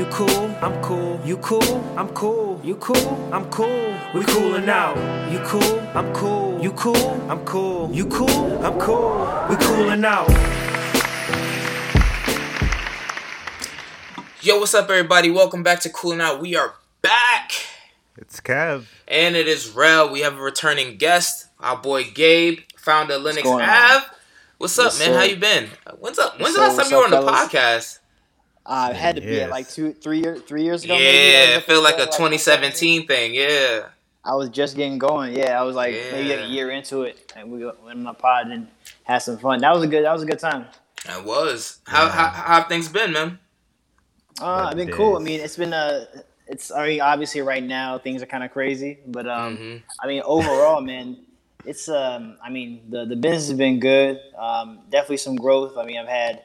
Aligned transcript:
You 0.00 0.06
cool, 0.06 0.30
I'm 0.62 0.80
cool. 0.80 1.20
You 1.26 1.36
cool, 1.36 1.62
I'm 1.94 2.08
cool. 2.14 2.58
You 2.64 2.74
cool, 2.76 3.34
I'm 3.34 3.44
cool. 3.50 3.94
We 4.14 4.24
coolin' 4.24 4.66
out. 4.66 4.96
You 5.30 5.40
cool, 5.40 5.78
I'm 5.94 6.10
cool. 6.14 6.58
You 6.58 6.72
cool, 6.72 6.96
I'm 7.30 7.44
cool. 7.44 7.92
You 7.92 8.06
cool, 8.06 8.64
I'm 8.64 8.80
cool. 8.80 9.46
We 9.50 9.56
coolin' 9.56 10.02
out. 10.06 10.26
Yo, 14.40 14.58
what's 14.58 14.72
up, 14.72 14.88
everybody? 14.88 15.30
Welcome 15.30 15.62
back 15.62 15.80
to 15.80 15.90
Cooling 15.90 16.22
Out. 16.22 16.40
We 16.40 16.56
are 16.56 16.76
back, 17.02 17.52
It's 18.16 18.40
Kev. 18.40 18.86
and 19.06 19.36
it 19.36 19.46
is 19.46 19.68
Rel. 19.68 20.10
We 20.10 20.20
have 20.20 20.38
a 20.38 20.40
returning 20.40 20.96
guest, 20.96 21.48
our 21.60 21.76
boy 21.76 22.04
Gabe, 22.04 22.60
founder 22.74 23.16
of 23.16 23.20
Linux 23.22 23.42
going 23.42 23.64
on? 23.64 23.68
Ave. 23.68 24.06
What's 24.56 24.78
up, 24.78 24.86
What's 24.86 24.98
man? 24.98 25.10
up? 25.10 25.16
How 25.16 25.22
you 25.24 25.36
been? 25.36 25.68
When's 25.98 26.18
up? 26.18 26.40
When's 26.40 26.40
What's 26.40 26.54
the 26.54 26.60
last 26.62 26.78
up, 26.78 26.84
time 26.84 26.90
you 26.90 26.96
were 26.96 27.04
on 27.18 27.24
what's 27.26 27.52
the 27.52 27.58
podcast? 27.58 27.98
Uh, 28.70 28.90
it 28.92 28.96
had 28.96 29.16
to 29.16 29.20
be 29.20 29.40
at 29.40 29.50
like 29.50 29.68
two, 29.68 29.92
three 29.92 30.20
years, 30.20 30.42
three 30.42 30.62
years 30.62 30.84
ago. 30.84 30.94
Yeah, 30.94 31.00
maybe. 31.00 31.52
it 31.58 31.64
felt 31.64 31.82
like 31.82 31.96
a 31.96 32.02
Like, 32.02 32.12
2017 32.12 33.06
thing. 33.08 33.34
Yeah, 33.34 33.86
I 34.24 34.36
was 34.36 34.48
just 34.48 34.76
getting 34.76 34.96
going. 34.96 35.34
Yeah, 35.36 35.60
I 35.60 35.64
was 35.64 35.74
like 35.74 35.92
maybe 36.12 36.30
a 36.30 36.46
year 36.46 36.70
into 36.70 37.02
it, 37.02 37.32
and 37.34 37.50
we 37.50 37.64
went 37.64 37.76
on 37.84 38.04
the 38.04 38.12
pod 38.14 38.46
and 38.46 38.68
had 39.02 39.18
some 39.18 39.38
fun. 39.38 39.60
That 39.60 39.74
was 39.74 39.82
a 39.82 39.88
good. 39.88 40.04
That 40.04 40.12
was 40.12 40.22
a 40.22 40.26
good 40.26 40.38
time. 40.38 40.66
I 41.08 41.20
was. 41.20 41.78
How, 41.86 42.08
how 42.08 42.28
how 42.28 42.54
have 42.60 42.68
things 42.68 42.88
been, 42.88 43.12
man? 43.12 43.38
Uh, 44.40 44.68
I've 44.70 44.76
been 44.76 44.92
cool. 44.92 45.16
I 45.16 45.20
mean, 45.20 45.40
it's 45.40 45.56
been 45.56 45.72
a. 45.72 46.06
It's 46.46 46.70
I 46.70 46.86
mean, 46.86 47.00
obviously 47.00 47.40
right 47.42 47.62
now 47.64 47.98
things 47.98 48.22
are 48.22 48.26
kind 48.26 48.44
of 48.44 48.52
crazy, 48.52 48.98
but 49.06 49.26
um, 49.28 49.56
Mhm. 49.56 49.82
I 50.00 50.06
mean 50.06 50.22
overall, 50.24 50.80
man, 50.80 51.16
it's 51.64 51.88
um, 51.88 52.36
I 52.44 52.50
mean 52.50 52.82
the 52.88 53.04
the 53.04 53.16
business 53.16 53.48
has 53.48 53.58
been 53.58 53.80
good. 53.80 54.20
Um, 54.38 54.80
definitely 54.90 55.18
some 55.18 55.36
growth. 55.36 55.76
I 55.76 55.84
mean, 55.84 55.98
I've 55.98 56.08
had 56.08 56.42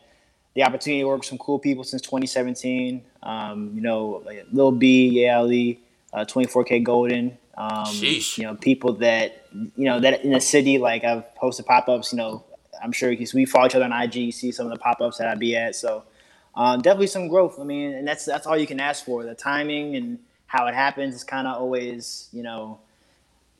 the 0.55 0.63
opportunity 0.63 1.01
to 1.01 1.07
work 1.07 1.19
with 1.19 1.27
some 1.27 1.37
cool 1.37 1.59
people 1.59 1.83
since 1.83 2.01
2017. 2.01 3.03
Um, 3.21 3.71
you 3.75 3.81
know, 3.81 4.23
like 4.25 4.45
Lil 4.51 4.71
B, 4.71 5.27
Ali, 5.29 5.81
uh, 6.13 6.25
24kGoldn. 6.25 7.37
Um, 7.57 7.85
Sheesh. 7.85 8.38
you 8.38 8.43
know, 8.43 8.55
people 8.55 8.94
that 8.95 9.47
you 9.53 9.85
know 9.85 9.99
that 9.99 10.25
in 10.25 10.31
the 10.31 10.41
city, 10.41 10.77
like 10.77 11.03
I've 11.03 11.23
hosted 11.41 11.65
pop 11.65 11.88
ups. 11.88 12.11
You 12.11 12.17
know, 12.17 12.44
I'm 12.81 12.91
sure 12.91 13.09
because 13.09 13.33
we 13.33 13.45
follow 13.45 13.67
each 13.67 13.75
other 13.75 13.85
on 13.85 13.94
IG, 13.94 14.15
you 14.15 14.31
see 14.31 14.51
some 14.51 14.65
of 14.65 14.73
the 14.73 14.79
pop 14.79 14.99
ups 15.01 15.17
that 15.17 15.27
I'd 15.27 15.39
be 15.39 15.55
at. 15.55 15.75
So 15.75 16.03
um, 16.55 16.81
definitely 16.81 17.07
some 17.07 17.27
growth. 17.27 17.59
I 17.59 17.63
mean, 17.63 17.94
and 17.94 18.07
that's 18.07 18.25
that's 18.25 18.47
all 18.47 18.57
you 18.57 18.67
can 18.67 18.79
ask 18.79 19.05
for. 19.05 19.23
The 19.23 19.35
timing 19.35 19.95
and 19.95 20.19
how 20.47 20.67
it 20.67 20.75
happens 20.75 21.15
is 21.15 21.23
kind 21.23 21.47
of 21.47 21.57
always 21.57 22.29
you 22.31 22.44
know 22.44 22.79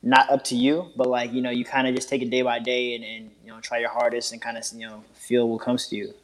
not 0.02 0.30
up 0.30 0.44
to 0.44 0.56
you, 0.56 0.90
but 0.96 1.08
like 1.08 1.32
you 1.32 1.42
know 1.42 1.50
you 1.50 1.64
kind 1.64 1.88
of 1.88 1.94
just 1.94 2.08
take 2.08 2.22
it 2.22 2.30
day 2.30 2.42
by 2.42 2.58
day 2.58 2.94
and, 2.94 3.04
and 3.04 3.30
you 3.44 3.50
know 3.50 3.60
try 3.60 3.78
your 3.78 3.90
hardest 3.90 4.32
and 4.32 4.40
kind 4.40 4.56
of 4.58 4.64
you 4.74 4.86
know 4.86 5.02
feel 5.14 5.48
what 5.48 5.62
comes 5.62 5.88
to 5.88 5.96
you. 5.96 6.14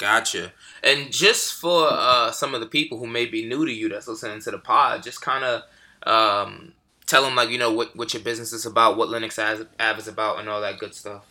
Gotcha. 0.00 0.52
And 0.82 1.12
just 1.12 1.60
for 1.60 1.88
uh, 1.90 2.32
some 2.32 2.54
of 2.54 2.62
the 2.62 2.66
people 2.66 2.96
who 2.96 3.06
may 3.06 3.26
be 3.26 3.46
new 3.46 3.66
to 3.66 3.72
you 3.72 3.90
that's 3.90 4.08
listening 4.08 4.40
to 4.40 4.50
the 4.50 4.58
pod, 4.58 5.02
just 5.02 5.20
kind 5.20 5.44
of 5.44 5.62
um, 6.10 6.72
tell 7.04 7.22
them 7.22 7.34
like 7.34 7.50
you 7.50 7.58
know 7.58 7.70
what 7.70 7.94
what 7.94 8.14
your 8.14 8.22
business 8.22 8.54
is 8.54 8.64
about, 8.64 8.96
what 8.96 9.10
Linux 9.10 9.38
Av 9.38 9.98
is 9.98 10.08
about, 10.08 10.38
and 10.38 10.48
all 10.48 10.62
that 10.62 10.78
good 10.78 10.94
stuff. 10.94 11.26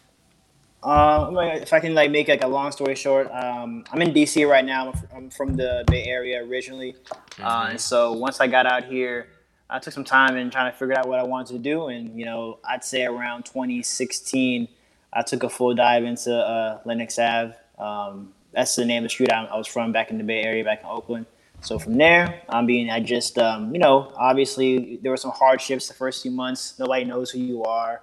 Um, 0.84 1.36
if 1.40 1.74
I 1.74 1.80
can 1.80 1.96
like 1.96 2.12
make 2.12 2.28
like 2.28 2.44
a 2.44 2.48
long 2.48 2.72
story 2.72 2.94
short, 2.94 3.32
um, 3.32 3.86
I'm 3.92 4.04
in 4.04 4.14
DC 4.14 4.48
right 4.48 4.64
now. 4.64 4.94
I'm 5.16 5.32
from 5.32 5.56
the 5.56 5.84
Bay 5.88 6.04
Area 6.04 6.46
originally, 6.46 6.96
uh, 7.42 7.70
and 7.72 7.82
so 7.82 8.14
once 8.14 8.40
I 8.40 8.46
got 8.46 8.68
out 8.68 8.84
here, 8.84 9.30
I 9.68 9.80
took 9.80 9.96
some 9.96 10.04
time 10.04 10.38
and 10.38 10.52
trying 10.52 10.72
to 10.72 10.78
figure 10.78 10.96
out 10.96 11.08
what 11.08 11.18
I 11.18 11.24
wanted 11.24 11.54
to 11.54 11.60
do. 11.60 11.88
And 11.88 12.20
you 12.20 12.26
know, 12.26 12.60
I'd 12.64 12.84
say 12.84 13.06
around 13.06 13.46
2016, 13.46 14.68
I 15.12 15.24
took 15.24 15.42
a 15.42 15.50
full 15.50 15.74
dive 15.74 16.04
into 16.04 16.32
uh, 16.36 16.84
Linux 16.84 17.18
Ave. 17.18 17.56
Um, 17.80 18.34
that's 18.52 18.76
the 18.76 18.86
name 18.86 19.00
of 19.00 19.04
the 19.04 19.10
street 19.10 19.32
I, 19.32 19.46
I 19.46 19.58
was 19.58 19.68
from 19.68 19.92
back 19.92 20.12
in 20.12 20.18
the 20.18 20.24
Bay 20.24 20.44
Area, 20.44 20.64
back 20.64 20.82
in 20.82 20.88
Oakland. 20.88 21.26
So 21.62 21.78
from 21.78 21.98
there, 21.98 22.42
I 22.48 22.62
mean, 22.62 22.90
I 22.90 23.00
just, 23.02 23.38
um, 23.38 23.74
you 23.74 23.80
know, 23.80 24.14
obviously 24.16 24.98
there 25.02 25.12
were 25.12 25.18
some 25.18 25.32
hardships 25.32 25.88
the 25.88 25.94
first 25.94 26.22
few 26.22 26.32
months. 26.32 26.76
Nobody 26.80 27.04
knows 27.04 27.32
who 27.32 27.40
you 27.40 27.64
are. 27.64 28.02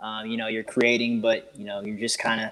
Um, 0.00 0.26
you 0.26 0.36
know, 0.36 0.46
you're 0.46 0.64
creating, 0.64 1.20
but 1.20 1.52
you 1.56 1.64
know, 1.64 1.80
you're 1.80 1.96
just 1.98 2.18
kind 2.18 2.40
of 2.40 2.50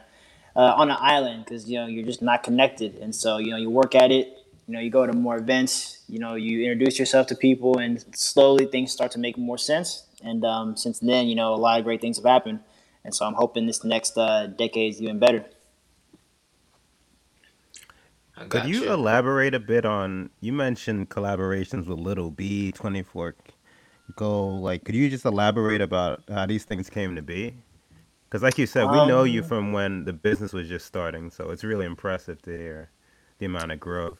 uh, 0.57 0.75
on 0.77 0.91
an 0.91 0.97
island 0.99 1.45
because 1.45 1.69
you 1.69 1.79
know 1.79 1.87
you're 1.87 2.05
just 2.05 2.23
not 2.23 2.43
connected. 2.43 2.97
And 2.97 3.15
so 3.15 3.39
you 3.39 3.51
know, 3.51 3.57
you 3.57 3.71
work 3.71 3.95
at 3.95 4.11
it. 4.11 4.39
You 4.67 4.75
know, 4.75 4.81
you 4.81 4.91
go 4.91 5.07
to 5.07 5.13
more 5.13 5.37
events. 5.37 6.03
You 6.09 6.19
know, 6.19 6.35
you 6.35 6.63
introduce 6.63 6.99
yourself 6.99 7.29
to 7.29 7.37
people, 7.37 7.79
and 7.79 8.05
slowly 8.17 8.67
things 8.67 8.91
start 8.91 9.13
to 9.13 9.19
make 9.19 9.39
more 9.39 9.59
sense. 9.59 10.05
And 10.25 10.45
um, 10.45 10.77
since 10.77 10.99
then, 10.99 11.29
you 11.29 11.37
know, 11.37 11.55
a 11.55 11.57
lot 11.57 11.79
of 11.79 11.85
great 11.85 12.01
things 12.01 12.17
have 12.17 12.25
happened. 12.25 12.61
And 13.05 13.15
so 13.15 13.25
I'm 13.25 13.35
hoping 13.35 13.67
this 13.67 13.85
next 13.85 14.19
uh, 14.19 14.49
decade 14.49 14.95
is 14.95 15.03
even 15.03 15.21
better. 15.21 15.45
I 18.37 18.47
Could 18.49 18.65
got 18.65 18.67
you 18.67 18.93
elaborate 18.93 19.55
a 19.55 19.61
bit 19.61 19.85
on? 19.85 20.31
You 20.41 20.53
mentioned 20.53 21.11
collaborations 21.11 21.87
with 21.87 21.99
Little 21.99 22.31
B, 22.31 22.73
Twenty 22.73 23.03
Four 23.03 23.35
Go. 24.17 24.49
Like, 24.49 24.85
could 24.85 24.95
you 24.97 25.11
just 25.11 25.25
elaborate 25.27 25.81
about 25.83 26.23
how 26.29 26.47
these 26.47 26.65
things 26.65 26.91
came 26.91 27.17
to 27.17 27.23
be? 27.23 27.55
Because, 28.25 28.43
like 28.43 28.59
you 28.59 28.67
said, 28.67 28.87
we 28.91 29.03
know 29.03 29.25
you 29.25 29.43
Um, 29.43 29.45
from 29.45 29.73
when 29.73 30.05
the 30.05 30.13
business 30.13 30.53
was 30.53 30.69
just 30.69 30.87
starting, 30.87 31.31
so 31.31 31.51
it's 31.51 31.65
really 31.65 31.87
impressive 31.87 32.43
to 32.43 32.51
hear 32.57 32.91
the 33.39 33.47
amount 33.47 33.73
of 33.73 33.81
growth. 33.81 34.19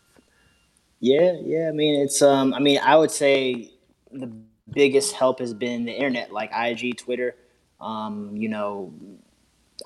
Yeah, 1.01 1.35
yeah. 1.43 1.69
I 1.69 1.73
mean, 1.73 2.01
it's 2.03 2.23
um. 2.23 2.55
I 2.55 2.61
mean, 2.61 2.79
I 2.83 2.97
would 2.97 3.11
say 3.11 3.73
the 4.13 4.33
biggest 4.73 5.15
help 5.15 5.41
has 5.41 5.55
been 5.55 5.85
the 5.85 5.93
internet, 5.93 6.33
like 6.33 6.51
IG, 6.55 6.97
Twitter. 6.99 7.37
Um, 7.81 8.37
you 8.37 8.49
know, 8.49 8.95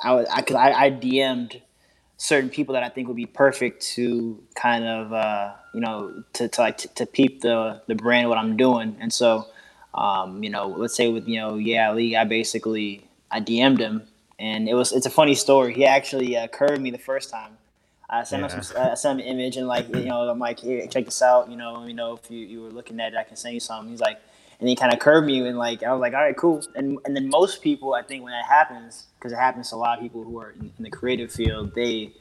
I 0.03 0.15
was 0.15 0.29
I, 0.33 0.43
cause 0.43 0.57
I, 0.57 0.73
I 0.73 0.91
DM'd 0.91 1.63
certain 2.21 2.51
people 2.51 2.75
that 2.75 2.83
I 2.83 2.91
think 2.91 3.09
would 3.09 3.17
be 3.17 3.25
perfect 3.25 3.81
to 3.95 4.43
kind 4.55 4.85
of 4.85 5.13
uh, 5.13 5.53
you 5.73 5.81
know 5.81 6.23
to, 6.35 6.49
to 6.49 6.61
like 6.61 6.77
to, 6.79 6.89
to 6.89 7.07
peep 7.07 7.41
the 7.41 7.81
the 7.87 7.95
brand 7.95 8.29
what 8.29 8.37
I'm 8.37 8.57
doing, 8.59 8.97
and 9.01 9.11
so 9.13 9.47
um, 9.95 10.45
you 10.45 10.51
know, 10.51 10.69
let's 10.69 10.95
say 10.95 11.09
with 11.09 11.27
you 11.27 11.41
know 11.41 11.57
yeah 11.57 11.91
I 11.93 12.25
basically 12.25 13.05
I 13.31 13.41
DM'd 13.41 13.81
him, 13.81 14.03
and 14.39 14.69
it 14.69 14.75
was 14.75 14.93
it's 14.93 15.07
a 15.07 15.11
funny 15.11 15.35
story. 15.35 15.73
He 15.73 15.87
actually 15.87 16.37
uh, 16.37 16.47
curved 16.49 16.81
me 16.83 16.91
the 16.91 16.99
first 16.99 17.31
time. 17.31 17.57
I 18.11 18.25
sent 18.25 18.43
him 18.43 18.51
Yeah. 18.51 18.61
some, 18.61 18.83
I 18.83 18.95
sent 18.95 19.21
him 19.21 19.27
an 19.27 19.33
image 19.33 19.57
and 19.57 19.67
like 19.67 19.89
you 19.89 20.05
know 20.05 20.29
I'm 20.29 20.39
like 20.39 20.61
here 20.61 20.87
check 20.89 21.07
this 21.07 21.23
out 21.23 21.49
you 21.49 21.57
know 21.57 21.87
you 21.87 21.95
know 21.95 22.15
if 22.15 22.31
you, 22.31 22.41
you 22.41 22.61
were 22.63 22.71
looking 22.71 23.01
at 23.01 23.15
it 23.15 23.17
I 23.17 23.23
can 23.23 23.37
send 23.37 23.55
you 23.55 23.61
something. 23.61 23.91
He's 23.91 24.01
like 24.01 24.21
and 24.61 24.69
he 24.69 24.77
kind 24.77 24.93
of 24.93 24.99
curved 24.99 25.27
me 25.27 25.47
and 25.47 25.59
like 25.59 25.83
I 25.83 25.93
was 25.93 26.01
like 26.01 26.13
all 26.13 26.21
right 26.21 26.37
cool. 26.37 26.63
And 26.75 26.99
and 27.05 27.17
then 27.17 27.29
most 27.29 27.63
people 27.63 27.95
I 27.95 28.03
think 28.03 28.23
when 28.23 28.33
that 28.33 28.45
happens 28.45 29.07
because 29.19 29.33
it 29.33 29.37
happens 29.37 29.71
to 29.71 29.77
a 29.77 29.79
lot 29.79 29.99
of 29.99 30.03
people 30.03 30.23
who 30.23 30.39
are 30.39 30.51
in, 30.51 30.71
in 30.77 30.85
the 30.85 30.91
creative 30.91 31.33
field 31.33 31.75
they 31.75 32.13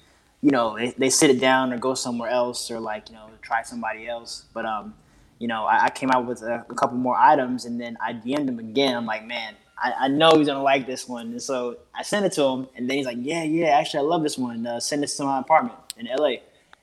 you 0.42 0.52
know 0.52 0.78
they, 0.78 0.92
they 0.92 1.10
sit 1.10 1.30
it 1.30 1.40
down 1.40 1.74
or 1.74 1.78
go 1.78 1.94
somewhere 1.94 2.30
else 2.30 2.72
or 2.72 2.80
like 2.80 3.10
you 3.10 3.16
know 3.16 3.30
try 3.42 3.62
somebody 3.62 4.08
else. 4.08 4.46
But 4.54 4.66
um 4.66 4.96
you 5.38 5.48
know 5.48 5.66
I, 5.66 5.86
I 5.86 5.90
came 5.90 6.10
out 6.12 6.26
with 6.26 6.42
a, 6.42 6.66
a 6.70 6.76
couple 6.76 6.98
more 6.98 7.18
items 7.18 7.66
and 7.66 7.80
then 7.80 7.98
I 8.02 8.14
DM'd 8.14 8.50
him 8.50 8.60
again. 8.60 8.96
I'm 8.96 9.06
like 9.06 9.26
man 9.26 9.56
I, 9.78 9.94
I 10.00 10.08
know 10.08 10.38
he's 10.38 10.48
gonna 10.48 10.64
like 10.64 10.88
this 10.88 11.08
one. 11.08 11.28
And 11.28 11.42
so 11.42 11.78
I 11.94 12.04
sent 12.04 12.26
it 12.26 12.32
to 12.34 12.44
him 12.44 12.68
and 12.76 12.90
then 12.90 12.98
he's 12.98 13.06
like 13.06 13.18
yeah 13.20 13.44
yeah 13.44 13.78
actually 13.78 14.00
I 14.00 14.04
love 14.04 14.24
this 14.24 14.38
one. 14.38 14.66
Uh, 14.66 14.80
send 14.80 15.04
this 15.04 15.18
to 15.18 15.26
my 15.26 15.40
apartment 15.40 15.78
in 15.98 16.08
LA 16.08 16.36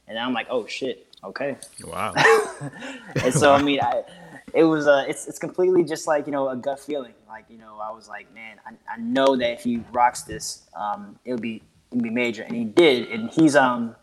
and 0.06 0.18
I'm 0.18 0.34
like 0.34 0.48
oh 0.50 0.66
shit. 0.66 1.06
Okay. 1.24 1.56
Wow. 1.84 2.14
and 3.16 3.34
so 3.34 3.52
I 3.52 3.60
mean, 3.60 3.80
I, 3.80 4.04
it 4.54 4.64
was 4.64 4.86
uh, 4.86 5.04
it's 5.08 5.26
it's 5.26 5.38
completely 5.38 5.84
just 5.84 6.06
like 6.06 6.26
you 6.26 6.32
know 6.32 6.48
a 6.48 6.56
gut 6.56 6.80
feeling. 6.80 7.14
Like 7.28 7.44
you 7.48 7.58
know, 7.58 7.78
I 7.82 7.90
was 7.90 8.08
like, 8.08 8.32
man, 8.34 8.58
I, 8.66 8.94
I 8.94 8.96
know 8.98 9.36
that 9.36 9.52
if 9.52 9.64
he 9.64 9.82
rocks 9.92 10.22
this, 10.22 10.62
um, 10.74 11.18
it'll 11.24 11.38
be 11.38 11.62
it'll 11.90 12.02
be 12.02 12.10
major, 12.10 12.42
and 12.42 12.56
he 12.56 12.64
did. 12.64 13.10
And 13.10 13.30
he's 13.30 13.56
um 13.56 13.96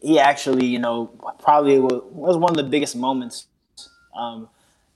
he 0.00 0.18
actually, 0.18 0.66
you 0.66 0.78
know, 0.78 1.06
probably 1.38 1.78
was 1.78 2.36
one 2.36 2.50
of 2.50 2.56
the 2.56 2.62
biggest 2.64 2.96
moments 2.96 3.46
um, 4.16 4.48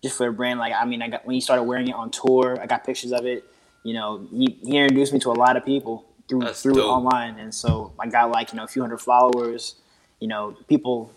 just 0.03 0.17
for 0.17 0.27
the 0.27 0.33
brand. 0.33 0.59
Like, 0.59 0.73
I 0.73 0.85
mean, 0.85 1.03
I 1.03 1.09
got 1.09 1.27
when 1.27 1.35
he 1.35 1.41
started 1.41 1.65
wearing 1.65 1.89
it 1.89 1.95
on 1.95 2.11
tour, 2.11 2.59
I 2.61 2.67
got 2.67 2.85
pictures 2.85 3.13
of 3.13 3.27
it. 3.27 3.45
You 3.85 3.95
know, 3.95 4.27
he, 4.31 4.59
he 4.63 4.77
introduced 4.77 5.13
me 5.13 5.19
to 5.21 5.31
a 5.31 5.33
lot 5.33 5.57
of 5.57 5.65
people 5.65 6.05
through 6.29 6.41
That's 6.41 6.63
through 6.63 6.75
dope. 6.75 6.91
online, 6.91 7.39
and 7.39 7.55
so 7.55 7.93
I 7.99 8.07
got 8.07 8.31
like 8.31 8.53
you 8.53 8.57
know 8.57 8.65
a 8.65 8.69
few 8.69 8.83
hundred 8.83 8.99
followers. 8.99 9.77
You 10.21 10.29
know, 10.29 10.57
people 10.69 11.13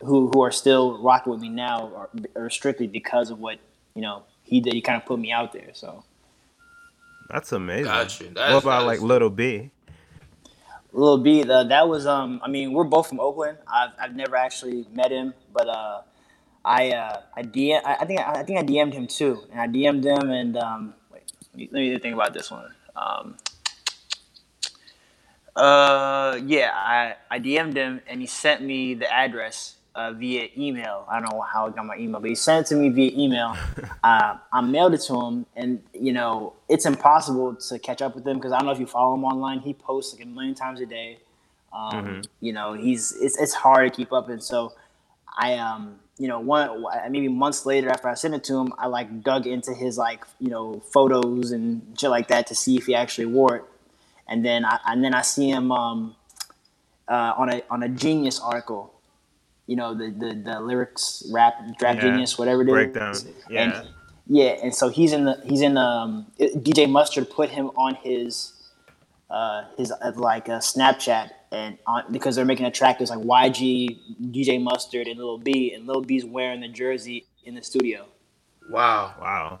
who 0.00 0.28
who 0.28 0.42
are 0.42 0.52
still 0.52 1.02
rocking 1.02 1.32
with 1.32 1.40
me 1.40 1.48
now 1.48 1.92
are, 1.94 2.10
are 2.44 2.50
strictly 2.50 2.86
because 2.86 3.30
of 3.30 3.38
what 3.38 3.58
you 3.94 4.02
know 4.02 4.22
he 4.42 4.60
did. 4.60 4.74
He 4.74 4.80
kind 4.80 5.00
of 5.00 5.06
put 5.06 5.18
me 5.18 5.32
out 5.32 5.52
there. 5.52 5.70
So 5.72 6.04
that's 7.28 7.52
amazing. 7.52 7.84
Gotcha. 7.84 8.24
That's, 8.32 8.54
what 8.54 8.62
about 8.62 8.86
like 8.86 9.00
Little 9.00 9.30
B? 9.30 9.70
Little 10.92 11.18
B, 11.18 11.42
the, 11.42 11.64
that 11.64 11.88
was 11.88 12.06
um. 12.06 12.40
I 12.42 12.48
mean, 12.48 12.72
we're 12.72 12.84
both 12.84 13.08
from 13.08 13.20
Oakland. 13.20 13.58
I've 13.66 13.90
I've 14.00 14.16
never 14.16 14.36
actually 14.36 14.86
met 14.92 15.10
him, 15.10 15.34
but 15.52 15.68
uh, 15.68 16.02
I 16.64 16.90
uh, 16.90 17.20
I 17.36 17.42
DM. 17.42 17.80
I, 17.84 17.96
I 17.96 18.04
think 18.06 18.20
I, 18.20 18.40
I 18.40 18.42
think 18.42 18.58
I 18.58 18.62
DM'd 18.62 18.94
him 18.94 19.06
too, 19.06 19.42
and 19.52 19.60
I 19.60 19.66
DM'd 19.66 20.04
him, 20.04 20.30
and 20.30 20.56
um, 20.56 20.94
wait, 21.12 21.30
let 21.54 21.72
me 21.72 21.98
think 21.98 22.14
about 22.14 22.32
this 22.32 22.50
one. 22.50 22.72
Um, 22.96 23.36
uh, 25.54 26.40
yeah, 26.46 26.70
I 26.74 27.16
I 27.30 27.38
DM'd 27.38 27.76
him, 27.76 28.00
and 28.06 28.20
he 28.20 28.26
sent 28.26 28.62
me 28.62 28.94
the 28.94 29.12
address 29.12 29.77
uh, 29.98 30.12
via 30.12 30.48
email. 30.56 31.04
I 31.08 31.18
don't 31.18 31.32
know 31.32 31.40
how 31.40 31.66
I 31.66 31.70
got 31.70 31.84
my 31.84 31.96
email, 31.96 32.20
but 32.20 32.28
he 32.28 32.36
sent 32.36 32.66
it 32.66 32.68
to 32.68 32.76
me 32.76 32.88
via 32.88 33.10
email. 33.18 33.56
uh, 34.04 34.36
I 34.52 34.60
mailed 34.60 34.94
it 34.94 35.00
to 35.02 35.20
him, 35.20 35.46
and 35.56 35.82
you 35.92 36.12
know 36.12 36.54
it's 36.68 36.86
impossible 36.86 37.56
to 37.56 37.78
catch 37.80 38.00
up 38.00 38.14
with 38.14 38.26
him 38.26 38.36
because 38.36 38.52
I 38.52 38.58
don't 38.58 38.66
know 38.66 38.72
if 38.72 38.78
you 38.78 38.86
follow 38.86 39.14
him 39.14 39.24
online. 39.24 39.58
He 39.58 39.74
posts 39.74 40.14
like 40.14 40.22
a 40.22 40.26
million 40.28 40.54
times 40.54 40.80
a 40.80 40.86
day. 40.86 41.18
Um, 41.72 41.92
mm-hmm. 41.92 42.20
You 42.40 42.52
know, 42.52 42.74
he's 42.74 43.12
it's 43.20 43.38
it's 43.38 43.54
hard 43.54 43.92
to 43.92 43.96
keep 43.96 44.12
up, 44.12 44.28
and 44.28 44.42
so 44.42 44.72
I 45.36 45.54
um 45.54 45.98
you 46.16 46.28
know 46.28 46.38
one 46.38 46.84
maybe 47.10 47.28
months 47.28 47.66
later 47.66 47.90
after 47.90 48.08
I 48.08 48.14
sent 48.14 48.34
it 48.34 48.44
to 48.44 48.56
him, 48.56 48.72
I 48.78 48.86
like 48.86 49.22
dug 49.22 49.48
into 49.48 49.74
his 49.74 49.98
like 49.98 50.24
you 50.38 50.48
know 50.48 50.80
photos 50.92 51.50
and 51.50 51.82
shit 51.98 52.10
like 52.10 52.28
that 52.28 52.46
to 52.46 52.54
see 52.54 52.76
if 52.76 52.86
he 52.86 52.94
actually 52.94 53.26
wore 53.26 53.56
it, 53.56 53.64
and 54.28 54.44
then 54.44 54.64
I 54.64 54.78
and 54.86 55.02
then 55.02 55.12
I 55.12 55.22
see 55.22 55.50
him 55.50 55.72
um 55.72 56.14
uh, 57.08 57.34
on 57.36 57.50
a 57.50 57.62
on 57.68 57.82
a 57.82 57.88
Genius 57.88 58.38
article 58.38 58.94
you 59.68 59.76
know 59.76 59.94
the 59.94 60.10
the, 60.10 60.34
the 60.34 60.60
lyrics 60.60 61.22
rap 61.30 61.54
rap 61.80 61.96
yeah. 61.96 62.00
genius 62.00 62.36
whatever 62.36 62.62
it 62.62 62.68
is. 62.68 62.72
Breakdown. 62.72 63.14
Yeah. 63.48 63.62
And, 63.62 63.88
yeah 64.26 64.56
and 64.62 64.74
so 64.74 64.88
he's 64.88 65.12
in 65.12 65.26
the 65.26 65.40
he's 65.44 65.60
in 65.60 65.76
um 65.76 66.26
DJ 66.40 66.90
Mustard 66.90 67.30
put 67.30 67.50
him 67.50 67.66
on 67.76 67.94
his 67.96 68.54
uh 69.30 69.64
his 69.76 69.92
uh, 69.92 70.12
like 70.16 70.48
a 70.48 70.54
uh, 70.54 70.60
Snapchat 70.60 71.30
and 71.52 71.78
on 71.86 72.04
because 72.10 72.34
they're 72.34 72.46
making 72.46 72.66
a 72.66 72.70
track 72.70 72.98
there's 72.98 73.10
like 73.10 73.20
YG 73.20 73.98
DJ 74.32 74.60
Mustard 74.60 75.06
and 75.06 75.18
Lil 75.18 75.38
B 75.38 75.72
and 75.74 75.86
Lil 75.86 76.00
B's 76.00 76.24
wearing 76.24 76.60
the 76.60 76.68
jersey 76.68 77.26
in 77.44 77.54
the 77.54 77.62
studio. 77.62 78.06
Wow. 78.70 79.14
Wow. 79.20 79.60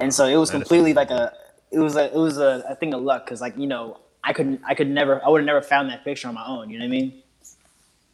And 0.00 0.14
so 0.14 0.26
it 0.26 0.36
was 0.36 0.50
that 0.50 0.58
completely 0.58 0.94
like 0.94 1.10
a 1.10 1.32
it 1.70 1.78
was 1.78 1.94
a 1.94 2.06
it 2.06 2.18
was 2.18 2.38
a, 2.38 2.64
a 2.70 2.74
thing 2.74 2.94
of 2.94 3.02
luck 3.02 3.26
because 3.26 3.42
like 3.42 3.56
you 3.58 3.66
know 3.66 4.00
I 4.24 4.32
couldn't 4.32 4.62
I 4.66 4.74
could 4.74 4.88
never 4.88 5.22
I 5.24 5.28
would 5.28 5.42
have 5.42 5.46
never 5.46 5.60
found 5.60 5.90
that 5.90 6.04
picture 6.04 6.28
on 6.28 6.34
my 6.34 6.46
own 6.46 6.70
you 6.70 6.78
know 6.78 6.86
what 6.86 6.88
I 6.88 7.00
mean? 7.00 7.22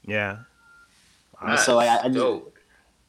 Yeah 0.04 0.38
Nice. 1.44 1.64
So 1.64 1.78
I, 1.78 2.04
I 2.04 2.08
just, 2.08 2.42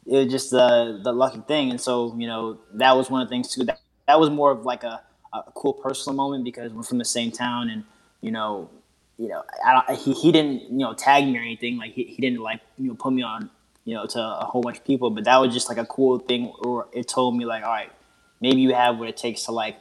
it 0.05 0.17
was 0.17 0.31
just 0.31 0.51
the 0.51 0.99
the 1.03 1.11
lucky 1.11 1.41
thing, 1.47 1.69
and 1.69 1.79
so 1.79 2.15
you 2.17 2.27
know 2.27 2.59
that 2.73 2.95
was 2.95 3.09
one 3.09 3.21
of 3.21 3.27
the 3.27 3.31
things 3.31 3.53
too. 3.53 3.63
That 3.65 3.79
that 4.07 4.19
was 4.19 4.29
more 4.29 4.51
of 4.51 4.65
like 4.65 4.83
a, 4.83 5.01
a 5.33 5.51
cool 5.53 5.73
personal 5.73 6.15
moment 6.15 6.43
because 6.43 6.71
we're 6.71 6.83
from 6.83 6.97
the 6.97 7.05
same 7.05 7.31
town, 7.31 7.69
and 7.69 7.83
you 8.21 8.31
know, 8.31 8.69
you 9.17 9.27
know, 9.27 9.43
I, 9.65 9.95
he 9.95 10.13
he 10.13 10.31
didn't 10.31 10.63
you 10.63 10.77
know 10.77 10.93
tag 10.93 11.25
me 11.25 11.37
or 11.37 11.41
anything. 11.41 11.77
Like 11.77 11.93
he, 11.93 12.03
he 12.03 12.21
didn't 12.21 12.39
like 12.39 12.61
you 12.77 12.89
know 12.89 12.95
put 12.95 13.11
me 13.11 13.21
on 13.21 13.49
you 13.85 13.95
know 13.95 14.05
to 14.05 14.19
a 14.19 14.45
whole 14.45 14.61
bunch 14.61 14.77
of 14.77 14.85
people, 14.85 15.09
but 15.09 15.25
that 15.25 15.37
was 15.37 15.53
just 15.53 15.69
like 15.69 15.77
a 15.77 15.85
cool 15.85 16.19
thing. 16.19 16.53
Or 16.63 16.87
it 16.93 17.07
told 17.07 17.35
me 17.35 17.45
like, 17.45 17.63
all 17.63 17.71
right, 17.71 17.91
maybe 18.39 18.61
you 18.61 18.73
have 18.73 18.97
what 18.97 19.09
it 19.09 19.17
takes 19.17 19.43
to 19.43 19.51
like 19.51 19.77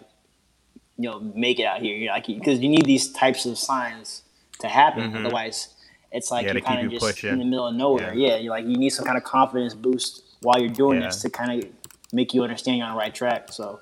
you 0.99 1.09
know 1.09 1.21
make 1.21 1.61
it 1.61 1.65
out 1.65 1.81
here. 1.81 1.95
You 1.95 2.07
know, 2.07 2.13
like 2.13 2.27
because 2.27 2.61
you 2.61 2.69
need 2.69 2.85
these 2.85 3.13
types 3.13 3.47
of 3.47 3.59
signs 3.59 4.23
to 4.61 4.69
happen. 4.69 5.05
Mm-hmm. 5.05 5.27
Otherwise, 5.27 5.69
it's 6.13 6.31
like 6.31 6.47
yeah, 6.47 6.55
you 6.55 6.63
kind 6.63 6.87
of 6.87 6.93
just 6.93 7.05
pushing. 7.05 7.33
in 7.33 7.39
the 7.39 7.45
middle 7.45 7.67
of 7.67 7.75
nowhere. 7.75 8.15
Yeah. 8.15 8.29
yeah, 8.29 8.37
you 8.37 8.51
like 8.51 8.65
you 8.65 8.77
need 8.77 8.91
some 8.91 9.05
kind 9.05 9.19
of 9.19 9.25
confidence 9.25 9.75
boost 9.75 10.37
while 10.43 10.61
you're 10.61 10.69
doing 10.69 11.01
yeah. 11.01 11.07
this 11.07 11.23
to 11.23 11.31
kind 11.31 11.63
of 11.63 11.71
make 12.13 12.35
you 12.35 12.43
understand 12.43 12.79
you're 12.79 12.87
on 12.87 12.93
the 12.93 12.99
right 12.99 13.15
track. 13.15 13.53
So, 13.53 13.81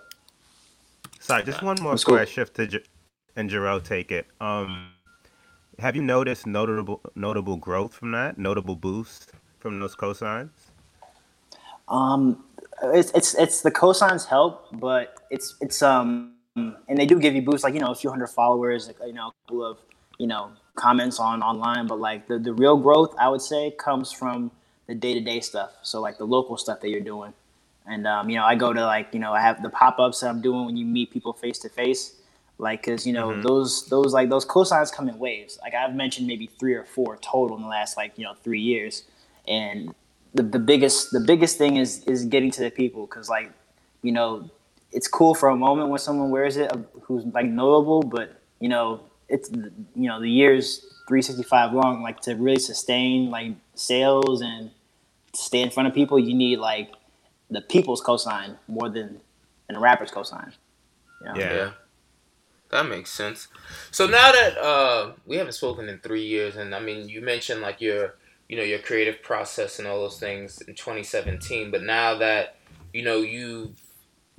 sorry, 1.20 1.44
just 1.44 1.62
one 1.62 1.76
more 1.80 1.94
before. 1.94 2.18
I 2.18 2.24
shift 2.24 2.54
to 2.56 2.66
J- 2.66 2.84
and 3.36 3.50
Jarrell 3.50 3.82
take 3.82 4.10
it. 4.10 4.26
Um, 4.40 4.90
have 5.78 5.96
you 5.96 6.02
noticed 6.02 6.46
notable 6.46 7.00
notable 7.14 7.56
growth 7.56 7.94
from 7.94 8.12
that? 8.12 8.38
Notable 8.38 8.76
boost 8.76 9.32
from 9.58 9.80
those 9.80 9.96
cosigns? 9.96 10.50
Um, 11.88 12.44
it's 12.82 13.10
it's 13.12 13.34
it's 13.34 13.62
the 13.62 13.70
cosigns 13.70 14.26
help, 14.26 14.68
but 14.72 15.18
it's 15.30 15.56
it's 15.60 15.82
um 15.82 16.34
and 16.56 16.96
they 16.96 17.06
do 17.06 17.18
give 17.18 17.34
you 17.34 17.42
boosts 17.42 17.64
like 17.64 17.74
you 17.74 17.80
know 17.80 17.90
a 17.90 17.94
few 17.94 18.10
hundred 18.10 18.28
followers, 18.28 18.86
like, 18.86 18.96
you 19.06 19.12
know, 19.12 19.28
a 19.28 19.32
couple 19.46 19.64
of 19.64 19.78
you 20.18 20.26
know 20.26 20.50
comments 20.74 21.18
on 21.18 21.42
online, 21.42 21.86
but 21.86 22.00
like 22.00 22.26
the, 22.26 22.38
the 22.38 22.52
real 22.52 22.76
growth, 22.76 23.14
I 23.18 23.28
would 23.28 23.42
say, 23.42 23.70
comes 23.70 24.12
from 24.12 24.50
the 24.86 24.94
day 24.94 25.14
to 25.14 25.20
day 25.20 25.40
stuff. 25.40 25.72
So 25.82 26.00
like 26.00 26.18
the 26.18 26.26
local 26.26 26.56
stuff 26.56 26.80
that 26.80 26.90
you're 26.90 27.00
doing. 27.00 27.32
And 27.86 28.06
um, 28.06 28.30
you 28.30 28.36
know, 28.36 28.44
I 28.44 28.54
go 28.54 28.72
to 28.72 28.84
like 28.84 29.08
you 29.12 29.20
know, 29.20 29.32
I 29.32 29.40
have 29.40 29.62
the 29.62 29.70
pop 29.70 29.98
ups 29.98 30.20
that 30.20 30.28
I'm 30.28 30.40
doing 30.40 30.66
when 30.66 30.76
you 30.76 30.86
meet 30.86 31.10
people 31.10 31.32
face 31.32 31.58
to 31.60 31.68
face. 31.68 32.16
Like, 32.56 32.84
cause 32.84 33.04
you 33.06 33.12
know 33.12 33.30
mm-hmm. 33.30 33.42
those 33.42 33.86
those 33.86 34.14
like 34.14 34.30
those 34.30 34.46
cosigns 34.46 34.92
come 34.92 35.08
in 35.08 35.18
waves. 35.18 35.58
Like 35.62 35.74
I've 35.74 35.94
mentioned 35.94 36.26
maybe 36.26 36.46
three 36.46 36.74
or 36.74 36.84
four 36.84 37.16
total 37.18 37.56
in 37.56 37.62
the 37.62 37.68
last 37.68 37.96
like 37.96 38.16
you 38.16 38.24
know 38.24 38.34
three 38.42 38.60
years. 38.60 39.04
And 39.46 39.94
the, 40.32 40.42
the 40.42 40.58
biggest 40.58 41.10
the 41.10 41.20
biggest 41.20 41.58
thing 41.58 41.76
is 41.76 42.04
is 42.04 42.24
getting 42.24 42.50
to 42.52 42.62
the 42.62 42.70
people 42.70 43.06
because 43.06 43.28
like 43.28 43.52
you 44.02 44.12
know 44.12 44.48
it's 44.92 45.08
cool 45.08 45.34
for 45.34 45.48
a 45.48 45.56
moment 45.56 45.90
when 45.90 45.98
someone 45.98 46.30
wears 46.30 46.56
it 46.56 46.70
who's 47.02 47.26
like 47.26 47.46
notable, 47.46 48.02
but 48.02 48.40
you 48.60 48.68
know 48.68 49.00
it's 49.28 49.50
you 49.50 50.08
know 50.08 50.20
the 50.20 50.30
years 50.30 50.80
365 51.08 51.72
long 51.72 52.02
like 52.02 52.20
to 52.20 52.34
really 52.34 52.58
sustain 52.58 53.30
like 53.30 53.52
sales 53.74 54.40
and 54.40 54.70
stay 55.34 55.60
in 55.60 55.70
front 55.70 55.88
of 55.88 55.94
people 55.94 56.18
you 56.18 56.34
need 56.34 56.58
like 56.58 56.92
the 57.50 57.60
people's 57.60 58.02
cosign 58.02 58.56
more 58.68 58.88
than 58.88 59.20
than 59.66 59.74
the 59.74 59.80
rapper's 59.80 60.10
cosign 60.10 60.52
you 61.20 61.26
know? 61.26 61.34
yeah. 61.36 61.54
yeah 61.54 61.70
that 62.70 62.88
makes 62.88 63.10
sense 63.10 63.48
so 63.90 64.06
now 64.06 64.32
that 64.32 64.56
uh 64.58 65.12
we 65.26 65.36
haven't 65.36 65.52
spoken 65.52 65.88
in 65.88 65.98
three 65.98 66.24
years 66.24 66.56
and 66.56 66.74
i 66.74 66.80
mean 66.80 67.08
you 67.08 67.20
mentioned 67.20 67.60
like 67.60 67.80
your 67.80 68.14
you 68.48 68.56
know 68.56 68.62
your 68.62 68.78
creative 68.78 69.22
process 69.22 69.78
and 69.78 69.88
all 69.88 70.00
those 70.00 70.18
things 70.18 70.60
in 70.62 70.74
2017 70.74 71.70
but 71.70 71.82
now 71.82 72.14
that 72.14 72.56
you 72.92 73.02
know 73.02 73.18
you've 73.18 73.83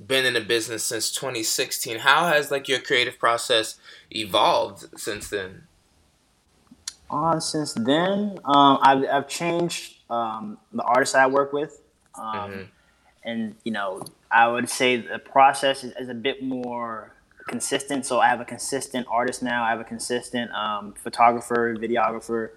been 0.04 0.26
in 0.26 0.34
the 0.34 0.40
business 0.40 0.84
since 0.84 1.10
2016. 1.10 2.00
How 2.00 2.26
has 2.26 2.50
like 2.50 2.68
your 2.68 2.80
creative 2.80 3.18
process 3.18 3.78
evolved 4.10 4.98
since 4.98 5.28
then? 5.28 5.64
Uh, 7.08 7.38
since 7.38 7.72
then, 7.72 8.38
um, 8.44 8.78
I've, 8.82 9.04
I've 9.10 9.28
changed 9.28 9.96
um, 10.10 10.58
the 10.72 10.82
artists 10.82 11.14
I 11.14 11.26
work 11.26 11.52
with. 11.52 11.80
Um, 12.14 12.34
mm-hmm. 12.34 12.62
And, 13.24 13.56
you 13.64 13.72
know, 13.72 14.02
I 14.30 14.48
would 14.48 14.68
say 14.68 14.96
the 14.96 15.18
process 15.18 15.84
is, 15.84 15.92
is, 15.98 16.08
a 16.08 16.14
bit 16.14 16.42
more 16.42 17.12
consistent. 17.48 18.06
So 18.06 18.20
I 18.20 18.28
have 18.28 18.40
a 18.40 18.44
consistent 18.44 19.06
artist 19.10 19.42
now. 19.42 19.64
I 19.64 19.70
have 19.70 19.80
a 19.80 19.84
consistent 19.84 20.50
um, 20.52 20.94
photographer, 20.94 21.74
videographer. 21.76 22.50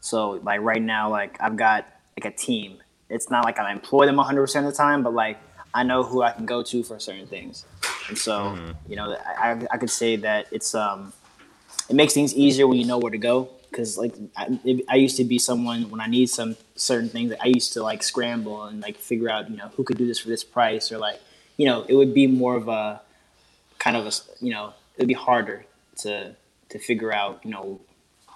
So, 0.00 0.40
like, 0.42 0.60
right 0.60 0.82
now, 0.82 1.10
like, 1.10 1.36
I've 1.40 1.56
got, 1.56 1.86
like, 2.16 2.32
a 2.32 2.36
team. 2.36 2.78
It's 3.08 3.30
not 3.30 3.44
like 3.44 3.58
I 3.58 3.72
employ 3.72 4.06
them 4.06 4.16
100% 4.16 4.58
of 4.58 4.64
the 4.64 4.72
time, 4.72 5.02
but, 5.02 5.14
like, 5.14 5.38
I 5.76 5.82
know 5.82 6.02
who 6.02 6.22
I 6.22 6.32
can 6.32 6.46
go 6.46 6.62
to 6.62 6.82
for 6.82 6.98
certain 6.98 7.26
things, 7.26 7.66
and 8.08 8.16
so 8.16 8.32
mm-hmm. 8.32 8.70
you 8.88 8.96
know 8.96 9.14
I, 9.26 9.60
I 9.70 9.76
could 9.76 9.90
say 9.90 10.16
that 10.16 10.46
it's 10.50 10.74
um 10.74 11.12
it 11.90 11.94
makes 11.94 12.14
things 12.14 12.34
easier 12.34 12.66
when 12.66 12.78
you 12.78 12.86
know 12.86 12.96
where 12.96 13.12
to 13.12 13.18
go 13.18 13.50
because 13.70 13.98
like 13.98 14.14
I, 14.34 14.58
it, 14.64 14.84
I, 14.88 14.96
used 14.96 15.18
to 15.18 15.24
be 15.24 15.38
someone 15.38 15.90
when 15.90 16.00
I 16.00 16.06
need 16.06 16.30
some 16.30 16.56
certain 16.76 17.10
things 17.10 17.34
I 17.42 17.48
used 17.48 17.74
to 17.74 17.82
like 17.82 18.02
scramble 18.02 18.64
and 18.64 18.80
like 18.80 18.96
figure 18.96 19.28
out 19.28 19.50
you 19.50 19.58
know 19.58 19.68
who 19.76 19.84
could 19.84 19.98
do 19.98 20.06
this 20.06 20.18
for 20.18 20.28
this 20.28 20.42
price 20.42 20.90
or 20.90 20.96
like 20.96 21.20
you 21.58 21.66
know 21.66 21.84
it 21.86 21.94
would 21.94 22.14
be 22.14 22.26
more 22.26 22.56
of 22.56 22.68
a 22.68 23.02
kind 23.78 23.96
of 23.98 24.06
a 24.06 24.12
you 24.40 24.52
know 24.52 24.72
it 24.96 25.00
would 25.00 25.08
be 25.08 25.20
harder 25.28 25.66
to 25.96 26.34
to 26.70 26.78
figure 26.78 27.12
out 27.12 27.40
you 27.44 27.50
know 27.50 27.78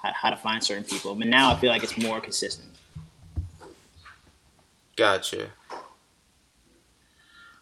how, 0.02 0.12
how 0.12 0.30
to 0.30 0.36
find 0.36 0.62
certain 0.62 0.84
people 0.84 1.14
but 1.14 1.26
now 1.26 1.52
I 1.52 1.56
feel 1.56 1.70
like 1.70 1.82
it's 1.82 1.96
more 1.96 2.20
consistent. 2.20 2.68
Gotcha. 4.96 5.48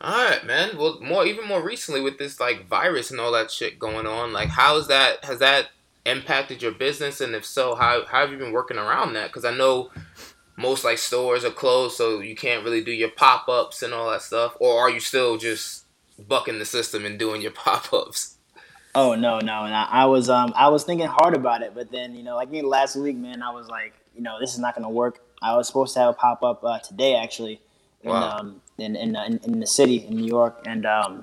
All 0.01 0.25
right, 0.25 0.45
man. 0.47 0.77
Well, 0.77 1.01
more 1.01 1.27
even 1.27 1.47
more 1.49 1.63
recently 1.63 2.01
with 2.01 2.19
this 2.19 2.39
like 2.39 2.69
virus 2.69 3.11
and 3.11 3.19
all 3.21 3.33
that 3.33 3.51
shit 3.51 3.79
going 3.79 4.07
on, 4.07 4.33
like 4.33 4.49
how's 4.49 4.87
that 4.89 5.25
has 5.25 5.41
that 5.41 5.69
impacted 6.07 6.63
your 6.63 6.73
business 6.73 7.21
and 7.21 7.35
if 7.35 7.45
so, 7.45 7.75
how 7.75 8.05
how 8.07 8.21
have 8.21 8.31
you 8.31 8.39
been 8.39 8.53
working 8.53 8.79
around 8.79 9.15
that? 9.15 9.33
Cuz 9.33 9.45
I 9.45 9.55
know 9.55 9.91
most 10.57 10.85
like 10.85 10.99
stores 10.99 11.45
are 11.45 11.51
closed 11.51 11.97
so 11.97 12.21
you 12.21 12.37
can't 12.37 12.65
really 12.65 12.83
do 12.83 12.93
your 12.93 13.11
pop-ups 13.11 13.83
and 13.83 13.93
all 13.95 14.11
that 14.11 14.23
stuff 14.23 14.57
or 14.61 14.81
are 14.81 14.91
you 14.91 15.01
still 15.01 15.37
just 15.37 15.85
bucking 16.19 16.59
the 16.59 16.65
system 16.65 17.05
and 17.05 17.19
doing 17.19 17.41
your 17.43 17.51
pop-ups? 17.65 18.37
Oh 18.95 19.15
no, 19.15 19.39
no, 19.41 19.65
and 19.65 19.75
I, 19.75 19.87
I 19.91 20.05
was 20.07 20.31
um 20.31 20.53
I 20.57 20.69
was 20.69 20.85
thinking 20.85 21.09
hard 21.09 21.35
about 21.35 21.63
it, 21.63 21.75
but 21.75 21.91
then 21.91 22.15
you 22.15 22.23
know 22.23 22.37
like 22.37 22.51
me 22.51 22.63
last 22.63 22.95
week, 22.95 23.17
man, 23.17 23.43
I 23.43 23.51
was 23.51 23.69
like, 23.69 23.95
you 24.15 24.23
know, 24.23 24.39
this 24.41 24.53
is 24.53 24.61
not 24.61 24.77
gonna 24.77 24.91
work. 24.91 25.21
I 25.43 25.57
was 25.57 25.67
supposed 25.67 25.95
to 25.95 26.01
have 26.01 26.11
a 26.11 26.15
pop 26.15 26.43
up 26.45 26.63
uh, 26.65 26.79
today 26.79 27.17
actually, 27.17 27.61
in 28.03 28.11
Wow. 28.11 28.39
um 28.39 28.63
in 28.79 28.97
in, 28.97 29.17
in 29.17 29.41
in 29.45 29.61
the 29.61 29.67
city 29.67 30.07
in 30.07 30.17
New 30.17 30.27
York, 30.27 30.63
and 30.67 30.87
um 30.87 31.21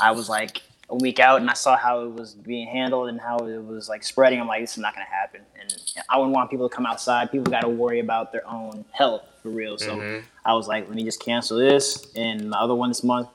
I 0.00 0.10
was 0.12 0.28
like 0.28 0.62
a 0.90 0.96
week 0.96 1.18
out, 1.18 1.40
and 1.40 1.48
I 1.48 1.54
saw 1.54 1.76
how 1.76 2.00
it 2.04 2.12
was 2.12 2.34
being 2.34 2.68
handled 2.68 3.08
and 3.08 3.20
how 3.20 3.38
it 3.38 3.64
was 3.64 3.88
like 3.88 4.04
spreading. 4.04 4.40
I'm 4.40 4.46
like, 4.46 4.62
this 4.62 4.72
is 4.72 4.78
not 4.78 4.94
gonna 4.94 5.06
happen, 5.06 5.40
and 5.60 5.74
I 6.08 6.18
wouldn't 6.18 6.34
want 6.34 6.50
people 6.50 6.68
to 6.68 6.74
come 6.74 6.86
outside. 6.86 7.30
People 7.30 7.50
got 7.50 7.62
to 7.62 7.68
worry 7.68 8.00
about 8.00 8.32
their 8.32 8.46
own 8.48 8.84
health 8.92 9.22
for 9.42 9.48
real. 9.50 9.78
So 9.78 9.96
Mhm. 9.96 10.22
I 10.44 10.54
was 10.54 10.68
like, 10.68 10.86
let 10.88 10.94
me 10.94 11.04
just 11.04 11.20
cancel 11.20 11.58
this 11.58 12.06
and 12.16 12.52
the 12.52 12.56
other 12.58 12.74
one 12.74 12.90
this 12.90 13.02
month. 13.02 13.28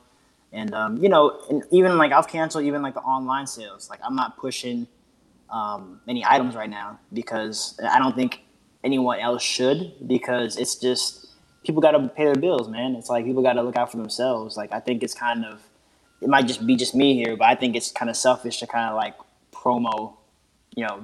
And 0.51 0.73
um, 0.73 0.97
you 0.97 1.09
know, 1.09 1.39
and 1.49 1.63
even 1.71 1.97
like 1.97 2.11
I've 2.11 2.27
canceled 2.27 2.65
even 2.65 2.81
like 2.81 2.93
the 2.93 3.01
online 3.01 3.47
sales. 3.47 3.89
Like 3.89 3.99
I'm 4.03 4.15
not 4.15 4.37
pushing 4.37 4.87
um, 5.49 6.01
any 6.07 6.23
items 6.25 6.55
right 6.55 6.69
now 6.69 6.99
because 7.13 7.79
I 7.83 7.97
don't 7.99 8.15
think 8.15 8.41
anyone 8.83 9.19
else 9.19 9.41
should 9.43 9.93
because 10.07 10.57
it's 10.57 10.75
just 10.75 11.28
people 11.65 11.81
got 11.81 11.91
to 11.91 12.07
pay 12.09 12.25
their 12.25 12.35
bills, 12.35 12.67
man. 12.67 12.95
It's 12.95 13.09
like 13.09 13.25
people 13.25 13.43
got 13.43 13.53
to 13.53 13.61
look 13.61 13.75
out 13.75 13.91
for 13.91 13.97
themselves. 13.97 14.57
Like 14.57 14.71
I 14.73 14.79
think 14.79 15.03
it's 15.03 15.13
kind 15.13 15.45
of 15.45 15.61
it 16.21 16.27
might 16.29 16.47
just 16.47 16.65
be 16.65 16.75
just 16.75 16.95
me 16.95 17.13
here, 17.15 17.35
but 17.37 17.45
I 17.45 17.55
think 17.55 17.75
it's 17.75 17.91
kind 17.91 18.09
of 18.09 18.17
selfish 18.17 18.59
to 18.59 18.67
kind 18.67 18.89
of 18.89 18.95
like 18.95 19.15
promo, 19.53 20.13
you 20.75 20.85
know, 20.85 21.03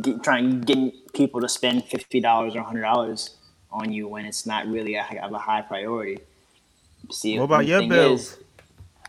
get, 0.00 0.22
trying 0.22 0.60
getting 0.60 0.92
people 1.12 1.40
to 1.40 1.48
spend 1.48 1.84
fifty 1.84 2.20
dollars 2.20 2.54
or 2.54 2.62
hundred 2.62 2.82
dollars 2.82 3.36
on 3.72 3.92
you 3.92 4.06
when 4.06 4.24
it's 4.24 4.46
not 4.46 4.66
really 4.68 4.94
a, 4.94 5.04
of 5.22 5.32
a 5.32 5.38
high 5.38 5.60
priority. 5.62 6.18
See, 7.10 7.38
What 7.38 7.46
about 7.46 7.66
your 7.66 7.86
bills? 7.88 8.20
is- 8.32 8.38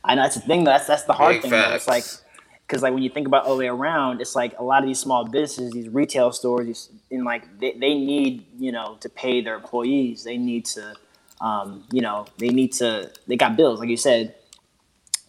I 0.03 0.13
know 0.15 0.21
that's 0.21 0.35
the 0.35 0.41
thing. 0.41 0.63
That's 0.65 0.85
that's 0.87 1.03
the 1.03 1.13
hard 1.13 1.35
Big 1.35 1.41
thing. 1.43 1.51
Though. 1.51 1.73
It's 1.73 1.87
like 1.87 2.03
facts. 2.03 2.21
Because 2.67 2.81
like 2.81 2.93
when 2.93 3.03
you 3.03 3.09
think 3.09 3.27
about 3.27 3.45
all 3.45 3.53
the 3.53 3.59
way 3.59 3.67
around, 3.67 4.21
it's 4.21 4.35
like 4.35 4.57
a 4.57 4.63
lot 4.63 4.81
of 4.81 4.87
these 4.87 4.99
small 4.99 5.25
businesses, 5.25 5.71
these 5.71 5.89
retail 5.89 6.31
stores, 6.31 6.65
these, 6.65 6.89
and 7.11 7.23
like 7.23 7.59
they, 7.59 7.73
they 7.73 7.93
need 7.93 8.45
you 8.57 8.71
know 8.71 8.97
to 9.01 9.09
pay 9.09 9.41
their 9.41 9.55
employees. 9.55 10.23
They 10.23 10.37
need 10.37 10.65
to, 10.65 10.95
um, 11.41 11.83
you 11.91 12.01
know, 12.01 12.25
they 12.37 12.49
need 12.49 12.73
to. 12.73 13.11
They 13.27 13.35
got 13.35 13.55
bills, 13.55 13.79
like 13.79 13.89
you 13.89 13.97
said. 13.97 14.35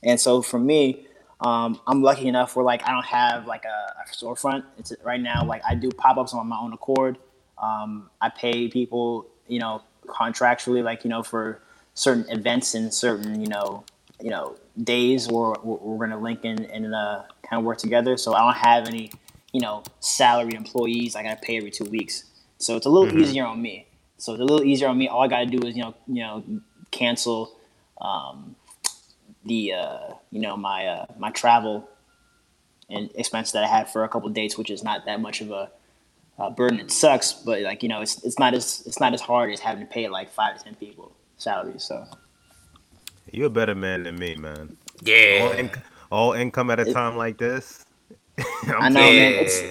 And 0.03 0.21
so 0.21 0.41
for 0.41 0.59
me, 0.59 1.07
um, 1.41 1.81
I'm 1.87 2.03
lucky 2.03 2.27
enough 2.29 2.57
where 2.57 2.65
like 2.65 2.87
I 2.87 2.93
don't 2.93 3.07
have 3.07 3.47
like 3.47 3.65
a, 3.65 3.93
a 4.01 4.15
storefront. 4.15 4.65
It's 4.79 4.93
right 5.05 5.21
now 5.21 5.45
like 5.45 5.63
I 5.69 5.75
do 5.75 5.91
pop 5.91 6.17
ups 6.17 6.33
on 6.33 6.47
my 6.47 6.59
own 6.59 6.73
accord. 6.73 7.19
Um, 7.59 8.11
I 8.21 8.31
pay 8.31 8.69
people, 8.69 9.27
you 9.47 9.59
know, 9.59 9.83
contractually, 10.07 10.83
like 10.83 11.05
you 11.05 11.11
know, 11.11 11.23
for 11.23 11.61
certain 11.95 12.31
events 12.31 12.75
and 12.75 12.93
certain, 12.93 13.41
you 13.41 13.49
know, 13.49 13.85
you 14.21 14.31
know, 14.31 14.57
days 14.83 15.29
where 15.29 15.55
we're, 15.63 15.77
we're 15.77 16.07
gonna 16.07 16.21
link 16.21 16.45
in 16.45 16.65
and 16.67 16.95
uh, 16.95 17.23
kind 17.49 17.61
of 17.61 17.65
work 17.65 17.79
together. 17.79 18.17
So 18.17 18.35
I 18.35 18.41
don't 18.41 18.57
have 18.57 18.89
any, 18.89 19.13
you 19.53 19.61
know, 19.61 19.83
salary 20.01 20.55
employees 20.55 21.17
I 21.17 21.23
gotta 21.23 21.41
pay 21.41 21.57
every 21.57 21.71
two 21.71 21.85
weeks. 21.85 22.25
So 22.59 22.77
it's 22.77 22.87
a 22.87 22.91
little 22.91 23.19
easier 23.19 23.45
on 23.45 23.61
me. 23.61 23.87
So 24.19 24.33
it's 24.33 24.41
a 24.41 24.45
little 24.45 24.65
easier 24.65 24.89
on 24.89 24.99
me. 24.99 25.09
All 25.09 25.23
I 25.23 25.29
gotta 25.29 25.47
do 25.47 25.67
is 25.67 25.77
you 25.77 25.83
know, 25.83 25.95
you 26.07 26.23
know, 26.23 26.45
cancel 26.91 27.57
um, 28.01 28.57
the 29.45 29.73
uh, 29.73 30.15
you 30.31 30.41
know 30.41 30.57
my 30.57 30.87
uh, 30.87 31.07
my 31.19 31.31
travel 31.31 31.89
and 32.89 33.11
expense 33.15 33.53
that 33.53 33.65
I 33.65 33.67
had 33.67 33.91
for 33.91 34.05
a 34.05 34.09
couple 34.09 34.29
dates, 34.31 34.57
which 34.57 34.71
is 34.71 34.83
not 34.83 35.07
that 35.07 35.21
much 35.21 35.41
of 35.41 35.51
a, 35.51 35.71
a 36.39 36.51
burden. 36.51 36.79
It 36.79 36.91
sucks, 36.91 37.33
but 37.33 37.63
like 37.63 37.83
you 37.83 37.89
know, 37.89 38.01
it's 38.01 38.23
it's 38.25 38.39
not 38.39 38.55
as 38.55 38.83
it's 38.87 39.01
not 39.01 39.15
as 39.15 39.21
hard 39.21 39.51
as 39.53 39.61
having 39.61 39.87
to 39.87 39.93
pay 39.93 40.09
like 40.09 40.31
five 40.33 40.59
to 40.59 40.65
ten 40.65 40.75
people 40.75 41.13
salaries. 41.37 41.83
So 41.83 42.07
You're 43.33 43.47
a 43.47 43.51
better 43.51 43.75
man 43.75 44.05
than 44.05 44.19
me, 44.19 44.35
man. 44.37 44.77
All, 45.01 45.07
Yeah. 45.09 45.69
all 46.11 46.33
income 46.33 46.71
at 46.71 46.81
a 46.81 46.93
time 46.93 47.17
like 47.17 47.39
this. 47.39 47.85
I'm 48.69 48.93
know, 48.93 49.01
telling 49.01 49.17
man. 49.17 49.33
It's 49.45 49.63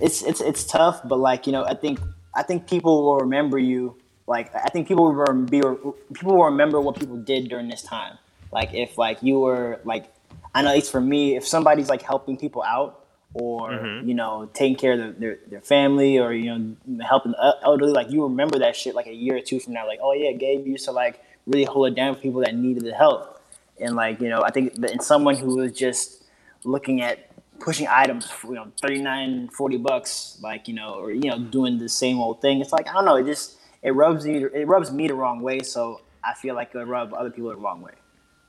it's 0.00 0.22
it's 0.22 0.40
it's 0.40 0.64
tough, 0.64 1.00
but 1.04 1.18
like 1.18 1.46
you 1.46 1.52
know, 1.52 1.64
I 1.64 1.74
think 1.74 2.00
I 2.34 2.42
think 2.42 2.68
people 2.68 3.04
will 3.04 3.18
remember 3.18 3.58
you. 3.58 3.96
Like 4.26 4.54
I 4.54 4.68
think 4.68 4.86
people 4.88 5.12
will 5.12 5.34
be 5.44 5.60
people 5.60 6.36
will 6.36 6.44
remember 6.44 6.80
what 6.80 6.98
people 6.98 7.16
did 7.16 7.48
during 7.48 7.68
this 7.68 7.82
time. 7.82 8.18
Like 8.52 8.74
if 8.74 8.98
like 8.98 9.22
you 9.22 9.40
were 9.40 9.80
like 9.84 10.12
I 10.54 10.62
know 10.62 10.68
at 10.70 10.74
least 10.76 10.90
for 10.92 11.00
me, 11.00 11.36
if 11.36 11.46
somebody's 11.46 11.88
like 11.88 12.02
helping 12.02 12.36
people 12.36 12.62
out 12.62 13.04
or 13.34 13.70
Mm-hmm. 13.70 14.08
you 14.08 14.14
know 14.14 14.48
taking 14.54 14.76
care 14.76 14.92
of 14.92 14.98
their, 14.98 15.12
their 15.12 15.38
their 15.48 15.60
family 15.60 16.18
or 16.18 16.32
you 16.32 16.46
know 16.56 16.76
helping 17.02 17.32
the 17.32 17.56
elderly, 17.62 17.92
like 17.92 18.10
you 18.10 18.22
remember 18.24 18.58
that 18.60 18.74
shit 18.76 18.94
like 18.94 19.06
a 19.06 19.12
year 19.14 19.36
or 19.36 19.40
two 19.40 19.60
from 19.60 19.72
now. 19.74 19.86
Like 19.86 19.98
oh 20.02 20.12
yeah, 20.12 20.32
Gabe 20.32 20.66
used 20.66 20.84
to 20.86 20.92
like 20.92 21.20
really 21.48 21.64
hold 21.64 21.88
it 21.88 21.94
down 21.94 22.14
for 22.14 22.20
people 22.20 22.40
that 22.42 22.54
needed 22.54 22.84
the 22.84 22.94
help. 22.94 23.40
And 23.80 23.96
like 23.96 24.20
you 24.20 24.28
know, 24.28 24.42
I 24.42 24.50
think 24.50 24.74
that 24.76 24.90
in 24.92 25.00
someone 25.00 25.36
who 25.36 25.56
was 25.56 25.72
just 25.72 26.24
looking 26.64 27.00
at 27.02 27.30
pushing 27.60 27.88
items 27.88 28.30
for, 28.30 28.48
you 28.48 28.54
know 28.54 28.70
39 28.80 29.48
40 29.48 29.76
bucks 29.78 30.38
like 30.42 30.68
you 30.68 30.74
know 30.74 30.94
or 30.94 31.10
you 31.10 31.28
know 31.28 31.38
doing 31.40 31.76
the 31.78 31.88
same 31.88 32.20
old 32.20 32.40
thing 32.40 32.60
it's 32.60 32.72
like 32.72 32.88
i 32.88 32.92
don't 32.92 33.04
know 33.04 33.16
it 33.16 33.26
just 33.26 33.56
it 33.82 33.90
rubs 33.90 34.24
you 34.24 34.48
it 34.54 34.66
rubs 34.68 34.92
me 34.92 35.08
the 35.08 35.14
wrong 35.14 35.40
way 35.42 35.58
so 35.60 36.00
i 36.22 36.34
feel 36.34 36.54
like 36.54 36.70
it 36.72 36.78
would 36.78 36.86
rub 36.88 37.12
other 37.14 37.30
people 37.30 37.50
the 37.50 37.56
wrong 37.56 37.80
way 37.82 37.94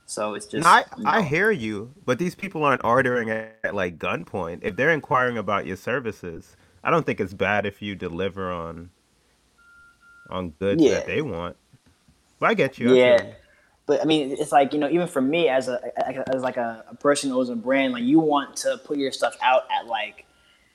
so 0.06 0.34
it's 0.34 0.46
just 0.46 0.64
No, 0.64 0.70
I, 0.70 0.84
you 0.98 1.04
I 1.06 1.22
hear 1.22 1.52
you, 1.52 1.92
but 2.04 2.18
these 2.18 2.34
people 2.34 2.64
aren't 2.64 2.84
ordering 2.84 3.30
at, 3.30 3.58
at 3.62 3.74
like 3.76 3.96
gunpoint. 3.96 4.58
If 4.62 4.74
they're 4.74 4.90
inquiring 4.90 5.38
about 5.38 5.66
your 5.66 5.76
services, 5.76 6.56
I 6.82 6.90
don't 6.90 7.06
think 7.06 7.20
it's 7.20 7.32
bad 7.32 7.64
if 7.64 7.80
you 7.80 7.94
deliver 7.94 8.50
on 8.50 8.90
on 10.28 10.50
goods 10.50 10.82
Yeah. 10.82 10.94
that 10.94 11.06
they 11.06 11.22
want. 11.22 11.56
But 12.40 12.50
I 12.50 12.54
get 12.54 12.78
you. 12.78 12.94
Yeah. 12.94 13.22
you. 13.22 13.32
but 13.86 14.00
i 14.00 14.04
mean 14.04 14.32
it's 14.32 14.50
like 14.50 14.72
you 14.72 14.80
know 14.80 14.88
even 14.88 15.06
for 15.06 15.20
me 15.20 15.48
as 15.48 15.68
a 15.68 15.78
as 16.34 16.42
like 16.42 16.56
a, 16.56 16.84
a 16.90 16.96
person 16.96 17.30
who 17.30 17.38
owns 17.38 17.50
a 17.50 17.56
brand 17.56 17.92
like 17.92 18.02
you 18.02 18.18
want 18.18 18.56
to 18.56 18.78
put 18.84 18.98
your 18.98 19.12
stuff 19.12 19.36
out 19.42 19.62
at 19.70 19.86
like 19.86 20.26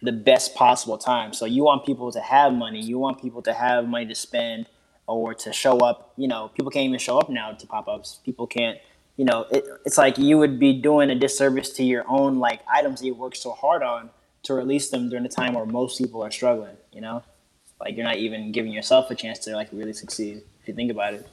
the 0.05 0.11
best 0.11 0.55
possible 0.55 0.97
time. 0.97 1.33
So 1.33 1.45
you 1.45 1.63
want 1.63 1.85
people 1.85 2.11
to 2.11 2.21
have 2.21 2.53
money. 2.53 2.81
You 2.81 2.99
want 2.99 3.21
people 3.21 3.41
to 3.43 3.53
have 3.53 3.87
money 3.87 4.05
to 4.05 4.15
spend 4.15 4.67
or 5.07 5.33
to 5.33 5.51
show 5.51 5.79
up. 5.79 6.13
You 6.15 6.27
know 6.27 6.49
people 6.49 6.71
can't 6.71 6.85
even 6.85 6.99
show 6.99 7.17
up 7.17 7.29
now 7.29 7.51
to 7.51 7.67
pop-ups 7.67 8.19
people 8.23 8.47
can't 8.47 8.77
you 9.17 9.25
know 9.25 9.45
it, 9.51 9.65
it's 9.85 9.97
like 9.97 10.17
you 10.17 10.37
would 10.37 10.59
be 10.59 10.73
doing 10.81 11.09
a 11.09 11.15
disservice 11.15 11.69
to 11.71 11.83
your 11.83 12.03
own 12.07 12.39
like 12.39 12.61
items 12.69 12.99
that 12.99 13.05
you 13.05 13.13
worked 13.13 13.37
so 13.37 13.51
hard 13.51 13.83
on 13.83 14.09
to 14.43 14.53
release 14.53 14.89
them 14.89 15.09
during 15.09 15.23
the 15.23 15.29
time 15.29 15.53
where 15.53 15.65
most 15.65 15.97
people 15.97 16.21
are 16.21 16.31
struggling 16.31 16.75
you 16.91 17.01
know? 17.01 17.23
Like 17.79 17.95
you're 17.95 18.05
not 18.05 18.17
even 18.17 18.51
giving 18.51 18.71
yourself 18.71 19.11
a 19.11 19.15
chance 19.15 19.39
to 19.39 19.53
like 19.53 19.69
really 19.71 19.93
succeed 19.93 20.41
if 20.61 20.67
you 20.67 20.73
think 20.73 20.91
about 20.91 21.13
it 21.13 21.27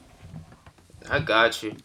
I 1.09 1.19
got 1.19 1.61
you. 1.63 1.75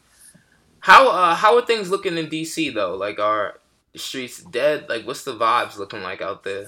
How 0.81 1.09
uh 1.09 1.35
how 1.35 1.57
are 1.57 1.65
things 1.67 1.91
looking 1.91 2.17
in 2.17 2.27
DC 2.29 2.73
though? 2.75 2.95
Like 2.97 3.19
are 3.19 3.59
the 3.93 3.99
streets 3.99 4.43
dead? 4.43 4.89
Like 4.89 5.07
what's 5.07 5.25
the 5.25 5.35
vibes 5.37 5.77
looking 5.77 6.03
like 6.03 6.23
out 6.23 6.45
there? 6.45 6.67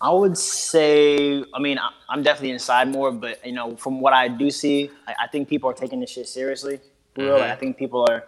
I 0.00 0.10
would 0.10 0.36
say, 0.36 1.42
I 1.54 1.58
mean, 1.58 1.78
I- 1.78 1.90
I'm 2.10 2.22
definitely 2.22 2.50
inside 2.50 2.88
more, 2.88 3.10
but 3.10 3.44
you 3.46 3.52
know, 3.52 3.76
from 3.76 4.00
what 4.00 4.12
I 4.12 4.28
do 4.28 4.50
see, 4.50 4.90
I, 5.06 5.14
I 5.24 5.26
think 5.28 5.48
people 5.48 5.70
are 5.70 5.74
taking 5.74 6.00
this 6.00 6.10
shit 6.10 6.28
seriously. 6.28 6.80
For 7.14 7.22
real. 7.24 7.38
Like, 7.38 7.50
I 7.50 7.56
think 7.56 7.78
people 7.78 8.04
are 8.10 8.24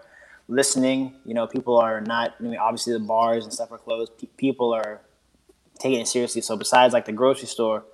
listening. 0.49 1.15
You 1.27 1.35
know, 1.35 1.47
people 1.47 1.77
are 1.79 2.01
not. 2.01 2.35
I 2.41 2.43
mean, 2.43 2.57
obviously 2.57 2.95
the 2.95 3.01
bars 3.01 3.45
and 3.45 3.53
stuff 3.53 3.71
are 3.71 3.79
closed. 3.79 4.17
Pe- 4.19 4.29
people 4.39 4.73
are 4.73 5.01
taking 5.79 6.01
it 6.01 6.09
seriously. 6.09 6.41
So 6.41 6.57
besides 6.57 6.95
like 6.95 7.05
the 7.05 7.13
grocery 7.13 7.49
store, 7.49 7.85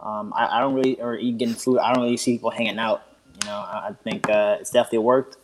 um, 0.00 0.32
I, 0.36 0.58
I 0.58 0.60
don't 0.60 0.74
really 0.74 1.00
or 1.00 1.16
eat 1.16 1.38
getting 1.38 1.54
food. 1.54 1.78
I 1.78 1.92
don't 1.94 2.02
really 2.04 2.18
see 2.18 2.32
people 2.32 2.50
hanging 2.50 2.78
out. 2.78 3.02
You 3.40 3.46
know, 3.46 3.56
I, 3.56 3.88
I 3.88 3.92
think 4.04 4.28
uh, 4.28 4.56
it's 4.60 4.70
definitely 4.70 4.98
worked. 4.98 5.36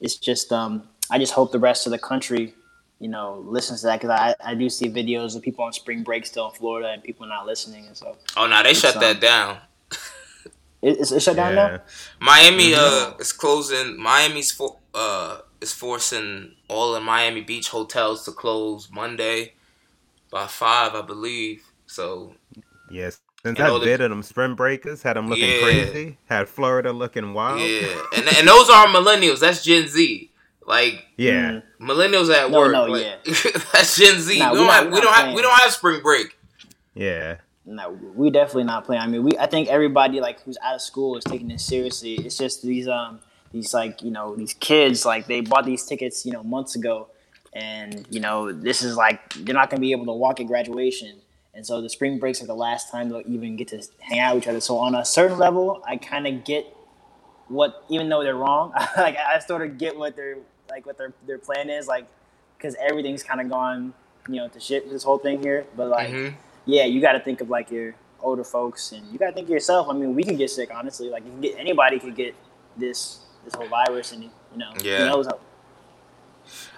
It's 0.00 0.16
just 0.16 0.52
um, 0.52 0.88
I 1.10 1.18
just 1.18 1.32
hope 1.32 1.52
the 1.52 1.58
rest 1.58 1.86
of 1.86 1.92
the 1.92 1.98
country, 1.98 2.54
you 3.00 3.08
know, 3.08 3.44
listens 3.46 3.80
to 3.80 3.86
that 3.88 4.00
because 4.00 4.10
I, 4.10 4.34
I 4.44 4.54
do 4.54 4.68
see 4.68 4.88
videos 4.88 5.36
of 5.36 5.42
people 5.42 5.64
on 5.64 5.72
spring 5.72 6.02
break 6.02 6.26
still 6.26 6.48
in 6.48 6.54
Florida 6.54 6.88
and 6.90 7.02
people 7.02 7.26
not 7.26 7.46
listening, 7.46 7.86
and 7.86 7.96
so 7.96 8.16
Oh 8.36 8.46
no, 8.46 8.62
they 8.62 8.74
shut 8.74 8.94
um, 8.96 9.00
that 9.00 9.20
down. 9.20 9.58
it, 10.82 10.98
it's, 11.00 11.12
it's 11.12 11.24
shut 11.24 11.36
down 11.36 11.54
Yeah. 11.54 11.68
now. 11.70 11.80
Miami 12.20 12.74
uh 12.74 13.12
is 13.18 13.32
closing. 13.32 13.96
Miami's 14.00 14.52
for 14.52 14.78
uh 14.94 15.38
is 15.60 15.72
forcing 15.72 16.54
all 16.68 16.92
the 16.92 17.00
Miami 17.00 17.40
Beach 17.42 17.68
hotels 17.68 18.24
to 18.24 18.32
close 18.32 18.90
Monday 18.90 19.54
by 20.30 20.46
five, 20.46 20.94
I 20.94 21.02
believe. 21.02 21.62
So 21.86 22.34
Yes. 22.90 23.20
Since 23.44 23.58
And 23.58 23.66
all 23.68 23.74
that 23.74 23.80
the- 23.80 23.86
bit 23.86 24.00
of 24.00 24.10
them 24.10 24.22
spring 24.22 24.54
breakers 24.54 25.02
had 25.02 25.16
them 25.16 25.28
looking 25.28 25.48
Yeah. 25.48 25.60
crazy, 25.62 26.18
had 26.26 26.48
Florida 26.48 26.92
looking 26.92 27.34
wild. 27.34 27.60
yeah, 27.60 27.88
and 28.16 28.28
and 28.38 28.46
those 28.46 28.70
are 28.70 28.86
millennials. 28.86 29.40
That's 29.40 29.64
Gen 29.64 29.88
Z. 29.88 30.30
Like 30.64 31.04
Yeah. 31.16 31.60
millennials 31.80 32.32
at 32.32 32.50
No, 32.52 32.58
work. 32.60 32.72
no, 32.72 32.84
like, 32.84 33.02
yeah. 33.02 33.16
that's 33.72 33.96
Gen 33.96 34.20
Z. 34.20 34.38
Nah, 34.38 34.52
we 34.52 34.58
we 34.60 34.64
don't 34.64 34.66
not- 34.68 34.74
have 34.74 34.86
we 34.86 34.92
we 34.94 35.00
don't 35.00 35.12
have 35.14 35.34
we 35.34 35.42
don't 35.42 35.58
have 35.60 35.72
spring 35.72 36.00
break. 36.02 36.38
Yeah. 36.94 37.38
No, 37.66 37.90
we 38.14 38.30
definitely 38.30 38.64
not 38.64 38.84
playing. 38.84 39.02
I 39.02 39.06
mean, 39.08 39.24
we 39.24 39.32
I 39.40 39.46
think 39.46 39.68
everybody 39.68 40.20
like 40.20 40.40
who's 40.42 40.58
out 40.62 40.76
of 40.76 40.80
school 40.80 41.16
is 41.16 41.24
taking 41.24 41.48
this 41.48 41.64
seriously. 41.64 42.14
It's 42.14 42.36
just 42.38 42.62
these 42.62 42.86
um 42.86 43.18
these 43.52 43.74
like 43.74 44.02
you 44.02 44.12
know 44.12 44.36
these 44.36 44.54
kids 44.54 45.04
like 45.04 45.26
they 45.26 45.40
bought 45.40 45.64
these 45.64 45.84
tickets 45.84 46.24
you 46.24 46.30
know 46.32 46.44
months 46.44 46.76
ago, 46.76 47.08
and 47.52 48.06
you 48.08 48.20
know 48.20 48.52
this 48.52 48.82
is 48.82 48.96
like 48.96 49.34
they're 49.34 49.54
not 49.54 49.68
gonna 49.68 49.80
be 49.80 49.90
able 49.90 50.06
to 50.06 50.12
walk 50.12 50.38
at 50.38 50.46
graduation, 50.46 51.16
and 51.54 51.66
so 51.66 51.80
the 51.82 51.88
spring 51.88 52.18
breaks 52.18 52.42
are 52.42 52.46
the 52.46 52.54
last 52.54 52.90
time 52.90 53.08
they'll 53.08 53.22
even 53.26 53.56
get 53.56 53.68
to 53.68 53.82
hang 54.00 54.18
out 54.20 54.34
with 54.34 54.44
each 54.44 54.48
other. 54.48 54.60
So 54.60 54.78
on 54.78 54.94
a 54.94 55.04
certain 55.04 55.38
level, 55.38 55.82
I 55.86 55.96
kind 55.96 56.26
of 56.26 56.44
get 56.44 56.66
what 57.48 57.84
even 57.88 58.08
though 58.08 58.22
they're 58.22 58.36
wrong, 58.36 58.72
like 58.96 59.16
I 59.16 59.38
sort 59.40 59.62
of 59.62 59.78
get 59.78 59.96
what 59.96 60.16
their 60.16 60.36
like 60.70 60.86
what 60.86 60.96
their 60.98 61.12
their 61.26 61.38
plan 61.38 61.68
is 61.70 61.86
like 61.86 62.06
because 62.56 62.74
everything's 62.80 63.22
kind 63.22 63.40
of 63.40 63.48
gone 63.50 63.92
you 64.28 64.36
know, 64.36 64.46
to 64.48 64.60
shit 64.60 64.88
this 64.88 65.02
whole 65.02 65.18
thing 65.18 65.42
here. 65.42 65.66
But 65.76 65.88
like, 65.88 66.08
Mhm. 66.10 66.34
yeah, 66.64 66.84
you 66.84 67.00
got 67.00 67.12
to 67.12 67.20
think 67.20 67.40
of 67.40 67.50
like 67.50 67.70
your 67.72 67.94
older 68.20 68.44
folks, 68.44 68.92
and 68.92 69.04
you 69.12 69.18
got 69.18 69.26
to 69.26 69.32
think 69.32 69.46
of 69.46 69.50
yourself. 69.50 69.88
I 69.90 69.94
mean, 69.94 70.14
we 70.14 70.22
can 70.22 70.36
get 70.36 70.48
sick, 70.48 70.70
honestly. 70.72 71.08
Like, 71.10 71.24
you 71.24 71.32
can 71.32 71.40
get 71.40 71.58
anybody 71.58 71.98
could 71.98 72.14
get 72.14 72.34
this 72.76 73.18
this 73.44 73.52
whole 73.54 73.66
virus, 73.66 74.12
and 74.12 74.22
you 74.22 74.30
know, 74.54 74.72
Yeah. 74.80 75.06
knows 75.06 75.26
how. 75.26 75.40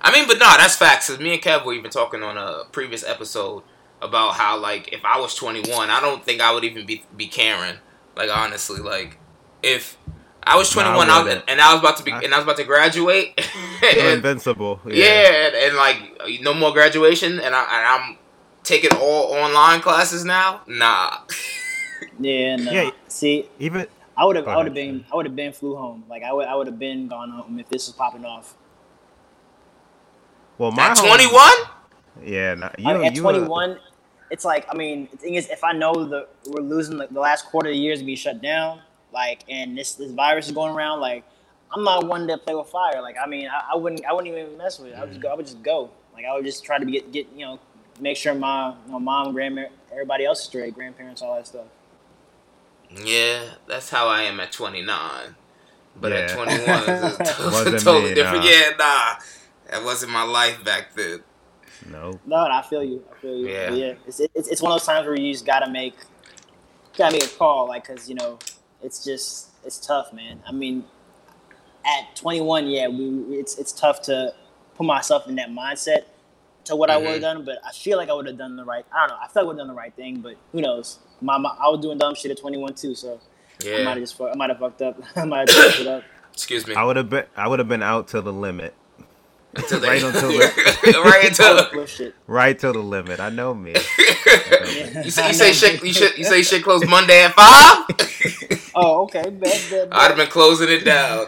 I 0.01 0.11
mean, 0.11 0.27
but 0.27 0.39
nah, 0.39 0.57
that's 0.57 0.77
facts. 0.77 1.09
Cause 1.11 1.19
me 1.19 1.35
and 1.35 1.43
Kev 1.43 1.65
were 1.67 1.75
even 1.75 1.91
talking 1.91 2.23
on 2.23 2.39
a 2.39 2.65
previous 2.73 3.05
episode 3.07 3.63
about 4.05 4.35
how 4.35 4.59
like 4.59 4.93
if 4.93 5.05
I 5.05 5.19
was 5.19 5.35
21, 5.35 5.91
I 5.91 6.01
don't 6.01 6.23
think 6.25 6.41
I 6.41 6.53
would 6.53 6.65
even 6.65 6.87
be 6.87 7.05
be 7.17 7.27
caring. 7.27 7.77
Like 8.17 8.31
honestly, 8.35 8.81
like 8.81 9.19
if 9.63 9.97
I 10.47 10.57
was 10.57 10.75
Nah, 10.77 10.83
I 10.83 10.85
21 10.95 11.11
I 11.11 11.23
was- 11.23 11.43
and 11.49 11.61
I 11.61 11.73
was 11.73 11.81
about 11.81 11.97
to 11.97 12.03
be 12.05 12.13
I- 12.13 12.21
and 12.21 12.35
I 12.35 12.37
was 12.39 12.45
about 12.45 12.59
to 12.59 12.65
graduate, 12.65 13.41
and, 13.83 13.99
invincible. 14.19 14.81
yeah, 14.87 15.47
and, 15.47 15.55
and 15.57 15.77
like 15.77 16.43
no 16.43 16.53
more 16.55 16.73
graduation, 16.73 17.41
and, 17.41 17.55
I, 17.55 17.63
and 17.63 17.87
I'm 18.13 18.19
taking 18.63 18.91
all 19.01 19.33
online 19.33 19.81
classes 19.81 20.25
now. 20.25 20.61
Nah, 20.67 21.19
Yeah, 22.21 22.57
no. 22.57 22.71
Yeah. 22.71 22.91
See, 23.09 23.49
Even 23.59 23.87
I 24.17 24.25
would 24.27 24.37
have, 24.37 24.47
I 24.47 24.57
would 24.57 24.67
have 24.67 24.75
been, 24.75 25.05
I 25.13 25.17
would 25.17 25.27
have 25.27 25.35
been 25.35 25.53
flew 25.53 25.75
home. 25.77 26.05
Like, 26.09 26.23
I 26.23 26.33
would, 26.33 26.47
I 26.47 26.55
would 26.55 26.67
have 26.69 26.79
been 26.79 27.09
gone 27.09 27.31
home 27.31 27.59
if 27.59 27.69
this 27.69 27.89
was 27.89 27.97
popping 27.97 28.25
off. 28.25 28.55
well, 30.59 30.71
my 30.71 30.95
21. 30.95 31.43
Yeah, 32.23 32.55
nah, 32.55 32.71
you, 32.79 32.89
I 32.89 32.93
mean, 32.95 33.05
at 33.07 33.15
you, 33.17 33.27
uh, 33.27 33.33
21, 33.33 33.79
it's 34.31 34.45
like, 34.45 34.67
I 34.71 34.75
mean, 34.75 35.09
the 35.11 35.17
thing 35.17 35.35
is, 35.35 35.49
if 35.51 35.63
I 35.65 35.73
know 35.73 36.05
that 36.07 36.29
we're 36.47 36.63
losing 36.63 36.97
the, 36.99 37.07
the 37.09 37.21
last 37.21 37.47
quarter 37.47 37.69
of 37.69 37.75
the 37.75 37.79
year 37.79 37.97
to 37.97 38.05
be 38.05 38.17
shut 38.17 38.41
down, 38.43 38.81
like, 39.13 39.45
and 39.49 39.77
this 39.77 39.95
this 39.95 40.11
virus 40.11 40.47
is 40.47 40.53
going 40.53 40.75
around, 40.75 41.01
like, 41.01 41.25
I'm 41.73 41.85
not 41.85 42.07
one 42.07 42.27
to 42.29 42.39
play 42.39 42.55
with 42.55 42.69
fire. 42.69 43.01
Like, 43.03 43.17
I 43.23 43.27
mean, 43.29 43.49
I, 43.49 43.73
I 43.73 43.77
wouldn't, 43.77 44.05
I 44.05 44.13
wouldn't 44.13 44.35
even 44.35 44.57
mess 44.57 44.79
with 44.79 44.93
it. 44.93 44.95
I 44.97 45.01
would 45.01 45.11
just 45.11 45.21
go, 45.21 45.29
I 45.31 45.35
would 45.35 45.47
just 45.47 45.63
go. 45.63 45.91
Like, 46.15 46.25
I 46.25 46.35
would 46.35 46.45
just 46.45 46.65
try 46.65 46.79
to 46.79 46.85
get, 46.85 47.13
get, 47.13 47.27
you 47.35 47.45
know, 47.45 47.59
make 48.01 48.17
sure 48.17 48.35
my, 48.35 48.75
my 48.89 48.99
mom, 48.99 49.33
grandma, 49.33 49.67
everybody 49.93 50.25
else 50.25 50.41
is 50.41 50.47
straight, 50.47 50.75
grandparents, 50.75 51.23
all 51.23 51.35
that 51.37 51.47
stuff. 51.47 51.67
Yeah, 53.05 53.41
that's 53.67 53.91
how 53.91 54.07
I 54.09 54.23
am 54.23 54.39
at 54.41 54.53
29. 54.53 55.35
But 56.01 56.13
at 56.13 56.31
21, 56.31 56.61
it's 57.21 57.39
Wasn't 57.39 57.81
totally 57.81 58.11
me, 58.11 58.15
different. 58.15 58.45
nah. 58.45 58.51
Yeah, 58.51 58.71
nah, 58.79 59.15
that 59.71 59.85
wasn't 59.85 60.13
my 60.13 60.23
life 60.25 60.63
back 60.65 60.95
then. 60.95 61.23
No. 61.91 62.19
No, 62.27 62.37
I 62.37 62.63
feel 62.63 62.85
you. 62.85 63.05
I 63.11 63.21
feel 63.21 63.37
you. 63.37 63.49
Yeah. 63.49 63.69
But 63.69 63.79
yeah, 63.79 63.95
it's, 64.07 64.21
it's 64.21 64.49
it's 64.49 64.63
one 64.63 64.73
of 64.73 64.79
those 64.79 64.87
times 64.87 65.07
where 65.07 65.19
you 65.19 65.33
just 65.33 65.47
gotta 65.47 65.71
make 65.71 65.95
gotta 66.97 67.13
make 67.13 67.25
a 67.25 67.29
call, 67.29 67.69
like, 67.69 67.87
cause 67.87 68.09
you 68.09 68.15
know, 68.15 68.39
it's 68.83 69.05
just 69.05 69.49
it's 69.65 69.79
tough, 69.79 70.13
man. 70.13 70.43
I 70.47 70.53
mean, 70.53 70.85
at 71.85 72.17
21, 72.17 72.67
yeah, 72.69 72.89
we 72.89 73.37
it's 73.37 73.59
it's 73.59 73.73
tough 73.73 74.03
to 74.03 74.35
put 74.75 74.87
myself 74.87 75.29
in 75.29 75.37
that 75.37 75.51
mindset 75.51 76.05
to 76.65 76.77
what 76.77 76.91
I 76.91 76.97
would 76.97 77.07
have 77.07 77.15
mm-hmm. 77.17 77.23
done, 77.23 77.45
but 77.45 77.59
I 77.65 77.73
feel 77.73 77.99
like 77.99 78.09
I 78.09 78.15
would 78.15 78.27
have 78.27 78.39
done 78.39 78.57
the 78.57 78.65
right. 78.65 78.85
I 78.93 79.07
don't 79.07 79.17
know. 79.17 79.23
I 79.23 79.29
feel 79.29 79.43
like 79.43 79.45
I 79.45 79.47
would 79.47 79.53
have 79.53 79.59
done 79.59 79.69
the 79.69 79.75
right 79.75 79.95
thing, 79.95 80.21
but 80.21 80.37
who 80.53 80.61
knows? 80.61 80.99
My, 81.21 81.39
my 81.39 81.51
I 81.59 81.69
was 81.69 81.81
doing 81.81 81.99
dumb 81.99 82.15
shit 82.15 82.31
at 82.31 82.39
21 82.39 82.75
too, 82.75 82.95
so 82.95 83.21
I 83.63 83.65
might 83.65 83.67
Yeah. 83.67 83.89
have 83.91 83.99
just 83.99 84.21
I 84.21 84.35
might 84.35 84.51
have 84.51 84.59
fucked 84.59 84.83
up. 84.83 85.03
I 85.17 85.25
might 85.25 85.51
have 85.51 85.65
fucked 85.65 85.81
it 85.81 85.87
up. 85.87 86.05
Excuse 86.33 86.67
me. 86.67 86.75
I 86.75 86.85
would 86.85 86.97
have 86.97 87.09
been. 87.09 87.27
I 87.37 87.47
would 87.49 87.59
have 87.61 87.69
been 87.69 87.83
out 87.83 88.09
to 88.09 88.21
the 88.21 88.33
limit. 88.33 88.75
Until 89.57 89.81
they- 89.81 89.89
right 89.89 90.03
until 90.03 90.31
right 91.05 91.25
until 91.29 91.55
would 91.57 91.71
push 91.73 92.01
it. 92.01 92.15
Right 92.27 92.59
to 92.59 92.73
the 92.73 92.79
limit. 92.81 93.21
I 93.21 93.31
know 93.31 93.55
me. 93.55 93.71
you 95.05 95.11
say 95.11 95.29
you 95.29 95.35
say 95.35 95.53
shit 95.53 95.83
you 95.85 95.93
should 95.93 96.17
you 96.19 96.25
say 96.25 96.43
shit 96.43 96.63
close 96.63 96.87
Monday 96.87 97.25
at 97.25 97.35
five. 97.35 97.87
Oh, 98.77 99.03
okay. 99.05 99.23
Bad, 99.31 99.71
bad, 99.71 99.89
I'd 99.93 100.09
have 100.09 100.17
been 100.17 100.27
closing 100.27 100.69
it 100.69 100.85
down. 100.85 101.27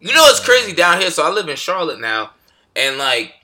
you 0.00 0.14
know 0.14 0.24
it's 0.28 0.40
crazy 0.40 0.72
down 0.72 0.98
here. 0.98 1.10
So 1.10 1.22
I 1.26 1.30
live 1.30 1.46
in 1.46 1.56
Charlotte 1.56 2.00
now, 2.00 2.30
and 2.74 2.96
like 2.96 3.34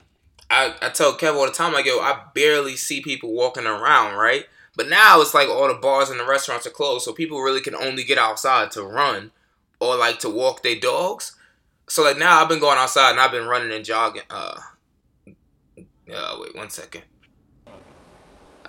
I, 0.51 0.75
I 0.81 0.89
tell 0.89 1.13
Kev 1.13 1.35
all 1.35 1.45
the 1.45 1.53
time, 1.53 1.75
like 1.75 1.85
yo, 1.85 1.99
I 2.01 2.23
barely 2.35 2.77
see 2.77 3.03
people 3.03 3.31
walking 3.35 3.67
around, 3.67 4.17
right? 4.17 4.47
But 4.75 4.89
now 4.89 5.21
it's 5.21 5.35
like 5.35 5.49
all 5.51 5.69
the 5.69 5.75
bars 5.75 6.09
and 6.09 6.19
the 6.19 6.25
restaurants 6.25 6.67
are 6.67 6.71
closed, 6.71 7.05
so 7.05 7.13
people 7.13 7.43
really 7.43 7.61
can 7.61 7.75
only 7.75 8.05
get 8.05 8.17
outside 8.17 8.71
to 8.71 8.83
run 8.83 9.33
or 9.81 9.95
like 9.97 10.19
to 10.21 10.31
walk 10.31 10.63
their 10.63 10.81
dogs. 10.81 11.37
So 11.89 12.03
like 12.03 12.19
now 12.19 12.41
I've 12.41 12.49
been 12.49 12.61
going 12.61 12.79
outside 12.79 13.13
and 13.13 13.21
I've 13.21 13.31
been 13.31 13.47
running 13.47 13.73
and 13.73 13.85
jogging. 13.85 14.23
Uh, 14.31 14.59
uh 16.15 16.37
wait 16.41 16.55
one 16.55 16.71
second. 16.71 17.03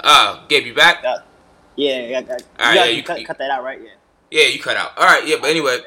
Uh, 0.01 0.45
Gabe, 0.47 0.65
you 0.65 0.73
back? 0.73 1.03
Yeah, 1.03 1.17
yeah, 1.75 1.99
yeah. 1.99 2.21
yeah. 2.21 2.38
All 2.60 2.65
right, 2.65 2.73
you, 2.73 2.79
yeah, 2.79 2.86
got, 2.86 2.95
you- 2.95 3.03
cut, 3.03 3.19
you- 3.19 3.27
cut 3.27 3.38
that 3.39 3.51
out, 3.51 3.63
right? 3.63 3.82
Yeah. 3.82 3.89
Yeah, 4.32 4.47
you 4.47 4.60
cut 4.60 4.77
out. 4.77 4.97
All 4.97 5.05
right, 5.05 5.27
yeah, 5.27 5.38
but 5.41 5.49
anyway. 5.49 5.79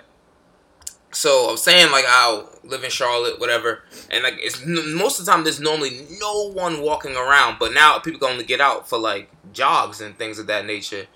So 1.12 1.50
I'm 1.50 1.56
saying 1.58 1.92
like 1.92 2.06
I'll 2.08 2.50
live 2.64 2.84
in 2.84 2.90
Charlotte, 2.90 3.38
whatever, 3.38 3.82
and 4.10 4.24
like 4.24 4.34
it's 4.38 4.64
most 4.64 5.20
of 5.20 5.26
the 5.26 5.30
time 5.32 5.44
there's 5.44 5.60
normally 5.60 6.06
no 6.18 6.50
one 6.50 6.80
walking 6.80 7.14
around, 7.14 7.58
but 7.58 7.74
now 7.74 7.98
people 7.98 8.18
can 8.18 8.30
only 8.30 8.44
get 8.44 8.62
out 8.62 8.88
for 8.88 8.98
like 8.98 9.30
jogs 9.52 10.00
and 10.00 10.16
things 10.16 10.38
of 10.38 10.46
that 10.46 10.64
nature. 10.64 11.06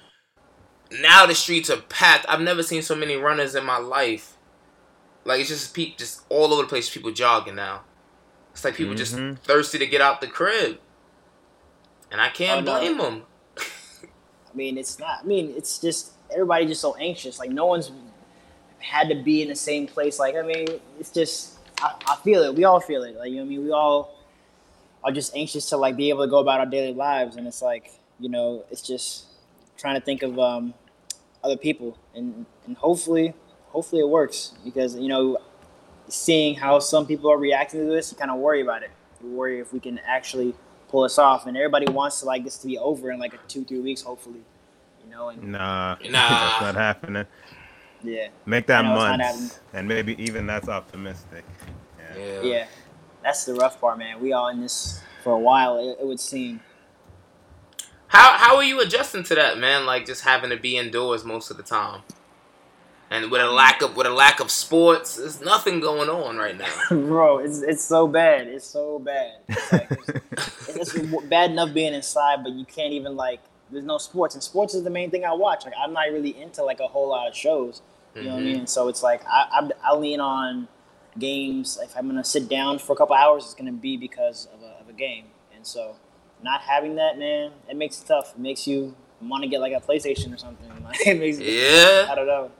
Now 1.00 1.24
the 1.24 1.34
streets 1.34 1.70
are 1.70 1.78
packed. 1.78 2.26
I've 2.28 2.42
never 2.42 2.62
seen 2.62 2.82
so 2.82 2.94
many 2.94 3.16
runners 3.16 3.54
in 3.54 3.64
my 3.64 3.78
life. 3.78 4.35
Like 5.26 5.40
it's 5.40 5.48
just 5.50 5.74
pe- 5.74 5.94
just 5.96 6.22
all 6.28 6.52
over 6.52 6.62
the 6.62 6.68
place. 6.68 6.88
People 6.88 7.10
jogging 7.10 7.56
now. 7.56 7.82
It's 8.52 8.64
like 8.64 8.74
people 8.74 8.94
Mhm. 8.94 8.98
just 8.98 9.14
thirsty 9.44 9.78
to 9.78 9.86
get 9.86 10.00
out 10.00 10.20
the 10.20 10.26
crib, 10.28 10.78
and 12.10 12.20
I 12.20 12.30
can't 12.30 12.66
Oh, 12.66 12.72
no. 12.72 12.78
blame 12.78 12.98
them. 12.98 13.22
I 13.58 14.56
mean, 14.56 14.78
it's 14.78 14.98
not. 14.98 15.20
I 15.22 15.26
mean, 15.26 15.52
it's 15.56 15.78
just 15.78 16.12
everybody 16.30 16.66
just 16.66 16.80
so 16.80 16.94
anxious. 16.94 17.38
Like 17.38 17.50
no 17.50 17.66
one's 17.66 17.90
had 18.78 19.08
to 19.08 19.14
be 19.16 19.42
in 19.42 19.48
the 19.48 19.56
same 19.56 19.86
place. 19.86 20.18
Like 20.18 20.36
I 20.36 20.42
mean, 20.42 20.66
it's 20.98 21.10
just 21.10 21.58
I, 21.80 21.94
I 22.06 22.16
feel 22.16 22.42
it. 22.42 22.54
We 22.54 22.64
all 22.64 22.80
feel 22.80 23.02
it. 23.02 23.16
Like 23.16 23.30
you 23.30 23.36
know, 23.36 23.42
what 23.42 23.46
I 23.46 23.50
mean, 23.50 23.64
we 23.64 23.72
all 23.72 24.14
are 25.04 25.12
just 25.12 25.36
anxious 25.36 25.68
to 25.70 25.76
like 25.76 25.96
be 25.96 26.08
able 26.08 26.24
to 26.24 26.30
go 26.30 26.38
about 26.38 26.60
our 26.60 26.66
daily 26.66 26.94
lives, 26.94 27.36
and 27.36 27.46
it's 27.46 27.60
like 27.62 27.92
you 28.18 28.28
know, 28.30 28.64
it's 28.70 28.80
just 28.80 29.24
trying 29.76 29.96
to 29.96 30.00
think 30.04 30.22
of 30.22 30.38
um, 30.38 30.72
other 31.44 31.56
people, 31.58 31.98
and 32.14 32.46
and 32.66 32.76
hopefully, 32.78 33.34
hopefully 33.76 34.00
it 34.00 34.08
works 34.08 34.54
because 34.64 34.96
you 34.96 35.06
know, 35.08 35.36
seeing 36.08 36.54
how 36.54 36.78
some 36.78 37.06
people 37.06 37.30
are 37.30 37.36
reacting 37.36 37.78
to 37.80 37.86
this, 37.86 38.10
you 38.10 38.16
kind 38.16 38.30
of 38.30 38.38
worry 38.38 38.62
about 38.62 38.82
it. 38.82 38.90
You 39.22 39.28
worry 39.30 39.60
if 39.60 39.70
we 39.70 39.80
can 39.80 39.98
actually 40.06 40.54
pull 40.88 41.02
this 41.02 41.18
off, 41.18 41.46
and 41.46 41.56
everybody 41.58 41.86
wants 41.92 42.20
to 42.20 42.26
like 42.26 42.42
this 42.42 42.56
to 42.58 42.66
be 42.66 42.78
over 42.78 43.10
in 43.10 43.18
like 43.18 43.34
a 43.34 43.38
two 43.48 43.64
three 43.64 43.80
weeks, 43.80 44.00
hopefully. 44.00 44.40
You 45.04 45.10
know, 45.10 45.28
and 45.28 45.42
Nah, 45.52 45.96
Nah. 46.04 46.08
that's 46.10 46.60
not 46.62 46.74
happening. 46.74 47.26
yeah, 48.02 48.28
Make 48.46 48.66
that 48.68 48.82
I 48.84 48.88
know 48.88 48.94
it's 48.94 49.02
not 49.02 49.18
months, 49.18 49.60
and 49.74 49.86
maybe 49.86 50.20
even 50.22 50.46
that's 50.46 50.68
optimistic. 50.70 51.44
Yeah. 51.98 52.16
Yeah. 52.18 52.42
yeah, 52.42 52.66
that's 53.22 53.44
the 53.44 53.54
rough 53.54 53.78
part, 53.78 53.98
man. 53.98 54.18
We 54.20 54.32
all 54.32 54.48
in 54.48 54.62
this 54.62 55.02
for 55.22 55.34
a 55.34 55.38
while. 55.38 55.76
It, 55.78 55.98
it 56.00 56.06
would 56.06 56.20
seem. 56.20 56.60
How 58.08 58.38
how 58.38 58.56
are 58.56 58.64
you 58.64 58.80
adjusting 58.80 59.24
to 59.24 59.34
that, 59.34 59.58
man? 59.58 59.84
Like 59.84 60.06
just 60.06 60.22
having 60.24 60.48
to 60.50 60.56
be 60.56 60.78
indoors 60.78 61.24
most 61.24 61.50
of 61.50 61.56
the 61.58 61.62
time, 61.62 62.00
and 63.10 63.30
with 63.30 63.40
a 63.40 63.50
lack 63.50 63.82
of 63.82 63.96
with 63.96 64.06
a 64.06 64.10
lack 64.10 64.40
of 64.40 64.50
sports, 64.50 65.16
there's 65.16 65.40
nothing 65.40 65.80
going 65.80 66.08
on 66.08 66.36
right 66.36 66.56
now. 66.56 66.72
Bro, 66.90 67.38
it's 67.38 67.60
it's 67.62 67.84
so 67.84 68.06
bad. 68.08 68.46
It's 68.48 68.66
so 68.66 68.98
bad. 68.98 69.32
It's, 69.48 69.72
like, 69.72 69.88
it's, 70.68 70.94
it's 70.94 71.26
bad 71.26 71.50
enough 71.52 71.72
being 71.74 71.94
inside, 71.94 72.42
but 72.42 72.52
you 72.52 72.64
can't 72.64 72.92
even 72.92 73.16
like. 73.16 73.40
There's 73.70 73.84
no 73.84 73.98
sports, 73.98 74.36
and 74.36 74.42
sports 74.44 74.74
is 74.74 74.84
the 74.84 74.90
main 74.90 75.10
thing 75.10 75.24
I 75.24 75.32
watch. 75.32 75.64
Like 75.64 75.74
I'm 75.80 75.92
not 75.92 76.10
really 76.12 76.40
into 76.40 76.62
like 76.62 76.78
a 76.78 76.86
whole 76.86 77.08
lot 77.08 77.26
of 77.28 77.34
shows. 77.34 77.82
You 78.14 78.22
know 78.22 78.30
what 78.30 78.36
I 78.36 78.40
Mhm. 78.40 78.44
mean? 78.44 78.66
So 78.68 78.86
it's 78.88 79.02
like 79.02 79.22
I, 79.26 79.46
I 79.84 79.90
I 79.90 79.94
lean 79.96 80.20
on 80.20 80.68
games. 81.18 81.78
If 81.82 81.96
I'm 81.96 82.06
gonna 82.06 82.24
sit 82.24 82.48
down 82.48 82.78
for 82.78 82.92
a 82.92 82.96
couple 82.96 83.16
hours, 83.16 83.44
it's 83.44 83.54
gonna 83.54 83.72
be 83.72 83.96
because 83.96 84.46
of 84.54 84.62
a, 84.62 84.80
of 84.80 84.88
a 84.88 84.92
game. 84.92 85.26
And 85.54 85.66
so 85.66 85.96
not 86.42 86.60
having 86.60 86.94
that, 86.96 87.18
man, 87.18 87.50
it 87.68 87.76
makes 87.76 88.00
it 88.00 88.06
tough. 88.06 88.34
It 88.34 88.40
makes 88.40 88.66
you 88.68 88.94
want 89.20 89.42
to 89.42 89.48
get 89.48 89.60
like 89.60 89.72
a 89.72 89.80
PlayStation 89.80 90.32
or 90.34 90.38
something. 90.38 90.68
Like, 90.84 91.00
it 91.06 91.18
makes 91.18 91.38
I 92.08 92.14
don't 92.14 92.26
know. 92.26 92.50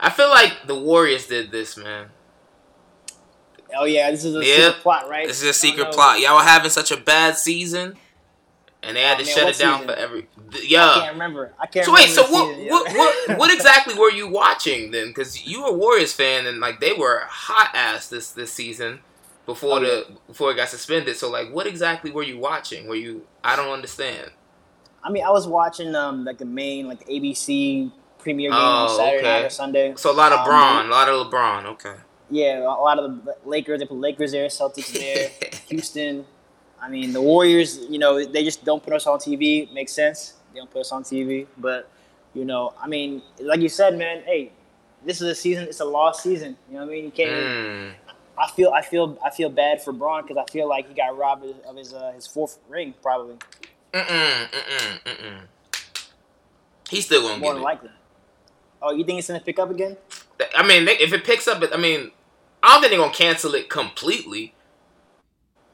I 0.00 0.08
feel 0.10 0.30
like 0.30 0.66
the 0.66 0.74
Warriors 0.78 1.26
did 1.26 1.50
this, 1.50 1.76
man. 1.76 2.06
Oh 3.76 3.84
yeah, 3.84 4.10
this 4.10 4.24
is 4.24 4.34
a 4.34 4.44
Yeah. 4.44 4.56
secret 4.68 4.82
plot, 4.82 5.08
right? 5.08 5.26
This 5.28 5.42
is 5.42 5.48
a 5.48 5.52
secret 5.52 5.92
plot. 5.92 6.20
Y'all 6.20 6.36
were 6.36 6.42
having 6.42 6.70
such 6.70 6.90
a 6.90 6.96
bad 6.96 7.36
season, 7.36 7.96
and 8.82 8.96
they 8.96 9.02
had 9.02 9.16
Oh, 9.16 9.20
to 9.20 9.24
man, 9.26 9.34
shut 9.34 9.48
it 9.48 9.58
down 9.58 9.80
season? 9.80 9.94
for 9.94 10.00
every. 10.00 10.28
th- 10.50 10.64
I 10.74 10.94
can't 11.00 11.12
remember. 11.12 11.52
I 11.58 11.66
can't. 11.66 11.86
So 11.86 11.92
wait, 11.92 12.08
so 12.08 12.22
what, 12.22 12.48
season, 12.48 12.64
yeah. 12.64 12.70
what, 12.72 12.96
what, 12.96 13.38
what 13.38 13.54
exactly 13.54 13.94
were 13.94 14.10
you 14.10 14.26
watching 14.28 14.90
then? 14.90 15.08
Because 15.08 15.46
you 15.46 15.62
were 15.62 15.68
a 15.68 15.72
Warriors 15.74 16.12
fan, 16.12 16.46
and 16.46 16.58
like 16.60 16.80
they 16.80 16.92
were 16.94 17.22
hot 17.28 17.70
ass 17.74 18.08
this 18.08 18.30
this 18.32 18.52
season 18.52 19.00
before 19.46 19.78
Oh, 19.78 19.80
the 19.80 20.06
before 20.26 20.50
it 20.50 20.56
got 20.56 20.68
suspended. 20.68 21.16
So 21.16 21.30
like, 21.30 21.52
what 21.52 21.66
exactly 21.68 22.10
were 22.10 22.24
you 22.24 22.38
watching? 22.38 22.88
Were 22.88 22.96
you? 22.96 23.26
I 23.44 23.54
don't 23.54 23.70
understand. 23.72 24.30
I 25.04 25.10
mean, 25.10 25.24
I 25.24 25.30
was 25.30 25.46
watching 25.46 25.94
um 25.94 26.24
like 26.24 26.38
the 26.38 26.44
main 26.44 26.88
like 26.88 27.06
the 27.06 27.20
ABC 27.20 27.92
premiere 28.22 28.50
game 28.50 28.58
Oh, 28.58 28.86
on 28.88 28.96
Saturday 28.96 29.18
okay. 29.18 29.32
night 29.40 29.44
or 29.46 29.50
Sunday. 29.50 29.94
So 29.96 30.10
a 30.10 30.12
lot 30.12 30.32
of 30.32 30.40
Um, 30.40 30.44
Bron, 30.46 30.86
a 30.86 30.90
lot 30.90 31.08
of 31.08 31.26
LeBron. 31.26 31.64
Okay. 31.66 31.94
Yeah, 32.30 32.60
a 32.62 32.80
lot 32.80 32.98
of 32.98 33.24
the 33.24 33.36
Lakers. 33.44 33.80
They 33.80 33.86
put 33.86 33.96
Lakers 33.98 34.32
there, 34.32 34.46
Celtics 34.48 34.92
there, 34.98 35.30
Houston. 35.68 36.24
I 36.80 36.88
mean, 36.88 37.12
the 37.12 37.20
Warriors. 37.20 37.78
You 37.88 37.98
know, 37.98 38.24
they 38.24 38.44
just 38.44 38.64
don't 38.64 38.82
put 38.82 38.92
us 38.92 39.06
on 39.06 39.18
TV. 39.18 39.72
Makes 39.72 39.92
sense. 39.92 40.34
They 40.52 40.60
don't 40.60 40.70
put 40.70 40.80
us 40.80 40.92
on 40.92 41.02
TV, 41.02 41.46
but 41.58 41.90
you 42.34 42.44
know, 42.44 42.72
I 42.80 42.86
mean, 42.86 43.22
like 43.40 43.60
you 43.60 43.68
said, 43.68 43.98
man. 43.98 44.22
Hey, 44.24 44.52
this 45.04 45.20
is 45.20 45.28
a 45.28 45.34
season. 45.34 45.64
It's 45.64 45.80
a 45.80 45.84
lost 45.84 46.22
season. 46.22 46.56
You 46.68 46.74
know 46.74 46.80
what 46.84 46.90
I 46.90 46.94
mean? 46.94 47.04
You 47.06 47.10
can't. 47.10 47.30
Mm. 47.30 47.92
I 48.38 48.48
feel 48.52 48.70
I 48.70 48.82
feel 48.82 49.18
I 49.24 49.30
feel 49.30 49.50
bad 49.50 49.82
for 49.82 49.92
Bron 49.92 50.22
because 50.22 50.36
I 50.38 50.50
feel 50.50 50.68
like 50.68 50.88
he 50.88 50.94
got 50.94 51.16
robbed 51.18 51.44
of 51.66 51.76
his 51.76 51.92
uh, 51.92 52.12
his 52.14 52.26
fourth 52.26 52.58
ring 52.68 52.94
probably. 53.02 53.34
Mm 53.92 54.06
mm 54.06 54.48
mm 54.48 55.02
mm 55.04 55.16
mm. 55.16 55.40
He's 56.88 57.06
still 57.06 57.22
gonna 57.22 57.38
More 57.38 57.50
get 57.50 57.54
than 57.54 57.62
it. 57.62 57.64
likely. 57.64 57.90
Oh, 58.82 58.92
you 58.92 59.04
think 59.04 59.18
it's 59.18 59.28
gonna 59.28 59.40
pick 59.40 59.58
up 59.58 59.70
again? 59.70 59.96
I 60.54 60.66
mean, 60.66 60.84
they, 60.86 60.92
if 60.98 61.12
it 61.12 61.24
picks 61.24 61.46
up, 61.46 61.62
I 61.72 61.76
mean, 61.76 62.10
I 62.62 62.72
don't 62.72 62.80
think 62.80 62.90
they're 62.92 63.00
gonna 63.00 63.12
cancel 63.12 63.54
it 63.54 63.68
completely. 63.68 64.54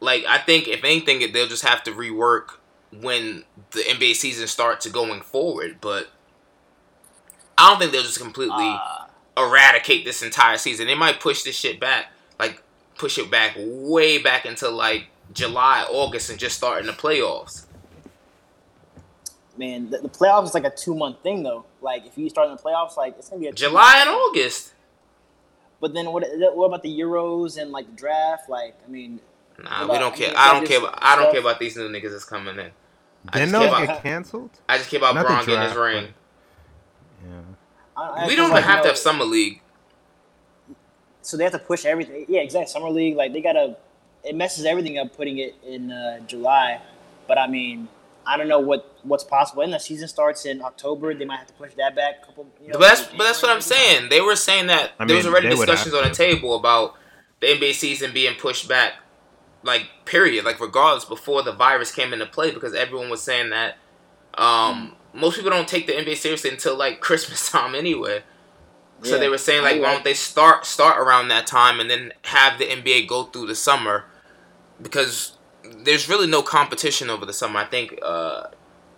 Like, 0.01 0.25
I 0.29 0.38
think 0.38 0.69
if 0.69 0.85
anything, 0.85 1.33
they'll 1.33 1.47
just 1.47 1.64
have 1.64 1.83
to 1.85 1.92
rework 1.92 2.59
when 3.01 3.45
the 3.71 3.81
NBA 3.81 4.14
season 4.14 4.47
starts 4.47 4.87
going 4.88 5.21
forward. 5.23 5.79
But 5.81 6.09
I 7.57 7.71
don't 7.71 7.79
think 7.79 7.92
they'll 7.92 8.03
just 8.03 8.21
completely 8.21 8.55
Uh, 8.79 9.07
eradicate 9.37 10.05
this 10.05 10.23
entire 10.23 10.59
season. 10.59 10.87
They 10.87 10.95
might 10.95 11.21
push 11.21 11.42
this 11.42 11.57
shit 11.57 11.79
back, 11.81 12.07
like 12.38 12.62
push 12.99 13.19
it 13.19 13.31
back 13.31 13.55
way 13.57 14.19
back 14.19 14.47
into 14.47 14.69
like 14.69 15.07
July, 15.33 15.87
August, 15.90 16.31
and 16.31 16.38
just 16.38 16.57
start 16.57 16.81
in 16.81 16.87
the 16.87 16.92
playoffs. 16.92 17.65
Man, 19.59 19.90
the, 19.90 19.99
the 19.99 20.09
playoffs 20.09 20.45
is 20.47 20.55
like 20.55 20.64
a 20.64 20.71
two 20.71 20.95
month 20.95 21.23
thing 21.23 21.42
though. 21.42 21.64
Like 21.81 22.07
if 22.07 22.16
you 22.19 22.29
start 22.29 22.49
in 22.51 22.57
the 22.57 22.62
playoffs, 22.62 22.97
like 22.97 23.16
it's 23.19 23.29
gonna 23.31 23.40
be 23.40 23.47
a 23.49 23.53
two-month 23.53 23.73
July 23.73 23.99
and. 24.01 24.11
August. 24.11 24.73
But 25.81 25.92
then 25.95 26.11
what? 26.12 26.25
What 26.55 26.66
about 26.66 26.83
the 26.83 27.01
Euros 27.01 27.61
and 27.61 27.71
like 27.71 27.87
the 27.87 27.97
draft? 27.97 28.49
Like 28.49 28.75
I 28.87 28.90
mean, 28.90 29.21
Nah, 29.62 29.87
What 29.87 29.92
we 29.92 29.99
don't 29.99 30.12
I 30.12 30.16
care. 30.16 30.29
mean, 30.29 30.37
I 30.38 30.53
don't 30.53 30.66
care. 30.66 30.79
About, 30.79 30.99
I 31.01 31.16
don't 31.16 31.31
care 31.33 31.40
about 31.40 31.59
these 31.59 31.77
new 31.77 31.88
niggas 31.88 32.11
that's 32.11 32.25
coming 32.25 32.59
in. 32.59 32.71
I 33.31 33.38
Didn't 33.38 33.51
just 33.51 33.53
those 33.53 33.61
care 33.75 33.85
about- 33.85 33.95
get 33.95 34.03
canceled? 34.03 34.51
I 34.69 34.77
just 34.79 34.90
care 34.90 34.99
about 34.99 35.14
Not 35.14 35.23
the 35.23 35.27
Bron 35.29 35.47
getting 35.47 35.62
his 35.62 35.73
draft, 35.73 35.95
ring. 35.95 36.14
Yeah. 37.25 37.40
I, 37.97 38.03
I 38.25 38.27
We 38.27 38.37
don't 38.37 38.47
even 38.47 38.55
like, 38.57 38.64
have 38.64 38.77
you 38.79 38.83
to 38.83 38.88
have 38.88 38.99
summer 38.99 39.25
league. 39.25 39.62
So 41.23 41.37
they 41.37 41.45
have 41.45 41.53
to 41.55 41.59
push 41.59 41.85
everything. 41.85 42.27
Yeah, 42.29 42.40
exactly. 42.40 42.71
Summer 42.71 42.90
league, 42.90 43.16
like 43.16 43.33
they 43.33 43.40
gotta. 43.40 43.77
It 44.23 44.35
messes 44.37 44.64
everything 44.64 44.99
up 44.99 45.16
putting 45.16 45.38
it 45.38 45.55
in 45.66 45.90
uh, 45.90 46.21
July. 46.21 46.81
But 47.27 47.38
I 47.38 47.47
mean, 47.49 47.88
I 48.27 48.37
don't 48.37 48.49
know 48.49 48.59
what 48.61 48.99
what's 49.03 49.25
possible. 49.25 49.62
And 49.62 49.73
the 49.73 49.79
season 49.79 50.09
starts 50.09 50.45
in 50.47 50.61
October. 50.62 51.15
They 51.15 51.25
might 51.25 51.39
have 51.39 51.47
to 51.47 51.55
push 51.55 51.75
that 51.75 51.95
back 51.95 52.17
a 52.23 52.27
couple. 52.27 52.47
You 52.61 52.69
know, 52.69 52.79
But 52.79 52.89
that's 52.89 53.07
but 53.07 53.19
that's 53.25 53.43
what 53.43 53.51
I'm 53.53 53.61
saying. 53.61 54.09
They 54.09 54.21
were 54.21 54.37
saying 54.37 54.67
that 54.67 54.93
I 54.99 55.05
there 55.05 55.17
was 55.17 55.27
already 55.27 55.49
discussions 55.49 55.95
on 55.95 56.05
the 56.05 56.11
table 56.11 56.57
about 56.57 56.95
the 57.41 57.47
NBA 57.49 57.75
season 57.75 58.12
being 58.12 58.35
pushed 58.35 58.69
back, 58.69 58.95
like 59.62 59.87
period, 60.05 60.45
like 60.45 60.61
regardless 60.61 61.05
before 61.05 61.43
the 61.43 61.53
virus 61.53 61.93
came 61.93 62.12
into 62.12 62.27
play, 62.27 62.51
because 62.51 62.75
everyone 62.75 63.11
was 63.11 63.23
saying 63.23 63.51
that 63.51 63.77
um, 64.37 64.97
most 65.15 65.37
people 65.37 65.51
don't 65.51 65.69
take 65.69 65.87
the 65.87 65.93
NBA 65.93 66.17
seriously 66.17 66.51
until 66.51 66.77
like 66.77 67.01
Christmas 67.09 67.51
time 67.51 67.75
anyway. 67.75 68.23
So 69.03 69.15
Yeah. 69.15 69.21
they 69.21 69.29
were 69.29 69.39
saying 69.39 69.62
like, 69.62 69.77
You're 69.77 69.85
why 69.85 69.93
don't 69.93 70.05
they 70.05 70.15
start 70.15 70.67
start 70.67 70.99
around 70.99 71.29
that 71.29 71.47
time 71.47 71.81
and 71.81 71.89
then 71.91 72.12
have 72.23 72.59
the 72.59 72.65
NBA 72.65 73.07
go 73.07 73.25
through 73.25 73.47
the 73.47 73.55
summer 73.55 74.07
because 74.81 75.36
there's 75.85 76.09
really 76.09 76.26
no 76.26 76.42
competition 76.42 77.11
over 77.11 77.26
the 77.26 77.33
summer. 77.33 77.61
I 77.61 77.64
think 77.64 77.98
uh, 78.02 78.44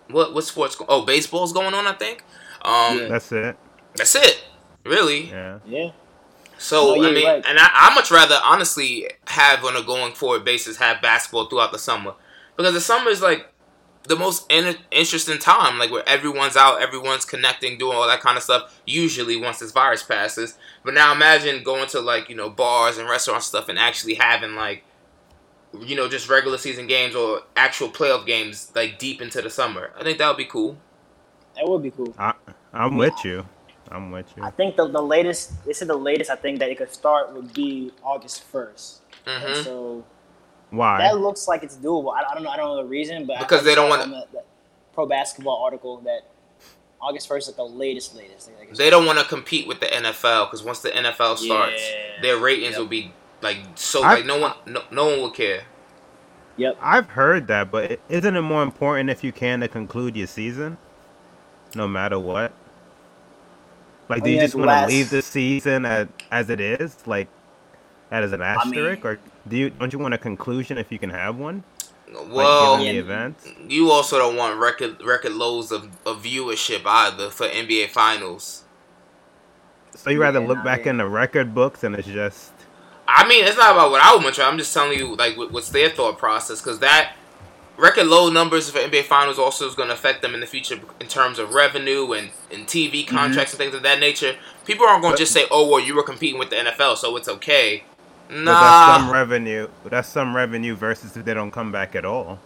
what 0.08 0.34
what 0.34 0.44
sports? 0.44 0.76
Go- 0.76 0.86
oh, 0.88 1.04
baseball's 1.04 1.52
going 1.52 1.74
on. 1.74 1.86
I 1.86 1.92
think. 1.92 2.24
Um, 2.62 2.98
Yeah. 2.98 3.08
That's 3.08 3.32
it. 3.32 3.56
That's 3.94 4.14
it. 4.14 4.44
Really. 4.84 5.30
Yeah. 5.30 5.58
Yeah. 5.66 5.90
So 6.58 6.96
No, 6.96 7.08
I 7.08 7.12
mean, 7.12 7.26
right. 7.26 7.44
and 7.46 7.58
I, 7.58 7.68
I 7.72 7.94
much 7.94 8.10
rather 8.10 8.36
honestly 8.44 9.08
have 9.28 9.64
on 9.64 9.76
a 9.76 9.82
going 9.82 10.12
forward 10.14 10.44
basis 10.44 10.76
have 10.78 11.00
basketball 11.00 11.46
throughout 11.46 11.70
the 11.70 11.78
summer 11.78 12.14
because 12.56 12.74
the 12.74 12.80
summer 12.80 13.10
is 13.10 13.22
like 13.22 13.46
the 14.08 14.16
most 14.16 14.50
in- 14.50 14.76
interesting 14.90 15.38
time, 15.38 15.78
like 15.78 15.90
where 15.90 16.08
everyone's 16.08 16.56
out, 16.56 16.82
everyone's 16.82 17.24
connecting, 17.24 17.78
doing 17.78 17.96
all 17.96 18.06
that 18.08 18.20
kind 18.20 18.36
of 18.36 18.42
stuff. 18.42 18.80
Usually, 18.86 19.36
once 19.36 19.58
this 19.60 19.70
virus 19.70 20.02
passes. 20.02 20.56
But 20.82 20.94
now 20.94 21.12
imagine 21.12 21.62
going 21.62 21.88
to 21.90 22.00
like 22.00 22.28
you 22.28 22.34
know 22.34 22.50
bars 22.50 22.98
and 22.98 23.08
restaurants 23.08 23.46
and 23.46 23.50
stuff 23.58 23.68
and 23.68 23.78
actually 23.78 24.14
having 24.14 24.54
like 24.56 24.82
you 25.80 25.94
know 25.96 26.08
just 26.08 26.28
regular 26.28 26.58
season 26.58 26.86
games 26.86 27.14
or 27.14 27.42
actual 27.56 27.88
playoff 27.88 28.24
games 28.26 28.72
like 28.74 28.98
deep 28.98 29.20
into 29.20 29.42
the 29.42 29.50
summer. 29.50 29.90
I 29.98 30.02
think 30.02 30.18
that 30.18 30.28
would 30.28 30.36
be 30.36 30.44
cool. 30.46 30.76
That 31.56 31.68
would 31.68 31.82
be 31.82 31.90
cool. 31.90 32.14
I, 32.18 32.34
I'm 32.72 32.96
with 32.96 33.14
you. 33.24 33.46
I'm 33.90 34.10
with 34.10 34.26
you. 34.36 34.42
I 34.44 34.50
think 34.50 34.76
the, 34.76 34.86
the 34.86 35.00
latest, 35.02 35.64
they 35.64 35.72
said 35.72 35.88
the 35.88 35.96
latest 35.96 36.30
I 36.30 36.36
think 36.36 36.58
that 36.60 36.70
it 36.70 36.76
could 36.78 36.92
start 36.92 37.32
would 37.32 37.52
be 37.54 37.90
August 38.02 38.44
1st. 38.52 38.98
hmm 39.26 39.30
And 39.46 39.64
so 39.64 40.04
Why? 40.70 40.98
that 40.98 41.18
looks 41.18 41.48
like 41.48 41.62
it's 41.62 41.76
doable. 41.76 42.12
I, 42.14 42.22
I 42.30 42.34
don't 42.34 42.42
know. 42.42 42.50
I 42.50 42.56
don't 42.58 42.68
know 42.68 42.76
the 42.82 42.88
reason, 42.88 43.26
but 43.26 43.38
Because 43.38 43.62
I 43.62 43.64
they 43.64 43.74
don't 43.74 43.88
wanna- 43.88 44.06
the, 44.06 44.26
the 44.38 44.44
pro 44.92 45.06
basketball 45.06 45.62
article 45.64 45.98
that 46.02 46.28
August 47.00 47.28
1st 47.28 47.48
is 47.48 47.54
the 47.54 47.62
latest, 47.64 48.14
latest. 48.14 48.50
Like, 48.58 48.74
They 48.74 48.90
don't 48.90 49.06
want 49.06 49.18
to 49.20 49.24
compete 49.24 49.66
with 49.66 49.80
the 49.80 49.86
NFL 49.86 50.46
because 50.46 50.62
once 50.62 50.80
the 50.80 50.90
NFL 50.90 51.38
starts, 51.38 51.80
Yeah. 51.80 52.20
their 52.22 52.36
ratings 52.38 52.72
Yep. 52.72 52.78
will 52.80 52.86
be 52.88 53.12
like 53.42 53.58
so 53.74 54.02
I- 54.02 54.14
like 54.14 54.26
no 54.26 54.38
one 54.38 54.52
no, 54.66 54.82
no 54.90 55.06
one 55.06 55.18
will 55.20 55.30
care. 55.30 55.62
Yep. 56.56 56.76
I've 56.82 57.08
heard 57.10 57.46
that, 57.46 57.70
but 57.70 58.00
isn't 58.08 58.34
it 58.36 58.40
more 58.42 58.64
important 58.64 59.10
if 59.10 59.22
you 59.22 59.30
can 59.30 59.60
to 59.60 59.68
conclude 59.68 60.16
your 60.16 60.26
season, 60.26 60.76
no 61.76 61.86
matter 61.86 62.18
what? 62.18 62.50
Like, 64.08 64.24
do 64.24 64.30
Oh, 64.30 64.32
you 64.32 64.40
just 64.40 64.56
want 64.56 64.68
to 64.70 64.86
leave 64.86 65.10
the 65.10 65.22
season 65.22 65.84
as, 65.84 66.08
as 66.32 66.50
it 66.50 66.58
is, 66.60 66.96
like 67.06 67.28
as 68.10 68.32
an 68.32 68.42
asterisk, 68.42 69.04
mean- 69.04 69.12
or 69.12 69.18
do 69.46 69.56
you 69.56 69.70
don't 69.70 69.92
you 69.92 69.98
want 70.00 70.14
a 70.14 70.18
conclusion 70.18 70.78
if 70.78 70.90
you 70.90 70.98
can 70.98 71.10
have 71.10 71.36
one? 71.36 71.62
Well, 72.26 72.78
given 72.78 72.86
the 72.88 72.92
Yeah. 72.94 73.00
events. 73.00 73.46
you 73.68 73.90
also 73.92 74.18
don't 74.18 74.34
want 74.34 74.58
record 74.58 75.00
record 75.04 75.32
lows 75.34 75.70
of, 75.70 75.84
of 76.06 76.22
viewership 76.24 76.82
either 76.86 77.30
for 77.30 77.46
NBA 77.46 77.90
finals. 77.90 78.64
So 79.94 80.10
you 80.10 80.20
rather 80.20 80.40
Yeah, 80.40 80.48
look 80.48 80.64
back 80.64 80.86
yeah. 80.86 80.90
in 80.90 80.96
the 80.96 81.06
record 81.06 81.54
books 81.54 81.84
and 81.84 81.94
it's 81.94 82.08
just 82.08 82.52
I 83.10 83.26
mean, 83.26 83.44
it's 83.46 83.56
not 83.56 83.72
about 83.72 83.90
what 83.90 84.02
I 84.02 84.14
would 84.14 84.22
much. 84.22 84.38
I'm 84.38 84.58
just 84.58 84.74
telling 84.74 84.98
you 84.98 85.16
like 85.16 85.36
what's 85.36 85.70
their 85.70 85.88
thought 85.88 86.18
process 86.18 86.60
because 86.60 86.78
that 86.80 87.14
record 87.78 88.06
low 88.06 88.28
numbers 88.28 88.68
for 88.68 88.78
NBA 88.80 89.04
finals 89.04 89.38
also 89.38 89.66
is 89.66 89.74
going 89.74 89.88
to 89.88 89.94
affect 89.94 90.20
them 90.20 90.34
in 90.34 90.40
the 90.40 90.46
future 90.46 90.78
in 91.00 91.06
terms 91.06 91.38
of 91.38 91.54
revenue 91.54 92.12
and, 92.12 92.30
and 92.52 92.66
TV 92.66 93.06
Mm-hmm. 93.06 93.16
contracts 93.16 93.54
and 93.54 93.58
things 93.58 93.74
of 93.74 93.82
that 93.82 93.98
nature. 93.98 94.36
People 94.66 94.86
aren't 94.86 95.00
going 95.02 95.14
to 95.14 95.18
just 95.18 95.32
say, 95.32 95.46
"Oh, 95.50 95.66
well, 95.66 95.80
you 95.80 95.96
were 95.96 96.02
competing 96.02 96.38
with 96.38 96.50
the 96.50 96.56
NFL, 96.56 96.98
so 96.98 97.16
it's 97.16 97.28
okay." 97.28 97.84
but 98.28 98.44
that's 98.44 99.02
some 99.02 99.10
revenue. 99.10 99.68
That's 99.84 100.08
some 100.08 100.36
revenue 100.36 100.74
versus 100.74 101.16
if 101.16 101.24
they 101.24 101.32
don't 101.32 101.50
come 101.50 101.72
back 101.72 101.96
at 101.96 102.04
all. 102.04 102.38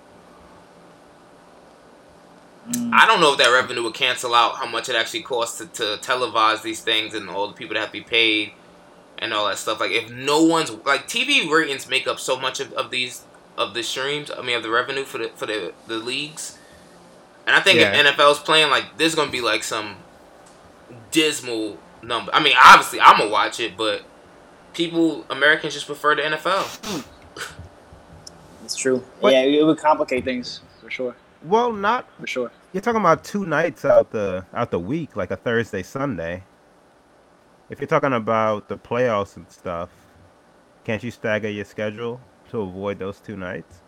I 2.92 3.04
don't 3.06 3.20
know 3.20 3.32
if 3.32 3.38
that 3.38 3.48
revenue 3.48 3.82
would 3.82 3.94
cancel 3.94 4.32
out 4.32 4.54
how 4.54 4.66
much 4.66 4.88
it 4.88 4.94
actually 4.94 5.22
costs 5.22 5.58
to, 5.58 5.66
to 5.66 5.82
televise 6.00 6.62
these 6.62 6.80
things 6.80 7.14
and 7.14 7.28
all 7.28 7.48
the 7.48 7.54
people 7.54 7.74
that 7.74 7.80
have 7.80 7.88
to 7.88 7.92
be 7.94 8.02
paid 8.02 8.52
and 9.22 9.32
all 9.32 9.46
that 9.48 9.56
stuff. 9.56 9.80
Like 9.80 9.92
if 9.92 10.10
no 10.10 10.42
one's 10.42 10.70
like 10.84 11.08
TV 11.08 11.48
ratings 11.50 11.88
make 11.88 12.06
up 12.06 12.18
so 12.20 12.38
much 12.38 12.60
of, 12.60 12.72
of 12.74 12.90
these 12.90 13.22
of 13.56 13.72
the 13.74 13.82
streams. 13.82 14.30
I 14.30 14.42
mean 14.42 14.56
of 14.56 14.62
the 14.62 14.70
revenue 14.70 15.04
for 15.04 15.18
the 15.18 15.28
for 15.36 15.46
the, 15.46 15.72
the 15.86 15.96
leagues. 15.96 16.58
And 17.46 17.56
I 17.56 17.60
think 17.60 17.78
Yeah. 17.80 17.92
if 17.94 18.06
NFL's 18.16 18.40
playing 18.40 18.70
like 18.70 18.98
there's 18.98 19.14
gonna 19.14 19.30
be 19.30 19.40
like 19.40 19.62
some 19.64 19.96
dismal 21.10 21.78
number. 22.02 22.30
I 22.34 22.42
mean 22.42 22.54
obviously 22.62 23.00
I'm 23.00 23.18
gonna 23.18 23.30
watch 23.30 23.60
it, 23.60 23.76
but 23.76 24.02
people 24.74 25.24
Americans 25.30 25.74
just 25.74 25.86
prefer 25.86 26.14
the 26.16 26.22
NFL. 26.22 27.04
It's 28.64 28.76
true. 28.76 28.98
What- 29.20 29.32
Yeah, 29.32 29.42
it 29.42 29.64
would 29.64 29.78
complicate 29.78 30.24
things 30.24 30.60
for 30.80 30.90
sure. 30.90 31.14
Well, 31.44 31.72
not 31.72 32.06
For 32.20 32.26
sure. 32.26 32.50
You're 32.72 32.80
talking 32.80 33.00
about 33.00 33.24
two 33.24 33.44
nights 33.44 33.84
out 33.84 34.10
the 34.12 34.46
out 34.54 34.70
the 34.70 34.78
week, 34.78 35.16
like 35.16 35.30
a 35.30 35.36
Thursday, 35.36 35.82
Sunday. 35.82 36.44
If 37.72 37.80
you're 37.80 37.88
talking 37.88 38.12
about 38.12 38.68
the 38.68 38.76
playoffs 38.76 39.36
and 39.36 39.50
stuff, 39.50 39.88
can't 40.84 41.02
you 41.02 41.10
stagger 41.10 41.48
your 41.48 41.64
schedule 41.64 42.20
to 42.50 42.60
avoid 42.60 42.98
those 42.98 43.18
two 43.18 43.34
nights? 43.34 43.80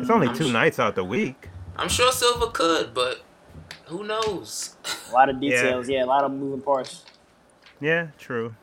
It's 0.00 0.08
only 0.08 0.28
mm, 0.28 0.30
I'm 0.30 0.36
two 0.36 0.44
s- 0.46 0.52
nights 0.52 0.78
out 0.78 0.94
the 0.94 1.02
week. 1.02 1.48
I'm 1.76 1.88
sure 1.88 2.12
Silver 2.12 2.46
could, 2.46 2.94
but 2.94 3.22
who 3.86 4.04
knows? 4.04 4.76
A 5.10 5.12
lot 5.12 5.28
of 5.28 5.42
Yeah. 5.42 5.50
details. 5.62 5.88
Yeah, 5.88 6.04
a 6.04 6.06
lot 6.06 6.22
of 6.22 6.30
moving 6.30 6.62
parts. 6.62 7.04
Yeah, 7.80 8.06
true. 8.18 8.54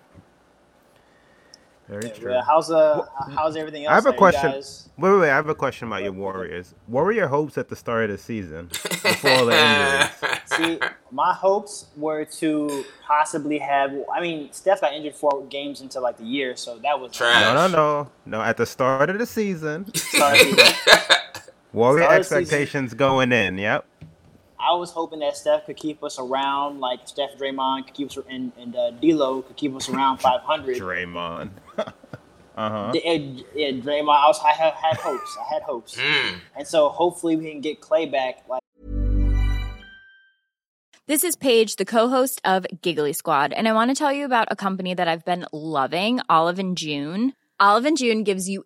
Very 1.91 2.09
true. 2.09 2.31
Yeah, 2.31 2.41
how's 2.47 2.71
uh 2.71 3.05
how's 3.35 3.57
everything 3.57 3.83
else? 3.83 3.91
I 3.91 3.95
have 3.95 4.05
a 4.05 4.13
question. 4.13 4.49
guys- 4.51 4.87
Wait, 4.97 5.11
wait, 5.11 5.19
wait. 5.19 5.29
I 5.29 5.35
have 5.35 5.49
a 5.49 5.55
question 5.55 5.87
about 5.89 6.03
your 6.03 6.13
Warriors. 6.13 6.73
What 6.87 7.03
were 7.03 7.11
your 7.11 7.27
hopes 7.27 7.57
at 7.57 7.67
the 7.67 7.75
start 7.75 8.05
of 8.09 8.11
the 8.11 8.17
season 8.17 8.67
before 8.67 9.31
all 9.31 9.45
the 9.45 9.57
injuries? 9.57 10.39
See, 10.45 10.79
my 11.11 11.33
hopes 11.33 11.87
were 11.97 12.23
to 12.23 12.85
possibly 13.05 13.57
have. 13.57 13.91
I 14.13 14.21
mean, 14.21 14.49
Steph 14.53 14.79
got 14.79 14.93
injured 14.93 15.15
four 15.15 15.43
games 15.49 15.81
into 15.81 15.99
like 15.99 16.15
the 16.17 16.23
year, 16.23 16.55
so 16.55 16.77
that 16.79 16.97
was 16.97 17.11
Trash. 17.11 17.41
No, 17.41 17.67
no, 17.67 17.67
no, 17.67 18.09
no. 18.37 18.41
At 18.41 18.55
the 18.55 18.65
start 18.65 19.09
of 19.09 19.17
the 19.19 19.25
season, 19.25 19.93
Sorry. 19.93 20.39
Warrior 21.73 22.03
Start 22.03 22.11
of 22.13 22.17
the 22.19 22.23
season. 22.23 22.37
expectations 22.41 22.93
going 22.93 23.31
in. 23.33 23.57
Yep. 23.57 23.85
I 24.71 24.75
was 24.75 24.91
hoping 24.91 25.19
that 25.19 25.35
Steph 25.35 25.65
could 25.65 25.75
keep 25.75 26.01
us 26.03 26.17
around, 26.17 26.79
like 26.79 26.99
Steph, 27.05 27.31
Draymond 27.37 27.85
could 27.87 27.93
keep 27.93 28.07
us, 28.09 28.17
and 28.29 28.53
and 28.57 28.73
uh, 28.75 28.91
D'Lo 28.91 29.41
could 29.41 29.57
keep 29.57 29.75
us 29.75 29.89
around 29.89 30.17
500. 30.21 30.77
Draymond. 30.77 31.49
uh 31.77 31.83
huh. 32.55 32.91
Yeah, 32.95 33.13
yeah, 33.53 33.71
Draymond. 33.71 34.15
I 34.15 34.27
was, 34.27 34.39
I 34.43 34.51
had, 34.51 34.73
had 34.73 34.97
hopes. 34.97 35.37
I 35.39 35.53
had 35.53 35.63
hopes, 35.63 35.95
Mm. 35.97 36.39
and 36.57 36.65
so 36.67 36.87
hopefully 36.89 37.35
we 37.35 37.49
can 37.51 37.59
get 37.59 37.81
Clay 37.81 38.05
back. 38.05 38.43
Like 38.47 38.61
This 41.07 41.23
is 41.25 41.35
Paige, 41.35 41.75
the 41.75 41.83
co-host 41.85 42.39
of 42.45 42.65
Giggly 42.81 43.11
Squad, 43.13 43.51
and 43.51 43.67
I 43.67 43.73
want 43.73 43.91
to 43.91 43.95
tell 43.95 44.13
you 44.13 44.23
about 44.23 44.47
a 44.51 44.55
company 44.55 44.93
that 44.93 45.07
I've 45.09 45.25
been 45.25 45.45
loving, 45.51 46.21
Olive 46.29 46.59
and 46.59 46.77
June. 46.77 47.33
Olive 47.59 47.85
and 47.85 47.97
June 47.97 48.23
gives 48.23 48.47
you 48.47 48.65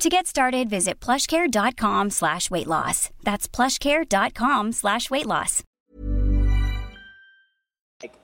To 0.00 0.08
get 0.08 0.26
started, 0.26 0.68
visit 0.68 1.00
plushcare.com 1.00 2.10
slash 2.10 2.50
weight 2.50 2.66
loss. 2.66 3.10
That's 3.22 3.46
plushcare.com 3.48 4.72
slash 4.72 5.08
weight 5.10 5.24
loss. 5.26 5.62
Like 8.02 8.14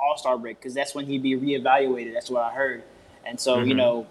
All 0.00 0.16
Star 0.16 0.38
break 0.38 0.58
because 0.60 0.72
that's 0.74 0.94
when 0.94 1.06
he'd 1.06 1.22
be 1.22 1.32
reevaluated. 1.36 2.14
That's 2.14 2.30
what 2.30 2.42
I 2.42 2.52
heard. 2.52 2.82
And 3.26 3.38
so 3.38 3.56
Mm-hmm. 3.56 3.68
you 3.68 3.74
know, 3.74 4.06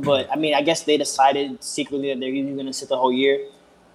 but 0.00 0.30
I 0.30 0.36
mean, 0.36 0.54
I 0.54 0.62
guess 0.62 0.82
they 0.82 0.96
decided 0.98 1.62
secretly 1.64 2.08
that 2.12 2.20
they're 2.20 2.28
even 2.28 2.54
going 2.54 2.66
to 2.66 2.72
sit 2.72 2.88
the 2.88 2.96
whole 2.98 3.12
year. 3.12 3.38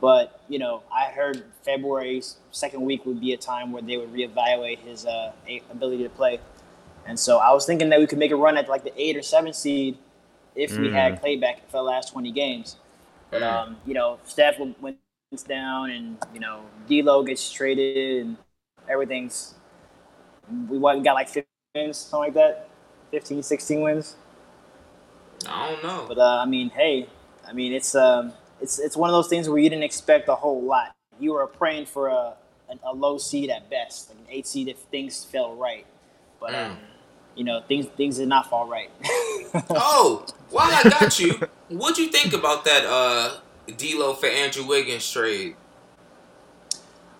But 0.01 0.41
you 0.49 0.59
know, 0.59 0.81
I 0.91 1.05
heard 1.11 1.43
February's 1.63 2.37
second 2.51 2.81
week 2.81 3.05
would 3.05 3.21
be 3.21 3.33
a 3.33 3.37
time 3.37 3.71
where 3.71 3.81
they 3.83 3.97
would 3.97 4.11
reevaluate 4.11 4.79
his 4.79 5.05
uh, 5.05 5.31
ability 5.71 6.03
to 6.03 6.09
play. 6.09 6.39
And 7.05 7.17
so 7.19 7.37
I 7.37 7.53
was 7.53 7.65
thinking 7.65 7.89
that 7.89 7.99
we 7.99 8.07
could 8.07 8.17
make 8.19 8.31
a 8.31 8.35
run 8.35 8.57
at 8.57 8.67
like 8.67 8.83
the 8.83 8.99
eight 9.01 9.15
or 9.15 9.21
seven 9.21 9.53
seed 9.53 9.97
if 10.57 10.77
we 10.77 10.91
had 10.91 11.21
Clay 11.21 11.37
back 11.37 11.69
for 11.69 11.77
the 11.77 11.83
last 11.83 12.11
twenty 12.11 12.31
games. 12.31 12.75
But 13.31 13.43
um, 13.43 13.77
you 13.85 13.93
know, 13.93 14.19
Steph 14.25 14.59
went 14.59 14.97
down, 15.47 15.91
and 15.91 16.17
you 16.33 16.39
know, 16.39 16.61
D'Lo 16.87 17.23
gets 17.23 17.51
traded, 17.51 18.25
and 18.25 18.37
everything's 18.89 19.55
we 20.69 20.79
got 20.79 21.13
like 21.13 21.27
15 21.27 21.43
wins, 21.75 21.97
something 21.97 22.19
like 22.27 22.33
that, 22.35 22.69
15, 23.11 23.43
16 23.43 23.81
wins. 23.81 24.15
I 25.47 25.71
don't 25.71 25.83
know. 25.83 26.05
But 26.07 26.17
uh, 26.17 26.41
I 26.41 26.45
mean, 26.45 26.69
hey, 26.69 27.07
I 27.47 27.53
mean 27.53 27.73
it's 27.73 27.95
um 27.95 28.33
it's 28.61 28.79
it's 28.79 28.97
one 28.97 29.09
of 29.09 29.13
those 29.13 29.27
things 29.27 29.47
where 29.49 29.59
you 29.59 29.69
didn't 29.69 29.83
expect 29.83 30.27
a 30.29 30.35
whole 30.35 30.61
lot. 30.61 30.95
You 31.19 31.33
were 31.33 31.47
praying 31.47 31.85
for 31.87 32.07
a 32.07 32.33
a, 32.69 32.75
a 32.83 32.93
low 32.93 33.17
seed 33.17 33.49
at 33.49 33.69
best, 33.69 34.09
like 34.09 34.19
an 34.19 34.25
eight 34.29 34.47
seed 34.47 34.67
if 34.67 34.77
things 34.77 35.23
fell 35.23 35.55
right. 35.55 35.85
But 36.39 36.55
um, 36.55 36.77
you 37.37 37.43
know, 37.43 37.61
things 37.61 37.85
things 37.85 38.17
did 38.17 38.27
not 38.27 38.49
fall 38.49 38.67
right. 38.67 38.89
Oh, 39.69 40.25
while 40.49 40.69
I 40.69 40.89
got 40.89 41.17
you, 41.19 41.39
what'd 41.69 41.97
you 41.97 42.09
think 42.09 42.33
about 42.33 42.65
that 42.65 42.85
uh 42.85 43.37
D'Lo 43.77 44.13
for 44.13 44.27
Andrew 44.27 44.65
Wiggins 44.65 45.09
trade? 45.09 45.55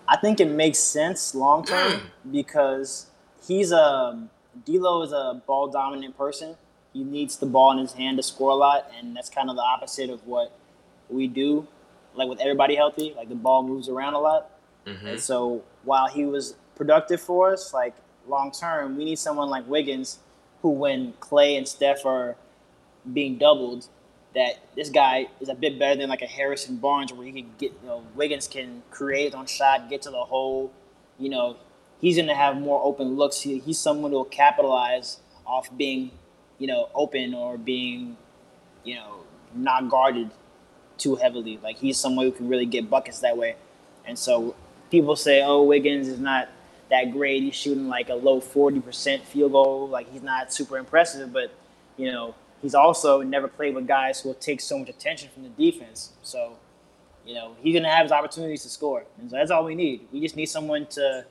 I 0.06 0.16
think 0.16 0.38
it 0.38 0.50
makes 0.50 0.78
sense 0.78 1.34
long 1.34 1.64
term 1.64 1.92
mm. 1.92 2.00
because 2.30 3.06
he's 3.46 3.72
a 3.72 4.28
D'Lo 4.64 5.02
is 5.02 5.12
a 5.12 5.42
ball 5.46 5.68
dominant 5.68 6.16
person. 6.16 6.56
He 6.92 7.04
needs 7.04 7.36
the 7.36 7.46
ball 7.46 7.72
in 7.72 7.78
his 7.78 7.92
hand 7.92 8.16
to 8.16 8.22
score 8.22 8.50
a 8.50 8.54
lot, 8.54 8.90
and 8.98 9.16
that's 9.16 9.28
kind 9.28 9.50
of 9.50 9.56
the 9.56 9.62
opposite 9.62 10.10
of 10.10 10.26
what 10.26 10.52
we 11.08 11.28
do. 11.28 11.66
Like 12.14 12.28
with 12.28 12.40
everybody 12.40 12.76
healthy, 12.76 13.14
like 13.16 13.28
the 13.28 13.34
ball 13.34 13.62
moves 13.62 13.88
around 13.88 14.14
a 14.14 14.18
lot. 14.18 14.50
Mm-hmm. 14.86 15.06
And 15.06 15.20
so 15.20 15.62
while 15.84 16.08
he 16.08 16.24
was 16.24 16.56
productive 16.74 17.20
for 17.20 17.52
us, 17.52 17.72
like 17.72 17.94
long 18.28 18.50
term, 18.50 18.96
we 18.96 19.04
need 19.04 19.18
someone 19.18 19.48
like 19.48 19.66
Wiggins, 19.68 20.18
who 20.62 20.70
when 20.70 21.14
Clay 21.20 21.56
and 21.56 21.66
Steph 21.66 22.04
are 22.04 22.36
being 23.12 23.38
doubled, 23.38 23.86
that 24.34 24.58
this 24.76 24.90
guy 24.90 25.28
is 25.40 25.48
a 25.48 25.54
bit 25.54 25.78
better 25.78 25.98
than 25.98 26.08
like 26.08 26.22
a 26.22 26.26
Harrison 26.26 26.76
Barnes, 26.76 27.12
where 27.12 27.26
he 27.26 27.32
can 27.32 27.50
get, 27.58 27.72
you 27.82 27.88
know, 27.88 28.04
Wiggins 28.14 28.46
can 28.46 28.82
create 28.90 29.34
on 29.34 29.46
shot, 29.46 29.88
get 29.88 30.02
to 30.02 30.10
the 30.10 30.24
hole. 30.24 30.70
You 31.18 31.30
know, 31.30 31.56
he's 32.00 32.16
going 32.16 32.28
to 32.28 32.34
have 32.34 32.56
more 32.56 32.82
open 32.84 33.16
looks. 33.16 33.40
He, 33.40 33.58
he's 33.58 33.78
someone 33.78 34.10
who 34.10 34.18
will 34.18 34.24
capitalize 34.24 35.20
off 35.46 35.74
being, 35.76 36.10
you 36.58 36.66
know, 36.66 36.88
open 36.94 37.34
or 37.34 37.56
being, 37.56 38.16
you 38.84 38.94
know, 38.96 39.20
not 39.54 39.88
guarded 39.88 40.30
too 40.98 41.16
heavily. 41.16 41.58
Like 41.62 41.78
he's 41.78 41.98
someone 41.98 42.26
who 42.26 42.32
can 42.32 42.48
really 42.48 42.66
get 42.66 42.90
buckets 42.90 43.20
that 43.20 43.36
way. 43.36 43.56
And 44.04 44.18
so 44.18 44.54
people 44.90 45.16
say, 45.16 45.42
oh, 45.42 45.62
Wiggins 45.62 46.08
is 46.08 46.20
not 46.20 46.48
that 46.90 47.12
great. 47.12 47.42
He's 47.42 47.54
shooting 47.54 47.88
like 47.88 48.08
a 48.08 48.14
low 48.14 48.40
40% 48.40 49.22
field 49.22 49.52
goal. 49.52 49.88
Like 49.88 50.10
he's 50.12 50.22
not 50.22 50.52
super 50.52 50.78
impressive, 50.78 51.32
but, 51.32 51.52
you 51.96 52.10
know, 52.10 52.34
he's 52.62 52.74
also 52.74 53.22
never 53.22 53.48
played 53.48 53.74
with 53.74 53.86
guys 53.86 54.20
who 54.20 54.30
will 54.30 54.36
take 54.36 54.60
so 54.60 54.78
much 54.78 54.88
attention 54.88 55.28
from 55.32 55.42
the 55.42 55.50
defense. 55.50 56.12
So, 56.22 56.56
you 57.26 57.34
know, 57.34 57.56
he's 57.60 57.74
going 57.74 57.84
to 57.84 57.90
have 57.90 58.04
his 58.04 58.12
opportunities 58.12 58.62
to 58.62 58.68
score. 58.68 59.04
And 59.18 59.30
so 59.30 59.36
that's 59.36 59.50
all 59.50 59.64
we 59.64 59.74
need. 59.74 60.08
We 60.12 60.20
just 60.20 60.36
need 60.36 60.46
someone 60.46 60.86
to 60.86 61.26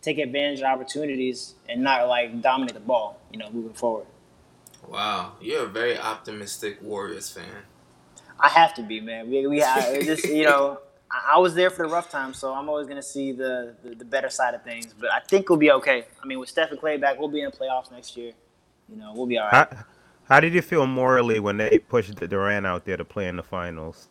take 0.00 0.18
advantage 0.18 0.60
of 0.60 0.64
opportunities 0.64 1.54
and 1.68 1.82
not 1.82 2.08
like 2.08 2.40
dominate 2.42 2.74
the 2.74 2.80
ball, 2.80 3.20
you 3.30 3.38
know, 3.38 3.50
moving 3.50 3.74
forward. 3.74 4.06
Wow, 4.88 5.34
you're 5.40 5.64
a 5.64 5.68
very 5.68 5.96
optimistic 5.96 6.82
Warriors 6.82 7.30
fan. 7.30 7.62
I 8.40 8.48
have 8.48 8.74
to 8.74 8.82
be, 8.82 9.00
man. 9.00 9.30
We, 9.30 9.46
we 9.46 9.62
I, 9.62 10.02
just, 10.02 10.24
you 10.24 10.44
know, 10.44 10.80
I, 11.12 11.34
I 11.34 11.38
was 11.38 11.54
there 11.54 11.70
for 11.70 11.86
the 11.86 11.92
rough 11.92 12.10
times, 12.10 12.38
so 12.38 12.54
I'm 12.54 12.68
always 12.68 12.86
going 12.86 12.96
to 12.96 13.02
see 13.02 13.32
the, 13.32 13.74
the, 13.84 13.94
the 13.94 14.04
better 14.04 14.30
side 14.30 14.54
of 14.54 14.62
things. 14.62 14.94
But 14.98 15.12
I 15.12 15.20
think 15.20 15.48
we'll 15.48 15.58
be 15.58 15.70
okay. 15.72 16.06
I 16.22 16.26
mean, 16.26 16.38
with 16.38 16.48
Steph 16.48 16.70
and 16.70 16.80
Clay 16.80 16.96
back, 16.96 17.18
we'll 17.18 17.28
be 17.28 17.40
in 17.40 17.50
the 17.50 17.56
playoffs 17.56 17.90
next 17.90 18.16
year. 18.16 18.32
You 18.88 18.96
know, 18.96 19.12
we'll 19.14 19.26
be 19.26 19.38
all 19.38 19.48
right. 19.50 19.68
How, 19.70 19.84
how 20.24 20.40
did 20.40 20.54
you 20.54 20.62
feel 20.62 20.86
morally 20.86 21.40
when 21.40 21.56
they 21.56 21.78
pushed 21.78 22.16
the 22.16 22.26
Durant 22.26 22.66
out 22.66 22.84
there 22.84 22.96
to 22.96 23.04
play 23.04 23.28
in 23.28 23.36
the 23.36 23.42
finals? 23.42 24.08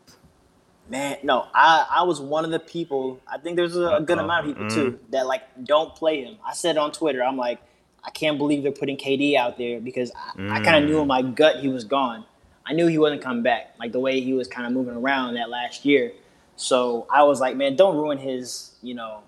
Man, 0.89 1.17
no, 1.23 1.47
I, 1.53 1.87
I 1.89 2.03
was 2.03 2.19
one 2.19 2.43
of 2.43 2.51
the 2.51 2.59
people. 2.59 3.21
I 3.25 3.37
think 3.37 3.55
there's 3.55 3.77
a, 3.77 3.95
a 3.95 4.01
good 4.01 4.17
Uh-oh. 4.17 4.25
amount 4.25 4.47
of 4.47 4.55
people 4.55 4.69
too 4.69 4.91
mm-hmm. 4.91 5.11
that 5.11 5.25
like 5.25 5.43
don't 5.63 5.95
play 5.95 6.23
him. 6.23 6.37
I 6.45 6.53
said 6.53 6.77
on 6.77 6.91
Twitter, 6.91 7.23
I'm 7.23 7.37
like, 7.37 7.59
I 8.03 8.09
can't 8.09 8.37
believe 8.37 8.63
they're 8.63 8.71
putting 8.71 8.97
KD 8.97 9.35
out 9.35 9.57
there 9.57 9.79
because 9.79 10.11
I, 10.15 10.57
I 10.57 10.63
kind 10.63 10.83
of 10.83 10.89
knew 10.89 10.97
in 10.97 11.05
mm. 11.05 11.07
my 11.07 11.21
gut 11.21 11.57
he 11.57 11.69
was 11.69 11.83
gone. 11.83 12.25
I 12.65 12.73
knew 12.73 12.87
he 12.87 12.97
wasn't 12.97 13.21
coming 13.21 13.43
back, 13.43 13.73
like 13.79 13.91
the 13.91 13.99
way 13.99 14.21
he 14.21 14.33
was 14.33 14.47
kind 14.47 14.67
of 14.67 14.73
moving 14.73 14.95
around 14.95 15.35
that 15.35 15.49
last 15.49 15.85
year. 15.85 16.13
So 16.61 17.07
I 17.09 17.23
was 17.23 17.41
like, 17.41 17.57
man, 17.57 17.75
don't 17.75 17.97
ruin 17.97 18.19
his, 18.19 18.75
you 18.83 18.93
know, 18.93 19.23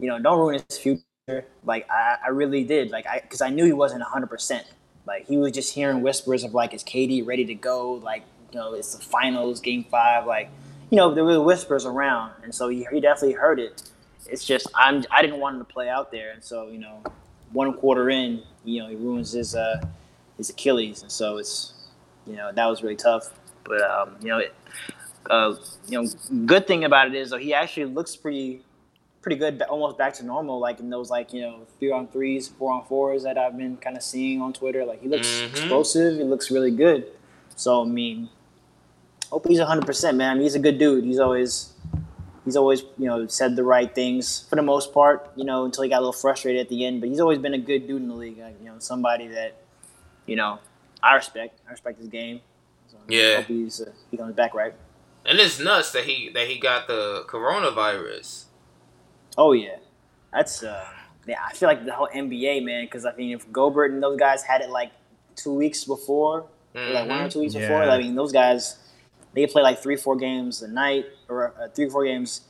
you 0.00 0.08
know, 0.08 0.18
don't 0.18 0.38
ruin 0.38 0.60
his 0.68 0.78
future. 0.78 1.46
Like 1.64 1.88
I, 1.88 2.16
I 2.26 2.28
really 2.30 2.64
did, 2.64 2.90
like 2.90 3.06
I, 3.06 3.20
because 3.20 3.40
I 3.40 3.50
knew 3.50 3.64
he 3.64 3.72
wasn't 3.72 4.02
hundred 4.02 4.26
percent. 4.26 4.66
Like 5.06 5.26
he 5.28 5.36
was 5.36 5.52
just 5.52 5.72
hearing 5.72 6.02
whispers 6.02 6.42
of 6.42 6.54
like, 6.54 6.74
is 6.74 6.82
KD 6.82 7.24
ready 7.24 7.44
to 7.44 7.54
go? 7.54 7.92
Like 7.92 8.24
you 8.52 8.58
know, 8.58 8.74
it's 8.74 8.96
the 8.96 9.02
finals, 9.02 9.60
game 9.60 9.84
five. 9.84 10.26
Like 10.26 10.50
you 10.90 10.96
know, 10.96 11.14
there 11.14 11.24
were 11.24 11.40
whispers 11.40 11.86
around, 11.86 12.32
and 12.42 12.52
so 12.52 12.68
he, 12.68 12.84
he 12.92 13.00
definitely 13.00 13.34
heard 13.34 13.60
it. 13.60 13.84
It's 14.28 14.44
just 14.44 14.66
I'm 14.74 15.04
I 15.12 15.22
didn't 15.22 15.38
want 15.38 15.54
him 15.54 15.64
to 15.64 15.72
play 15.72 15.88
out 15.88 16.10
there, 16.10 16.32
and 16.32 16.42
so 16.42 16.66
you 16.66 16.78
know, 16.78 17.00
one 17.52 17.72
quarter 17.74 18.10
in, 18.10 18.42
you 18.64 18.82
know, 18.82 18.88
he 18.88 18.96
ruins 18.96 19.32
his 19.32 19.54
uh 19.54 19.86
his 20.36 20.50
Achilles, 20.50 21.02
and 21.02 21.12
so 21.12 21.36
it's 21.36 21.74
you 22.26 22.34
know 22.34 22.50
that 22.52 22.66
was 22.66 22.82
really 22.82 22.96
tough. 22.96 23.32
But 23.62 23.82
um, 23.82 24.16
you 24.20 24.28
know, 24.28 24.38
it, 24.38 24.54
uh, 25.30 25.54
you 25.88 26.02
know, 26.02 26.08
good 26.46 26.66
thing 26.66 26.84
about 26.84 27.08
it 27.08 27.14
is 27.14 27.30
though 27.30 27.38
he 27.38 27.54
actually 27.54 27.86
looks 27.86 28.16
pretty 28.16 28.62
pretty 29.22 29.36
good, 29.36 29.60
almost 29.62 29.98
back 29.98 30.14
to 30.14 30.24
normal. 30.24 30.60
Like 30.60 30.78
in 30.80 30.88
those 30.90 31.10
like 31.10 31.32
you 31.32 31.40
know 31.42 31.66
three 31.78 31.90
on 31.90 32.08
threes, 32.08 32.48
four 32.48 32.72
on 32.72 32.84
fours 32.86 33.22
that 33.24 33.36
I've 33.36 33.56
been 33.56 33.76
kind 33.76 33.96
of 33.96 34.02
seeing 34.02 34.40
on 34.40 34.52
Twitter. 34.52 34.84
Like 34.84 35.02
he 35.02 35.08
looks 35.08 35.42
Mhm. 35.42 35.50
explosive. 35.50 36.16
He 36.18 36.24
looks 36.24 36.50
really 36.50 36.70
good. 36.70 37.10
So 37.56 37.82
I 37.82 37.86
mean, 37.86 38.28
hope 39.30 39.46
he's 39.48 39.60
hundred 39.60 39.86
percent, 39.86 40.16
man. 40.16 40.40
He's 40.40 40.54
a 40.54 40.58
good 40.60 40.78
dude. 40.78 41.04
He's 41.04 41.18
always 41.18 41.72
he's 42.44 42.56
always 42.56 42.82
you 42.98 43.06
know 43.06 43.26
said 43.26 43.56
the 43.56 43.64
right 43.64 43.92
things 43.94 44.46
for 44.48 44.56
the 44.56 44.62
most 44.62 44.92
part. 44.94 45.30
You 45.36 45.44
know 45.44 45.64
until 45.64 45.82
he 45.84 45.90
got 45.90 45.98
a 45.98 46.04
little 46.06 46.12
frustrated 46.12 46.60
at 46.60 46.68
the 46.68 46.84
end, 46.84 47.00
but 47.00 47.08
he's 47.08 47.20
always 47.20 47.38
been 47.38 47.54
a 47.54 47.58
good 47.58 47.86
dude 47.88 48.02
in 48.02 48.08
the 48.08 48.14
league. 48.14 48.38
Like, 48.38 48.56
you 48.60 48.66
know 48.66 48.78
somebody 48.78 49.28
that 49.28 49.56
you 50.26 50.36
know 50.36 50.58
I 51.02 51.14
respect. 51.16 51.60
I 51.68 51.72
respect 51.72 51.98
his 51.98 52.08
game. 52.08 52.40
So, 52.88 52.96
I 52.98 53.12
Yeah. 53.12 53.36
hope 53.36 53.46
he's 53.46 53.80
uh, 53.80 53.90
he 54.10 54.16
comes 54.16 54.34
back 54.34 54.54
right. 54.54 54.74
And 55.28 55.38
it's 55.40 55.58
nuts 55.58 55.90
that 55.92 56.04
he 56.04 56.28
that 56.30 56.46
he 56.48 56.58
got 56.58 56.86
the 56.86 57.24
coronavirus. 57.28 58.44
Oh 59.36 59.52
yeah, 59.52 59.76
that's 60.32 60.62
uh, 60.62 60.86
yeah. 61.26 61.40
I 61.44 61.52
feel 61.54 61.68
like 61.68 61.84
the 61.84 61.92
whole 61.92 62.08
NBA 62.14 62.64
man, 62.64 62.84
because 62.84 63.04
I 63.04 63.14
mean, 63.16 63.32
if 63.32 63.50
Gobert 63.52 63.90
and 63.90 64.02
those 64.02 64.18
guys 64.18 64.42
had 64.42 64.60
it 64.60 64.70
like 64.70 64.92
two 65.34 65.52
weeks 65.52 65.84
before, 65.84 66.46
or 66.74 66.90
like 66.90 67.08
one 67.08 67.20
or 67.22 67.24
Mhm. 67.26 67.32
two 67.32 67.40
weeks 67.40 67.54
Yeah. 67.54 67.62
before, 67.68 67.82
I 67.82 67.98
mean, 67.98 68.14
those 68.14 68.32
guys 68.32 68.76
they 69.34 69.46
play 69.46 69.62
like 69.62 69.82
three, 69.82 69.96
four 69.96 70.16
games 70.16 70.62
a 70.62 70.68
night 70.68 71.04
or 71.28 71.52
uh, 71.60 71.68
three, 71.68 71.90
four 71.90 72.04
games 72.04 72.42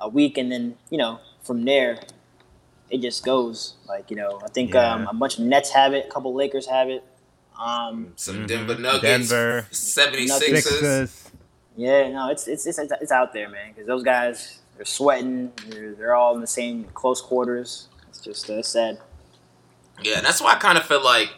a 0.00 0.08
week, 0.08 0.36
and 0.36 0.50
then 0.52 0.76
you 0.90 0.98
know 0.98 1.20
from 1.42 1.64
there 1.64 1.98
it 2.90 2.98
just 3.00 3.24
goes. 3.24 3.74
Like 3.88 4.10
you 4.10 4.16
know, 4.16 4.40
I 4.44 4.48
think 4.48 4.74
Yeah. 4.74 4.92
um, 4.94 5.06
a 5.06 5.14
bunch 5.14 5.38
of 5.38 5.44
Nets 5.44 5.70
have 5.70 5.94
it, 5.94 6.06
a 6.06 6.10
couple 6.10 6.34
Lakers 6.34 6.66
have 6.66 6.90
it. 6.90 7.04
Um, 7.58 8.12
Some. 8.16 8.46
Denver 8.48 8.74
Nuggets, 8.74 9.28
Denver. 9.28 9.66
76ers. 9.70 10.40
Sixers. 10.62 11.23
Yeah, 11.76 12.08
no, 12.10 12.30
it's 12.30 12.46
it's 12.46 12.66
it's, 12.66 12.78
it's 12.78 13.12
out 13.12 13.32
there, 13.32 13.48
man. 13.48 13.72
Because 13.72 13.86
those 13.86 14.02
guys, 14.02 14.60
they're 14.76 14.84
sweating. 14.84 15.52
They're, 15.68 15.94
they're 15.94 16.14
all 16.14 16.34
in 16.34 16.40
the 16.40 16.46
same 16.46 16.84
close 16.94 17.20
quarters. 17.20 17.88
It's 18.08 18.20
just 18.20 18.48
uh, 18.48 18.62
sad. 18.62 19.00
Yeah, 20.02 20.20
that's 20.20 20.40
why 20.40 20.52
I 20.52 20.56
kind 20.56 20.78
of 20.78 20.84
feel 20.84 21.02
like 21.02 21.30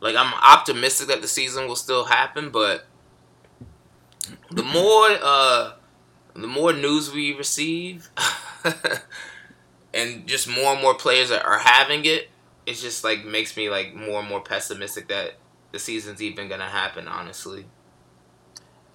like 0.00 0.16
I'm 0.16 0.34
optimistic 0.34 1.08
that 1.08 1.22
the 1.22 1.28
season 1.28 1.66
will 1.68 1.76
still 1.76 2.04
happen, 2.04 2.50
but 2.50 2.86
the 4.50 4.62
more 4.62 5.08
uh 5.22 5.72
the 6.34 6.46
more 6.46 6.72
news 6.72 7.12
we 7.12 7.34
receive 7.34 8.08
and 9.94 10.26
just 10.26 10.48
more 10.48 10.72
and 10.72 10.80
more 10.80 10.94
players 10.94 11.30
are, 11.30 11.40
are 11.40 11.58
having 11.58 12.04
it, 12.04 12.28
it 12.66 12.74
just 12.74 13.04
like 13.04 13.24
makes 13.24 13.56
me 13.56 13.68
like 13.68 13.94
more 13.94 14.20
and 14.20 14.28
more 14.28 14.40
pessimistic 14.40 15.08
that 15.08 15.34
the 15.72 15.78
season's 15.78 16.22
even 16.22 16.48
gonna 16.48 16.68
happen, 16.68 17.08
honestly. 17.08 17.66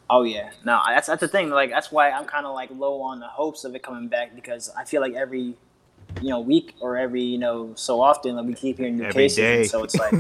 Oh 0.10 0.24
yeah, 0.24 0.52
no, 0.64 0.80
that's 0.88 1.08
that's 1.08 1.20
the 1.22 1.28
thing. 1.28 1.50
Like 1.50 1.70
that's 1.70 1.92
why 1.92 2.12
I'm 2.12 2.26
kind 2.26 2.46
of 2.46 2.54
like 2.56 2.70
low 2.72 3.02
on 3.02 3.20
the 3.20 3.28
hopes 3.28 3.64
of 3.66 3.76
it 3.76 3.84
coming 3.84 4.08
back 4.08 4.36
because 4.36 4.70
I 4.78 4.84
feel 4.86 5.02
like 5.02 5.14
every 5.14 5.56
you 6.22 6.30
know 6.30 6.40
week 6.40 6.74
or 6.80 6.98
every 6.98 7.22
you 7.24 7.38
know 7.38 7.74
so 7.76 8.02
often 8.02 8.36
like 8.38 8.46
we 8.46 8.54
keep 8.54 8.78
hearing 8.78 8.98
new 8.98 9.04
Every 9.04 9.24
cases, 9.24 9.38
day. 9.38 9.62
and 9.62 9.70
so 9.70 9.84
it's 9.84 9.96
like 9.96 10.14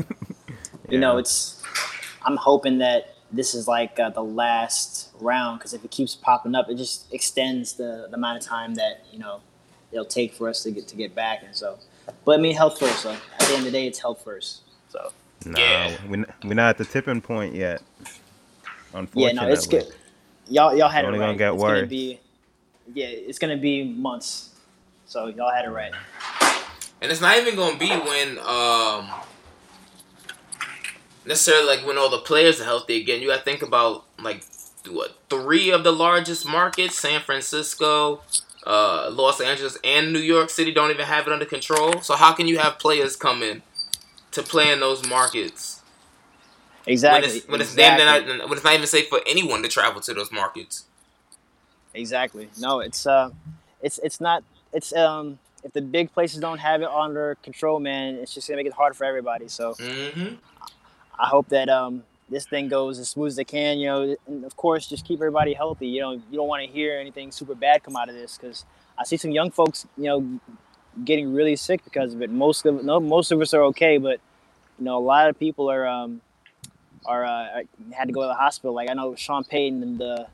you 0.89 0.99
know 0.99 1.17
it's 1.17 1.61
I'm 2.25 2.35
hoping 2.35 2.79
that 2.79 3.15
this 3.31 3.53
is 3.55 3.67
like 3.67 3.99
uh, 3.99 4.09
the 4.09 4.23
last 4.23 5.09
round 5.19 5.59
because 5.59 5.73
if 5.73 5.83
it 5.85 5.91
keeps 5.91 6.15
popping 6.15 6.55
up, 6.55 6.69
it 6.69 6.75
just 6.75 7.13
extends 7.13 7.73
the, 7.73 8.07
the 8.09 8.15
amount 8.15 8.37
of 8.39 8.43
time 8.43 8.75
that 8.75 9.05
you 9.11 9.19
know 9.19 9.41
it'll 9.91 10.05
take 10.05 10.33
for 10.33 10.49
us 10.49 10.63
to 10.63 10.71
get 10.71 10.87
to 10.89 10.95
get 10.97 11.15
back, 11.15 11.43
and 11.45 11.55
so. 11.55 11.77
But 12.25 12.39
I 12.39 12.41
mean, 12.41 12.55
health 12.55 12.79
first. 12.79 12.99
So 13.03 13.11
at 13.11 13.39
the 13.39 13.47
end 13.49 13.59
of 13.59 13.63
the 13.65 13.71
day, 13.71 13.87
it's 13.87 13.99
health 13.99 14.21
first. 14.23 14.61
So 14.89 15.11
No, 15.45 15.59
Yeah. 15.59 15.97
we're, 16.09 16.25
we're 16.43 16.53
not 16.53 16.69
at 16.69 16.77
the 16.77 16.85
tipping 16.85 17.19
point 17.21 17.53
yet. 17.53 17.81
Yeah, 19.13 19.31
no, 19.31 19.47
it's 19.49 19.67
good. 19.67 19.85
Y'all 20.49 20.75
y'all 20.75 20.89
had 20.89 21.05
Only 21.05 21.17
it 21.17 21.21
right. 21.21 21.27
gonna 21.27 21.37
get 21.37 21.53
it's 21.53 21.61
worse. 21.61 21.77
Gonna 21.77 21.87
be, 21.87 22.19
yeah, 22.93 23.07
it's 23.07 23.39
gonna 23.39 23.57
be 23.57 23.83
months. 23.83 24.49
So 25.05 25.27
y'all 25.27 25.51
had 25.51 25.65
it 25.65 25.69
right. 25.69 25.93
And 27.01 27.11
it's 27.11 27.21
not 27.21 27.37
even 27.37 27.55
gonna 27.55 27.77
be 27.77 27.89
when 27.89 28.39
um 28.39 29.09
necessarily 31.25 31.67
like 31.67 31.85
when 31.85 31.97
all 31.97 32.09
the 32.09 32.19
players 32.19 32.59
are 32.61 32.65
healthy 32.65 33.01
again. 33.01 33.21
You 33.21 33.27
gotta 33.29 33.43
think 33.43 33.61
about 33.61 34.05
like 34.19 34.43
what 34.89 35.17
three 35.29 35.69
of 35.69 35.83
the 35.83 35.91
largest 35.91 36.47
markets, 36.47 36.97
San 36.97 37.21
Francisco, 37.21 38.21
uh, 38.65 39.09
Los 39.11 39.41
Angeles, 39.41 39.77
and 39.83 40.13
New 40.13 40.19
York 40.19 40.49
City 40.49 40.73
don't 40.73 40.91
even 40.91 41.05
have 41.05 41.27
it 41.27 41.33
under 41.33 41.45
control. 41.45 42.01
So 42.01 42.15
how 42.15 42.33
can 42.33 42.47
you 42.47 42.57
have 42.59 42.79
players 42.79 43.15
come 43.15 43.43
in 43.43 43.61
to 44.31 44.41
play 44.43 44.71
in 44.71 44.79
those 44.79 45.07
markets 45.07 45.76
Exactly. 46.87 47.27
when 47.27 47.37
it's 47.37 47.47
when 47.47 47.61
it's 47.61 47.73
exactly. 47.73 48.05
damn 48.05 48.37
not 48.37 48.49
when 48.49 48.57
it's 48.57 48.63
not 48.63 48.73
even 48.73 48.87
safe 48.87 49.07
for 49.09 49.19
anyone 49.27 49.61
to 49.61 49.67
travel 49.67 50.01
to 50.01 50.13
those 50.13 50.31
markets? 50.31 50.85
Exactly. 51.93 52.49
No, 52.59 52.79
it's 52.79 53.05
uh, 53.05 53.31
it's 53.81 53.99
it's 54.03 54.21
not. 54.21 54.43
It's 54.73 54.93
um, 54.93 55.39
if 55.63 55.73
the 55.73 55.81
big 55.81 56.13
places 56.13 56.39
don't 56.39 56.59
have 56.59 56.81
it 56.81 56.89
under 56.89 57.35
control, 57.43 57.79
man, 57.79 58.15
it's 58.15 58.33
just 58.33 58.47
gonna 58.47 58.57
make 58.57 58.67
it 58.67 58.73
hard 58.73 58.95
for 58.95 59.03
everybody. 59.03 59.47
So 59.47 59.73
Mm-hmm. 59.73 60.35
I 61.19 61.27
hope 61.27 61.49
that 61.49 61.67
um, 61.67 62.03
this 62.29 62.45
thing 62.45 62.67
goes 62.69 62.99
as 62.99 63.09
smooth 63.09 63.29
as 63.29 63.39
it 63.39 63.45
can. 63.45 63.79
You 63.79 63.87
know, 63.87 64.15
and 64.27 64.45
of 64.45 64.55
course, 64.55 64.87
just 64.87 65.05
keep 65.05 65.19
everybody 65.19 65.53
healthy. 65.53 65.87
You 65.87 66.01
know, 66.01 66.11
you 66.11 66.37
don't 66.37 66.47
want 66.47 66.65
to 66.65 66.71
hear 66.71 66.97
anything 66.99 67.31
super 67.31 67.55
bad 67.55 67.83
come 67.83 67.95
out 67.95 68.09
of 68.09 68.15
this 68.15 68.37
because 68.37 68.65
I 68.97 69.03
see 69.03 69.17
some 69.17 69.31
young 69.31 69.51
folks, 69.51 69.85
you 69.97 70.05
know, 70.05 70.39
getting 71.03 71.33
really 71.33 71.55
sick 71.55 71.83
because 71.83 72.13
of 72.13 72.21
it. 72.21 72.29
Most 72.29 72.65
of 72.65 72.83
no, 72.83 72.99
most 72.99 73.31
of 73.31 73.41
us 73.41 73.53
are 73.53 73.63
okay, 73.63 73.97
but 73.97 74.19
you 74.77 74.85
know, 74.85 74.97
a 74.97 74.99
lot 75.03 75.29
of 75.29 75.39
people 75.39 75.71
are 75.71 75.87
um, 75.87 76.21
are 77.07 77.25
uh, 77.25 77.63
had 77.91 78.07
to 78.07 78.13
go 78.13 78.21
to 78.21 78.27
the 78.27 78.35
hospital. 78.35 78.73
Like 78.73 78.89
I 78.89 78.93
know 78.93 79.15
Sean 79.15 79.43
Payton 79.43 79.81
and 79.83 79.97
the 79.99 80.27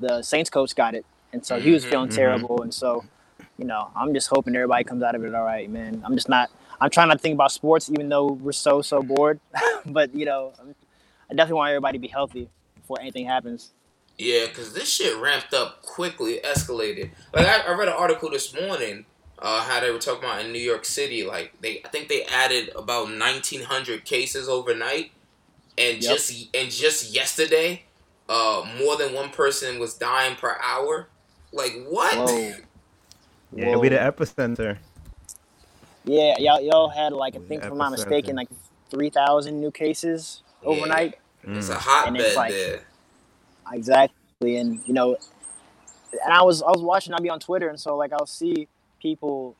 the 0.00 0.22
Saints 0.22 0.50
coach 0.50 0.74
got 0.74 0.94
it, 0.94 1.06
and 1.32 1.44
so 1.44 1.60
he 1.60 1.70
was 1.70 1.84
feeling 1.84 2.08
mhm. 2.08 2.14
terrible. 2.14 2.62
And 2.62 2.74
so, 2.74 3.04
you 3.58 3.64
know, 3.64 3.90
I'm 3.94 4.12
just 4.14 4.28
hoping 4.28 4.54
everybody 4.56 4.84
comes 4.84 5.02
out 5.02 5.14
of 5.14 5.24
it 5.24 5.34
all 5.34 5.44
right, 5.44 5.70
man. 5.70 6.02
I'm 6.04 6.14
just 6.14 6.28
not. 6.28 6.50
I'm 6.80 6.90
trying 6.90 7.08
not 7.08 7.18
to 7.18 7.20
think 7.20 7.34
about 7.34 7.52
sports, 7.52 7.88
even 7.90 8.08
though 8.08 8.26
we're 8.26 8.52
so 8.52 8.82
so 8.82 9.02
bored. 9.02 9.38
but 9.86 10.14
you 10.14 10.24
know, 10.24 10.52
I'm- 10.58 10.74
definitely 11.34 11.54
want 11.54 11.70
everybody 11.70 11.98
to 11.98 12.02
be 12.02 12.08
healthy 12.08 12.48
before 12.74 13.00
anything 13.00 13.26
happens. 13.26 13.70
Yeah, 14.18 14.46
because 14.46 14.74
this 14.74 14.92
shit 14.92 15.16
ramped 15.18 15.54
up 15.54 15.82
quickly, 15.82 16.40
escalated. 16.44 17.10
Like 17.32 17.46
I, 17.46 17.60
I 17.60 17.72
read 17.72 17.88
an 17.88 17.94
article 17.94 18.30
this 18.30 18.54
morning, 18.54 19.06
uh, 19.38 19.62
how 19.62 19.80
they 19.80 19.90
were 19.90 19.98
talking 19.98 20.24
about 20.24 20.44
in 20.44 20.52
New 20.52 20.58
York 20.58 20.84
City. 20.84 21.24
Like 21.24 21.60
they, 21.60 21.80
I 21.84 21.88
think 21.88 22.08
they 22.08 22.24
added 22.24 22.70
about 22.76 23.10
nineteen 23.10 23.62
hundred 23.62 24.04
cases 24.04 24.48
overnight, 24.48 25.12
and 25.78 26.02
Yep. 26.02 26.12
just 26.12 26.46
and 26.54 26.70
just 26.70 27.14
yesterday, 27.14 27.84
uh, 28.28 28.64
more 28.78 28.96
than 28.96 29.12
one 29.14 29.30
person 29.30 29.78
was 29.78 29.94
dying 29.94 30.36
per 30.36 30.58
hour. 30.62 31.08
Like 31.52 31.72
what? 31.88 32.14
Whoa. 32.16 32.52
Yeah, 33.54 33.76
we 33.76 33.90
the 33.90 33.96
epicenter. 33.96 34.78
Yeah, 36.04 36.36
y'all 36.38 36.60
y'all 36.62 36.88
had 36.88 37.12
like 37.12 37.36
I 37.36 37.38
The 37.38 37.44
think 37.44 37.64
if 37.64 37.70
I'm 37.70 37.76
not 37.76 37.90
mistaken, 37.92 38.34
like 38.34 38.48
three 38.90 39.10
thousand 39.10 39.60
new 39.60 39.70
cases 39.70 40.42
overnight. 40.64 41.18
It's 41.44 41.68
a 41.68 41.74
Mm. 41.74 42.06
And 42.06 42.16
it's 42.16 42.34
hotbed 42.34 42.36
like- 42.36 42.52
there. 42.52 42.80
Exactly, 43.72 44.56
and 44.56 44.80
you 44.86 44.94
know, 44.94 45.16
and 46.12 46.32
I 46.32 46.42
was 46.42 46.62
I 46.62 46.68
was 46.70 46.80
watching. 46.82 47.12
I'd 47.14 47.22
be 47.22 47.30
on 47.30 47.40
Twitter, 47.40 47.68
and 47.68 47.78
so 47.78 47.96
like 47.96 48.12
I'll 48.12 48.26
see 48.26 48.68
people 49.00 49.54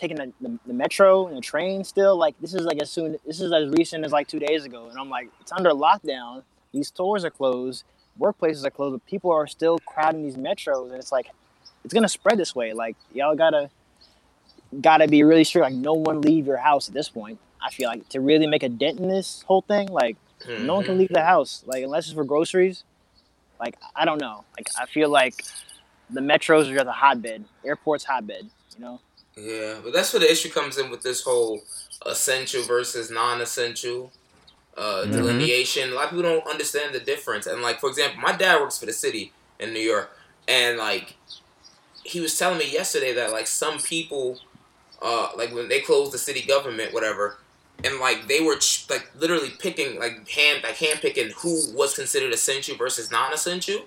taking 0.00 0.16
the, 0.16 0.32
the, 0.40 0.58
the 0.66 0.72
metro 0.72 1.26
and 1.26 1.36
the 1.36 1.40
train. 1.40 1.84
Still, 1.84 2.16
like 2.16 2.34
this 2.40 2.54
is 2.54 2.64
like 2.64 2.80
as 2.80 2.90
soon 2.90 3.16
this 3.26 3.40
is 3.40 3.52
as 3.52 3.68
recent 3.70 4.04
as 4.04 4.12
like 4.12 4.28
two 4.28 4.38
days 4.38 4.64
ago, 4.64 4.88
and 4.88 4.98
I'm 4.98 5.10
like, 5.10 5.28
it's 5.40 5.52
under 5.52 5.70
lockdown. 5.70 6.42
These 6.72 6.88
stores 6.88 7.24
are 7.24 7.30
closed, 7.30 7.84
workplaces 8.18 8.64
are 8.64 8.70
closed, 8.70 8.94
but 8.94 9.06
people 9.06 9.30
are 9.30 9.46
still 9.46 9.78
crowding 9.78 10.22
these 10.22 10.36
metros, 10.36 10.86
and 10.86 10.96
it's 10.96 11.12
like 11.12 11.30
it's 11.84 11.94
gonna 11.94 12.08
spread 12.08 12.38
this 12.38 12.54
way. 12.54 12.72
Like 12.72 12.96
y'all 13.12 13.36
gotta 13.36 13.70
gotta 14.80 15.08
be 15.08 15.22
really 15.22 15.44
strict. 15.44 15.64
Like 15.64 15.74
no 15.74 15.94
one 15.94 16.20
leave 16.20 16.46
your 16.46 16.58
house 16.58 16.88
at 16.88 16.94
this 16.94 17.08
point. 17.08 17.38
I 17.62 17.70
feel 17.70 17.88
like 17.88 18.08
to 18.10 18.20
really 18.20 18.46
make 18.46 18.62
a 18.62 18.68
dent 18.68 19.00
in 19.00 19.08
this 19.08 19.42
whole 19.46 19.62
thing, 19.62 19.88
like 19.88 20.16
no 20.48 20.74
one 20.74 20.84
can 20.84 20.92
mm-hmm. 20.92 21.00
leave 21.00 21.08
the 21.10 21.22
house 21.22 21.62
like 21.66 21.82
unless 21.82 22.06
it's 22.06 22.14
for 22.14 22.24
groceries 22.24 22.84
like 23.58 23.76
i 23.94 24.04
don't 24.04 24.20
know 24.20 24.44
like 24.56 24.68
i 24.78 24.86
feel 24.86 25.08
like 25.08 25.44
the 26.10 26.20
metros 26.20 26.70
are 26.70 26.74
just 26.74 26.86
a 26.86 26.92
hotbed 26.92 27.44
airport's 27.64 28.04
hotbed 28.04 28.48
you 28.76 28.80
know 28.80 29.00
Yeah, 29.36 29.76
but 29.82 29.92
that's 29.92 30.12
where 30.12 30.20
the 30.20 30.30
issue 30.30 30.50
comes 30.50 30.76
in 30.78 30.90
with 30.90 31.02
this 31.02 31.22
whole 31.22 31.62
essential 32.06 32.62
versus 32.64 33.10
non-essential 33.10 34.10
uh, 34.76 35.04
delineation. 35.04 35.90
A 35.90 35.94
lot 35.94 36.04
of 36.04 36.10
people 36.10 36.22
don't 36.24 36.46
understand 36.48 36.94
the 36.94 37.00
difference. 37.00 37.46
And 37.46 37.62
like, 37.62 37.80
for 37.80 37.88
example, 37.88 38.20
my 38.20 38.32
dad 38.32 38.60
works 38.60 38.78
for 38.78 38.86
the 38.86 38.92
city 38.92 39.32
in 39.58 39.72
New 39.72 39.80
York, 39.80 40.10
and 40.48 40.78
like 40.78 41.16
he 42.02 42.20
was 42.20 42.36
telling 42.38 42.58
me 42.58 42.70
yesterday 42.70 43.12
that 43.14 43.30
like 43.32 43.46
some 43.46 43.78
people, 43.78 44.38
uh, 45.02 45.28
like 45.36 45.54
when 45.54 45.68
they 45.68 45.80
closed 45.80 46.12
the 46.12 46.18
city 46.18 46.42
government, 46.42 46.92
whatever, 46.92 47.38
and 47.84 47.98
like 47.98 48.26
they 48.26 48.40
were 48.40 48.56
ch- 48.56 48.88
like 48.90 49.10
literally 49.18 49.50
picking 49.58 49.98
like 49.98 50.28
hand 50.28 50.62
like 50.62 50.76
hand 50.76 51.00
picking 51.00 51.30
who 51.38 51.72
was 51.74 51.94
considered 51.94 52.32
essential 52.32 52.76
versus 52.76 53.10
non-essential. 53.10 53.82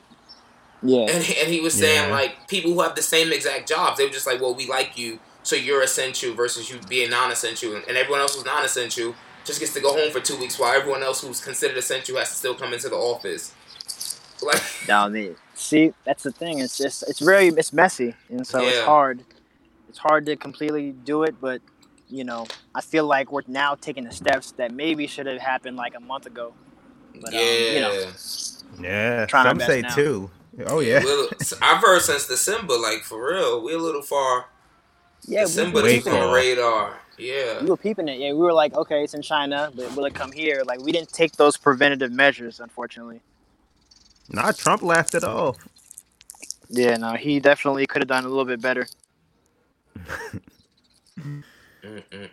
Yeah. 0.82 1.02
And, 1.02 1.10
and 1.10 1.48
he 1.52 1.60
was 1.62 1.74
saying 1.74 2.10
Yeah. 2.10 2.16
like 2.16 2.48
people 2.48 2.74
who 2.74 2.82
have 2.82 2.96
the 2.96 3.02
same 3.02 3.32
exact 3.32 3.68
jobs, 3.70 3.98
they 3.98 4.06
were 4.06 4.12
just 4.12 4.28
like, 4.28 4.41
well, 4.41 4.54
we 4.54 4.68
like 4.68 4.98
you, 4.98 5.18
so 5.44 5.56
you're 5.56 5.84
essential 5.84 6.34
versus 6.34 6.70
you 6.70 6.80
being 6.89 7.10
non-essential, 7.10 7.76
and 7.76 7.98
everyone 7.98 8.22
else 8.22 8.36
who's 8.36 8.46
non-essential 8.46 9.14
just 9.46 9.60
gets 9.60 9.74
to 9.74 9.82
go 9.82 9.94
home 9.94 10.12
for 10.12 10.20
two 10.20 10.38
weeks, 10.38 10.58
while 10.58 10.74
everyone 10.74 11.04
else 11.04 11.22
who's 11.22 11.39
considered 11.44 11.78
essential 11.78 12.18
has 12.18 12.30
to 12.30 12.36
still 12.36 12.56
come 12.56 12.74
into 12.74 12.89
the 12.89 12.96
office. 12.96 13.54
Like, 14.41 14.62
Now, 14.88 15.10
the 15.10 15.36
see, 15.54 15.94
that's 16.06 16.24
the 16.24 16.32
thing. 16.32 16.60
It's 16.60 16.78
just 16.78 17.04
it's 17.10 17.20
very 17.20 17.48
it's 17.48 17.74
messy, 17.74 18.16
and 18.30 18.46
so 18.48 18.62
it's 18.64 18.80
hard. 18.82 19.24
It's 19.89 19.98
hard 20.00 20.26
to 20.26 20.36
completely 20.36 20.91
do 20.91 21.24
it, 21.24 21.36
but 21.39 21.62
you 22.10 22.24
know, 22.24 22.46
I 22.76 22.82
feel 22.82 23.06
like 23.06 23.32
we're 23.32 23.41
now 23.48 23.76
taking 23.76 24.04
the 24.06 24.12
steps 24.12 24.52
that 24.54 24.72
maybe 24.74 25.08
should 25.08 25.26
have 25.28 25.39
happened 25.41 25.78
like 25.78 25.96
a 25.96 26.00
month 26.00 26.26
ago. 26.26 26.54
But 27.22 27.34
yeah, 27.34 27.39
um, 27.39 27.74
you 27.76 27.80
know, 27.82 28.12
Yeah, 28.82 29.26
Trying 29.28 29.46
our 29.48 29.52
some 29.52 29.58
best 29.60 29.70
say 29.70 29.82
now. 29.82 29.96
two. 29.96 30.32
Oh 30.68 30.80
yeah. 30.80 31.04
We're- 31.04 31.28
I've 31.62 31.82
heard 31.82 32.02
since 32.02 32.28
December, 32.28 32.78
like 32.78 33.04
for 33.04 33.32
real, 33.32 33.64
we're 33.64 33.78
a 33.78 33.82
little 33.82 34.02
far. 34.02 34.46
Yeah, 35.28 35.42
we 35.42 35.46
December 35.46 35.78
were 35.78 35.84
Way 35.84 35.98
peeping 35.98 36.14
on 36.14 36.28
the 36.28 36.34
radar. 36.34 36.98
Yeah, 37.18 37.62
We 37.62 37.68
were 37.70 37.78
peeping 37.78 38.08
it. 38.08 38.20
Yeah, 38.20 38.32
we 38.34 38.40
were 38.40 38.54
like, 38.54 38.74
okay, 38.74 39.04
it's 39.04 39.14
in 39.14 39.22
China, 39.22 39.72
but 39.76 39.96
will 39.96 40.06
it 40.06 40.16
come 40.16 40.32
here? 40.32 40.64
Like, 40.66 40.82
we 40.82 40.92
didn't 40.92 41.14
take 41.14 41.34
those 41.34 41.58
preventative 41.58 42.12
measures, 42.12 42.60
unfortunately. 42.60 43.22
Nah, 44.30 44.52
Trump 44.52 44.82
laughed 44.82 45.14
it 45.14 45.24
off. 45.24 45.58
Yeah, 46.70 46.98
no, 46.98 47.14
he 47.14 47.40
definitely 47.40 47.86
could 47.86 48.02
have 48.02 48.10
done 48.10 48.26
a 48.26 48.30
little 48.30 48.46
bit 48.46 48.62
better. 48.62 48.88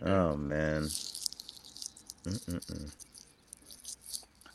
Oh 0.05 0.37
man. 0.37 0.85
Mm-mm-mm. 2.25 2.93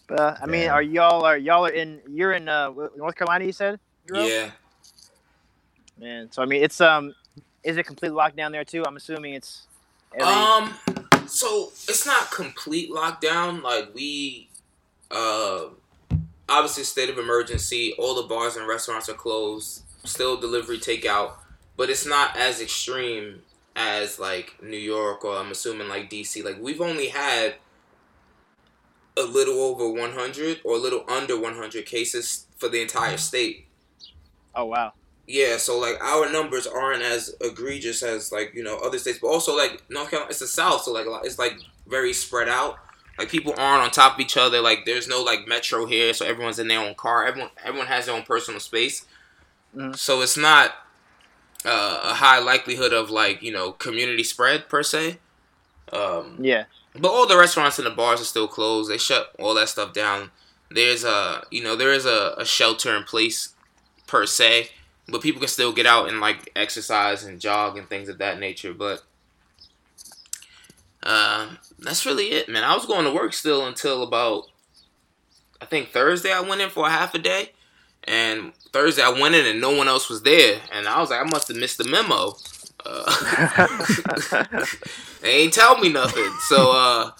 But 0.07 0.19
uh, 0.19 0.37
I 0.41 0.45
mean, 0.45 0.61
Damn. 0.61 0.73
are 0.73 0.81
y'all 0.81 1.25
are 1.25 1.37
y'all 1.37 1.65
are 1.65 1.71
in? 1.71 2.01
You're 2.07 2.33
in 2.33 2.47
uh, 2.47 2.71
North 2.95 3.15
Carolina, 3.15 3.45
you 3.45 3.51
said. 3.51 3.79
Euro? 4.07 4.25
yeah. 4.25 4.51
Man, 5.99 6.31
so 6.31 6.41
I 6.41 6.45
mean, 6.45 6.63
it's 6.63 6.81
um, 6.81 7.13
is 7.65 7.77
it 7.77 7.85
complete 7.85 8.11
lockdown 8.11 8.51
there 8.51 8.63
too? 8.63 8.83
I'm 8.85 8.95
assuming 8.95 9.33
it's. 9.33 9.67
Every, 10.13 10.31
Um, 10.31 10.73
so 11.27 11.71
it's 11.89 12.05
not 12.05 12.31
complete 12.31 12.91
lockdown. 12.91 13.63
Like 13.63 13.93
we, 13.93 14.47
uh, 15.11 15.65
obviously 16.47 16.83
state 16.83 17.09
of 17.09 17.17
emergency. 17.17 17.95
All 17.97 18.15
the 18.15 18.27
bars 18.27 18.55
and 18.55 18.67
restaurants 18.67 19.09
are 19.09 19.15
closed. 19.15 19.81
Still 20.05 20.37
delivery 20.37 20.77
takeout, 20.77 21.33
but 21.75 21.89
it's 21.89 22.05
not 22.05 22.37
as 22.37 22.61
extreme 22.61 23.41
as 23.75 24.19
like 24.19 24.55
New 24.61 24.77
York 24.77 25.25
or 25.25 25.35
I'm 25.35 25.51
assuming 25.51 25.89
like 25.89 26.09
DC. 26.09 26.45
Like 26.45 26.61
we've 26.61 26.79
only 26.79 27.07
had 27.07 27.55
a 29.17 29.23
little 29.23 29.59
over 29.59 29.89
100 29.89 30.61
or 30.63 30.75
a 30.75 30.79
little 30.79 31.03
under 31.07 31.39
100 31.39 31.85
cases 31.85 32.45
for 32.57 32.69
the 32.69 32.81
entire 32.81 33.17
state. 33.17 33.65
oh 34.53 34.65
wow. 34.65 34.93
Yeah, 35.27 35.57
so 35.57 35.79
like 35.79 35.99
our 36.03 36.31
numbers 36.31 36.67
aren't 36.67 37.01
as 37.01 37.35
egregious 37.41 38.03
as 38.03 38.31
like 38.31 38.53
you 38.53 38.63
know 38.63 38.77
other 38.77 38.99
states, 38.99 39.19
but 39.21 39.27
also 39.27 39.55
like 39.57 39.81
North 39.89 40.09
Carolina, 40.11 40.29
it's 40.29 40.39
the 40.39 40.47
South, 40.47 40.83
so 40.83 40.91
like 40.91 41.07
it's 41.23 41.39
like 41.39 41.57
very 41.87 42.13
spread 42.13 42.47
out. 42.47 42.77
Like 43.17 43.29
people 43.29 43.53
aren't 43.57 43.81
on 43.83 43.91
top 43.91 44.15
of 44.15 44.19
each 44.19 44.37
other. 44.37 44.61
Like 44.61 44.85
there's 44.85 45.07
no 45.07 45.23
like 45.23 45.47
metro 45.47 45.85
here, 45.85 46.13
so 46.13 46.25
everyone's 46.25 46.59
in 46.59 46.67
their 46.67 46.79
own 46.79 46.93
car. 46.95 47.25
Everyone 47.25 47.49
everyone 47.63 47.87
has 47.87 48.05
their 48.05 48.13
own 48.15 48.23
personal 48.23 48.59
space, 48.59 49.05
Mhm. 49.75 49.97
so 49.97 50.21
it's 50.21 50.37
not 50.37 50.73
uh, 51.65 52.01
a 52.03 52.13
high 52.13 52.37
likelihood 52.39 52.93
of 52.93 53.09
like 53.09 53.41
you 53.41 53.51
know 53.51 53.71
community 53.71 54.23
spread 54.23 54.69
per 54.69 54.83
se. 54.83 55.17
Um, 55.91 56.37
Yeah. 56.39 56.65
but 56.93 57.09
all 57.09 57.25
the 57.25 57.37
restaurants 57.37 57.79
and 57.79 57.85
the 57.87 57.91
bars 57.91 58.21
are 58.21 58.25
still 58.25 58.47
closed. 58.47 58.91
They 58.91 58.97
shut 58.99 59.31
all 59.39 59.53
that 59.55 59.69
stuff 59.69 59.91
down. 59.93 60.31
There's 60.69 61.03
a 61.03 61.43
you 61.49 61.63
know 61.63 61.75
there 61.75 61.93
is 61.93 62.05
a, 62.05 62.35
a 62.37 62.45
shelter 62.45 62.95
in 62.95 63.03
place 63.03 63.49
per 64.07 64.25
se, 64.27 64.69
but 65.07 65.21
people 65.21 65.39
can 65.39 65.47
still 65.47 65.71
get 65.71 65.85
out 65.85 66.09
and 66.09 66.19
like 66.19 66.51
exercise 66.55 67.23
and 67.23 67.39
jog 67.39 67.77
and 67.77 67.87
things 67.87 68.09
of 68.09 68.17
that 68.17 68.39
nature. 68.39 68.73
But 68.73 69.03
um, 71.03 71.59
that's 71.79 72.05
really 72.05 72.25
it, 72.31 72.49
man. 72.49 72.63
I 72.63 72.75
was 72.75 72.85
going 72.85 73.05
to 73.05 73.11
work 73.11 73.33
still 73.33 73.65
until 73.65 74.03
about 74.03 74.47
I 75.61 75.65
think 75.65 75.89
Thursday. 75.89 76.31
I 76.31 76.41
went 76.41 76.61
in 76.61 76.69
for 76.69 76.87
a 76.87 76.91
half 76.91 77.13
a 77.15 77.19
day, 77.19 77.51
and 78.03 78.53
Thursday 78.73 79.03
I 79.03 79.09
went 79.09 79.35
in 79.35 79.45
and 79.45 79.61
no 79.61 79.71
one 79.71 79.87
else 79.87 80.09
was 80.09 80.23
there, 80.23 80.59
and 80.71 80.87
I 80.87 80.99
was 80.99 81.09
like, 81.09 81.21
I 81.21 81.29
must 81.29 81.47
have 81.47 81.57
missed 81.57 81.77
the 81.77 81.85
memo. 81.85 82.35
Uh, 82.85 83.65
they 85.21 85.37
ain't 85.37 85.53
tell 85.53 85.79
me 85.79 85.89
nothing. 85.89 86.29
So 86.47 86.71
uh 86.71 87.11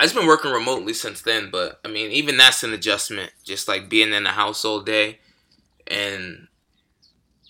I've 0.00 0.06
just 0.06 0.14
been 0.14 0.26
working 0.26 0.52
remotely 0.52 0.94
since 0.94 1.22
then, 1.22 1.50
but 1.50 1.80
I 1.84 1.88
mean 1.88 2.10
even 2.10 2.36
that's 2.36 2.62
an 2.62 2.72
adjustment, 2.72 3.32
just 3.44 3.68
like 3.68 3.88
being 3.88 4.12
in 4.12 4.24
the 4.24 4.30
house 4.30 4.64
all 4.64 4.80
day. 4.80 5.18
And 5.86 6.48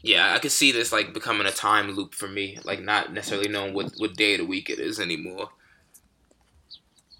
yeah, 0.04 0.34
I 0.34 0.38
could 0.38 0.52
see 0.52 0.70
this 0.70 0.92
like 0.92 1.14
becoming 1.14 1.46
a 1.46 1.50
time 1.50 1.90
loop 1.92 2.14
for 2.14 2.28
me, 2.28 2.58
like 2.62 2.82
not 2.82 3.14
necessarily 3.14 3.48
knowing 3.48 3.72
what, 3.72 3.94
what 3.96 4.14
day 4.14 4.34
of 4.34 4.40
the 4.40 4.46
week 4.46 4.68
it 4.68 4.78
is 4.78 5.00
anymore. 5.00 5.48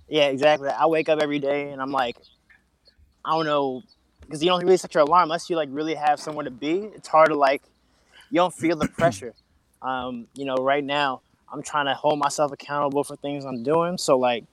Yeah, 0.07 0.27
exactly. 0.27 0.69
I 0.69 0.85
wake 0.85 1.09
up 1.09 1.19
every 1.23 1.39
day 1.39 1.71
and 1.71 1.81
I'm 1.81 1.91
like, 1.91 2.19
I 3.25 3.31
don't 3.31 3.47
know, 3.47 3.83
because 4.21 4.43
you 4.43 4.51
don't 4.51 4.63
really 4.63 4.77
set 4.77 4.93
your 4.93 5.05
alarm 5.05 5.23
unless 5.25 5.49
you 5.49 5.57
like 5.57 5.71
really 5.73 5.95
have 5.95 6.21
somewhere 6.21 6.45
to 6.45 6.51
be. 6.51 6.91
It's 6.95 7.09
hard 7.09 7.31
to 7.31 7.35
like, 7.35 7.63
you 8.31 8.37
don't 8.37 8.53
feel 8.53 8.77
the 8.77 8.87
pressure. 8.87 9.33
Um, 9.81 10.27
you 10.35 10.45
know, 10.45 10.57
right 10.57 10.85
now 10.85 11.23
I'm 11.51 11.63
trying 11.63 11.87
to 11.87 11.95
hold 11.95 12.19
myself 12.19 12.53
accountable 12.53 13.03
for 13.03 13.17
things 13.17 13.47
I'm 13.47 13.63
doing. 13.63 13.97
So 13.97 14.19
like, 14.19 14.45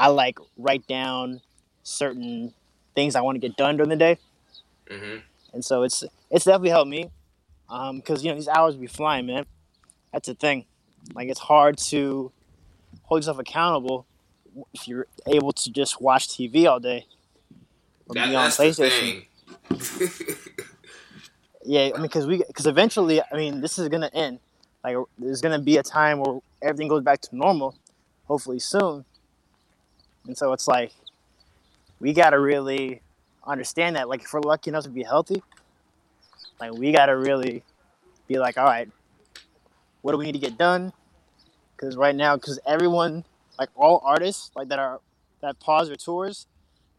I 0.00 0.08
like 0.08 0.36
write 0.58 0.84
down 0.88 1.42
certain 1.84 2.54
things 2.96 3.14
I 3.14 3.20
want 3.20 3.40
to 3.40 3.48
get 3.48 3.56
done 3.56 3.76
during 3.76 3.90
the 3.90 3.96
day, 3.96 4.18
hmm 4.90 5.18
and 5.52 5.64
so 5.64 5.82
it's 5.82 6.02
it's 6.30 6.44
definitely 6.44 6.70
helped 6.70 6.90
me. 6.90 7.10
Um, 7.70 7.96
because 7.98 8.24
you 8.24 8.30
know 8.30 8.36
these 8.36 8.48
hours 8.48 8.76
be 8.76 8.86
flying, 8.88 9.26
man. 9.26 9.46
That's 10.12 10.26
the 10.28 10.34
thing. 10.34 10.64
Like 11.14 11.28
it's 11.28 11.40
hard 11.40 11.78
to 11.78 12.32
hold 13.04 13.20
yourself 13.20 13.38
accountable 13.38 14.06
if 14.74 14.88
you're 14.88 15.06
able 15.26 15.52
to 15.52 15.70
just 15.70 16.00
watch 16.00 16.28
TV 16.28 16.66
all 16.68 16.80
day 16.80 17.06
or 18.08 18.14
That, 18.14 18.28
be 18.28 18.34
on 18.34 18.44
that's 18.50 18.56
the 18.56 18.64
PlayStation. 18.64 19.24
thing. 19.68 20.36
Yeah, 21.62 21.90
I 21.94 21.98
mean, 21.98 22.02
because 22.02 22.26
we, 22.26 22.38
because 22.38 22.66
eventually, 22.66 23.20
I 23.20 23.36
mean, 23.36 23.60
this 23.60 23.78
is 23.78 23.88
gonna 23.88 24.10
end. 24.14 24.40
Like, 24.82 24.96
there's 25.18 25.42
gonna 25.42 25.58
be 25.60 25.76
a 25.76 25.82
time 25.82 26.20
where 26.20 26.40
everything 26.62 26.88
goes 26.88 27.02
back 27.02 27.20
to 27.20 27.36
normal, 27.36 27.74
hopefully 28.24 28.58
soon. 28.58 29.04
And 30.26 30.36
so 30.36 30.52
it's 30.54 30.66
like, 30.66 30.92
we 32.00 32.14
gotta 32.14 32.40
really 32.40 33.02
understand 33.46 33.96
that. 33.96 34.08
Like, 34.08 34.22
if 34.22 34.32
we're 34.32 34.40
lucky 34.40 34.70
enough 34.70 34.84
to 34.84 34.88
be 34.90 35.02
healthy, 35.02 35.42
like, 36.60 36.72
we 36.72 36.92
gotta 36.92 37.16
really 37.16 37.62
be 38.28 38.38
like, 38.38 38.58
all 38.58 38.64
right, 38.64 38.88
what 40.02 40.12
do 40.12 40.18
we 40.18 40.26
need 40.26 40.32
to 40.32 40.38
get 40.38 40.58
done? 40.58 40.92
Because 41.76 41.96
right 41.96 42.14
now, 42.14 42.36
because 42.36 42.58
everyone, 42.66 43.24
like 43.58 43.70
all 43.74 44.02
artists, 44.04 44.50
like 44.54 44.68
that 44.68 44.78
are 44.78 45.00
that 45.40 45.58
pause 45.58 45.88
their 45.88 45.96
tours, 45.96 46.46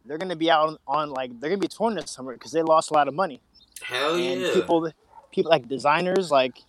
they're 0.05 0.17
gonna 0.17 0.35
be 0.35 0.49
out 0.49 0.69
on, 0.69 0.77
on 0.87 1.09
like 1.09 1.39
they're 1.39 1.49
gonna 1.49 1.59
be 1.59 1.67
touring 1.67 1.95
this 1.95 2.11
summer 2.11 2.33
because 2.33 2.51
they 2.51 2.61
lost 2.61 2.91
a 2.91 2.93
lot 2.93 3.07
of 3.07 3.13
money 3.13 3.41
Hell 3.81 4.15
and 4.15 4.41
yeah. 4.41 4.53
people 4.53 4.91
people 5.31 5.49
like 5.49 5.67
designers 5.67 6.31
like 6.31 6.59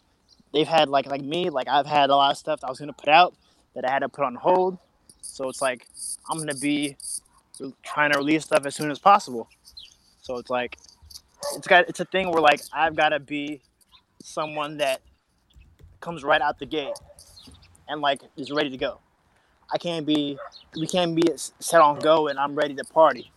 they've 0.52 0.68
had 0.68 0.88
like 0.88 1.06
like 1.06 1.22
me 1.22 1.50
like 1.50 1.68
i've 1.68 1.86
had 1.86 2.10
a 2.10 2.16
lot 2.16 2.30
of 2.30 2.38
stuff 2.38 2.60
that 2.60 2.66
i 2.66 2.70
was 2.70 2.78
gonna 2.78 2.92
put 2.92 3.08
out 3.08 3.34
that 3.74 3.84
i 3.84 3.90
had 3.90 4.00
to 4.00 4.08
put 4.08 4.24
on 4.24 4.34
hold 4.34 4.78
so 5.20 5.48
it's 5.48 5.62
like 5.62 5.86
i'm 6.30 6.38
gonna 6.38 6.54
be 6.54 6.96
trying 7.82 8.12
to 8.12 8.18
release 8.18 8.44
stuff 8.44 8.64
as 8.66 8.74
soon 8.74 8.90
as 8.90 8.98
possible 8.98 9.48
so 10.20 10.36
it's 10.38 10.50
like 10.50 10.78
it's 11.54 11.66
got 11.66 11.88
it's 11.88 12.00
a 12.00 12.04
thing 12.06 12.30
where 12.30 12.40
like 12.40 12.60
i've 12.72 12.96
got 12.96 13.10
to 13.10 13.20
be 13.20 13.60
someone 14.22 14.76
that 14.78 15.00
comes 16.00 16.24
right 16.24 16.40
out 16.40 16.58
the 16.58 16.66
gate 16.66 16.94
and 17.88 18.00
like 18.00 18.20
is 18.36 18.50
ready 18.50 18.70
to 18.70 18.76
go 18.76 18.98
i 19.72 19.78
can't 19.78 20.06
be 20.06 20.38
we 20.76 20.86
can't 20.86 21.14
be 21.14 21.22
set 21.36 21.80
on 21.80 21.98
go 21.98 22.28
and 22.28 22.38
i'm 22.38 22.54
ready 22.54 22.74
to 22.74 22.84
party 22.84 23.30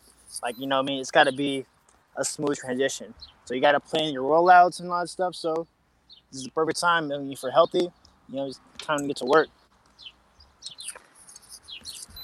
like 0.43 0.58
you 0.58 0.68
know 0.68 0.80
i 0.80 0.82
mean 0.82 0.99
it's 0.99 1.12
got 1.12 1.26
to 1.26 1.34
be 1.34 1.66
a 2.18 2.24
smooth 2.24 2.58
transition 2.58 3.14
so 3.45 3.53
you 3.53 3.62
got 3.62 3.74
to 3.74 3.80
plan 3.80 4.12
your 4.12 4.24
rollouts 4.24 4.80
and 4.80 4.91
all 4.91 4.99
that 4.99 5.08
stuff. 5.08 5.36
So 5.36 5.68
this 6.32 6.39
is 6.39 6.45
the 6.45 6.51
perfect 6.51 6.80
time. 6.80 7.12
I 7.12 7.18
mean, 7.18 7.32
you're 7.32 7.51
healthy, 7.51 7.91
you 8.28 8.36
know, 8.36 8.47
it's 8.47 8.60
time 8.80 8.99
to 8.99 9.08
get 9.08 9.18
to 9.18 9.26
work. 9.26 9.47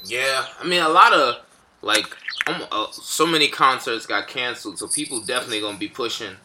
Yeah, 0.03 0.47
I 0.59 0.67
mean 0.67 0.81
a 0.81 0.89
lot 0.89 1.13
of 1.13 1.35
like 1.81 2.15
um, 2.47 2.63
uh, 2.71 2.91
so 2.91 3.25
many 3.25 3.47
concerts 3.47 4.05
got 4.05 4.27
canceled, 4.27 4.79
so 4.79 4.87
people 4.87 5.21
definitely 5.21 5.61
gonna 5.61 5.77
be 5.77 5.87
pushing 5.87 6.35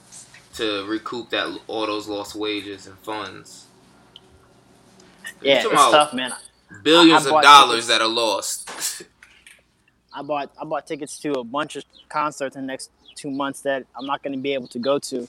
to 0.54 0.84
recoup 0.86 1.30
that 1.30 1.58
all 1.66 1.86
those 1.86 2.08
lost 2.08 2.34
wages 2.34 2.86
and 2.86 2.96
funds. 2.98 3.66
Yeah, 5.42 5.62
it's 5.64 5.68
tough, 5.70 6.14
man. 6.14 6.32
Billions 6.82 7.26
I 7.26 7.36
of 7.36 7.42
dollars 7.42 7.86
tickets. 7.86 7.88
that 7.88 8.00
are 8.00 8.08
lost. 8.08 9.02
I 10.12 10.22
bought 10.22 10.50
I 10.60 10.64
bought 10.64 10.86
tickets 10.86 11.18
to 11.20 11.32
a 11.32 11.44
bunch 11.44 11.76
of 11.76 11.84
concerts 12.08 12.56
in 12.56 12.62
the 12.62 12.66
next 12.66 12.90
two 13.14 13.30
months 13.30 13.60
that 13.62 13.84
I'm 13.98 14.06
not 14.06 14.22
to 14.22 14.36
be 14.36 14.54
able 14.54 14.68
to 14.68 14.78
go 14.78 14.98
to 14.98 15.28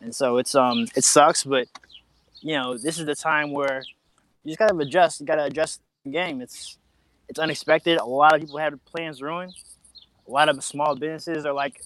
and 0.00 0.14
so 0.14 0.38
it's 0.38 0.54
um 0.54 0.86
it 0.94 1.04
sucks, 1.04 1.44
but 1.44 1.68
you 2.40 2.54
know 2.54 2.76
this 2.76 2.98
is 2.98 3.06
the 3.06 3.14
time 3.14 3.52
where 3.52 3.82
you 4.44 4.50
just 4.50 4.58
gotta 4.58 4.76
adjust. 4.76 5.20
You 5.20 5.26
gotta 5.26 5.44
adjust 5.44 5.80
the 6.04 6.10
game. 6.10 6.40
It's 6.40 6.78
it's 7.28 7.38
unexpected. 7.38 7.98
A 7.98 8.04
lot 8.04 8.34
of 8.34 8.40
people 8.40 8.58
had 8.58 8.82
plans 8.84 9.20
ruined. 9.22 9.54
A 10.26 10.30
lot 10.30 10.48
of 10.48 10.62
small 10.62 10.94
businesses 10.94 11.46
are 11.46 11.52
like, 11.52 11.82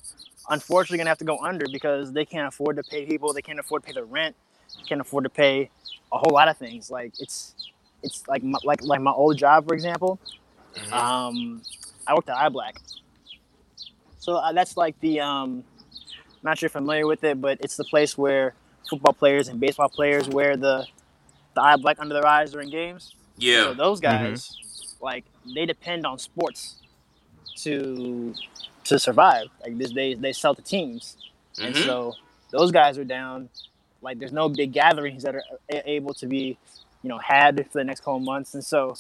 unfortunately, 0.49 0.99
gonna 0.99 1.11
have 1.11 1.19
to 1.19 1.25
go 1.25 1.39
under 1.39 1.67
because 1.71 2.13
they 2.13 2.25
can't 2.25 2.49
afford 2.49 2.77
to 2.77 2.83
pay 2.83 3.07
people. 3.07 3.33
They 3.33 3.43
can't 3.43 3.59
afford 3.59 3.83
to 3.83 3.87
pay 3.87 3.93
the 3.93 4.05
rent. 4.05 4.37
They 4.77 4.85
can't 4.85 5.01
afford 5.01 5.25
to 5.25 5.31
pay 5.31 5.71
a 6.13 6.19
whole 6.19 6.33
lot 6.33 6.49
of 6.49 6.57
things. 6.57 6.91
Like 6.91 7.13
it's 7.19 7.55
it's 8.03 8.27
like 8.29 8.43
my, 8.43 8.59
like 8.65 8.83
like 8.83 9.01
my 9.01 9.13
old 9.13 9.37
job, 9.37 9.67
for 9.67 9.75
example. 9.75 10.19
Mm-hmm. 10.75 10.93
Um, 10.93 11.63
I 12.07 12.15
worked 12.15 12.29
at 12.29 12.37
iBlack, 12.37 12.79
so 14.19 14.37
uh, 14.37 14.53
that's 14.53 14.77
like 14.77 14.99
the 15.01 15.21
um, 15.21 15.65
I'm 16.43 16.51
not 16.51 16.59
sure 16.59 16.67
if 16.67 16.75
you're 16.75 16.81
familiar 16.81 17.07
with 17.07 17.23
it, 17.25 17.41
but 17.41 17.59
it's 17.61 17.77
the 17.77 17.85
place 17.85 18.17
where 18.17 18.55
football 18.89 19.13
players 19.13 19.49
and 19.49 19.61
baseball 19.61 19.89
players 19.89 20.29
wear 20.29 20.57
the 20.57 20.87
the 21.55 21.61
eye 21.61 21.77
black 21.77 21.99
under 22.01 22.15
their 22.15 22.27
eyes 22.27 22.53
during 22.53 22.71
games. 22.71 23.15
Yeah. 23.37 23.65
So 23.65 23.75
those 23.75 24.01
mm-hmm. 24.01 24.25
guys, 24.25 24.49
mm-hmm. 24.49 24.72
Like, 25.03 25.25
they 25.55 25.67
depend 25.67 26.07
on 26.07 26.19
sports 26.19 26.77
to 27.57 28.35
to 28.85 28.99
survive. 28.99 29.47
Like 29.63 29.79
this, 29.79 29.93
they 29.93 30.15
they 30.15 30.33
sell 30.33 30.55
to 30.55 30.63
teams, 30.63 31.17
mm-hmm. 31.57 31.67
and 31.67 31.77
so 31.77 32.15
those 32.51 32.71
guys 32.71 32.99
are 32.99 33.05
down. 33.05 33.49
Like 34.01 34.19
there's 34.19 34.33
no 34.33 34.49
big 34.49 34.73
gatherings 34.73 35.23
that 35.23 35.35
are 35.35 35.45
able 35.69 36.15
to 36.15 36.27
be, 36.27 36.59
you 37.03 37.09
know, 37.09 37.19
had 37.19 37.67
for 37.71 37.79
the 37.79 37.85
next 37.85 38.01
couple 38.01 38.21
months, 38.21 38.55
and 38.55 38.65
so 38.65 38.95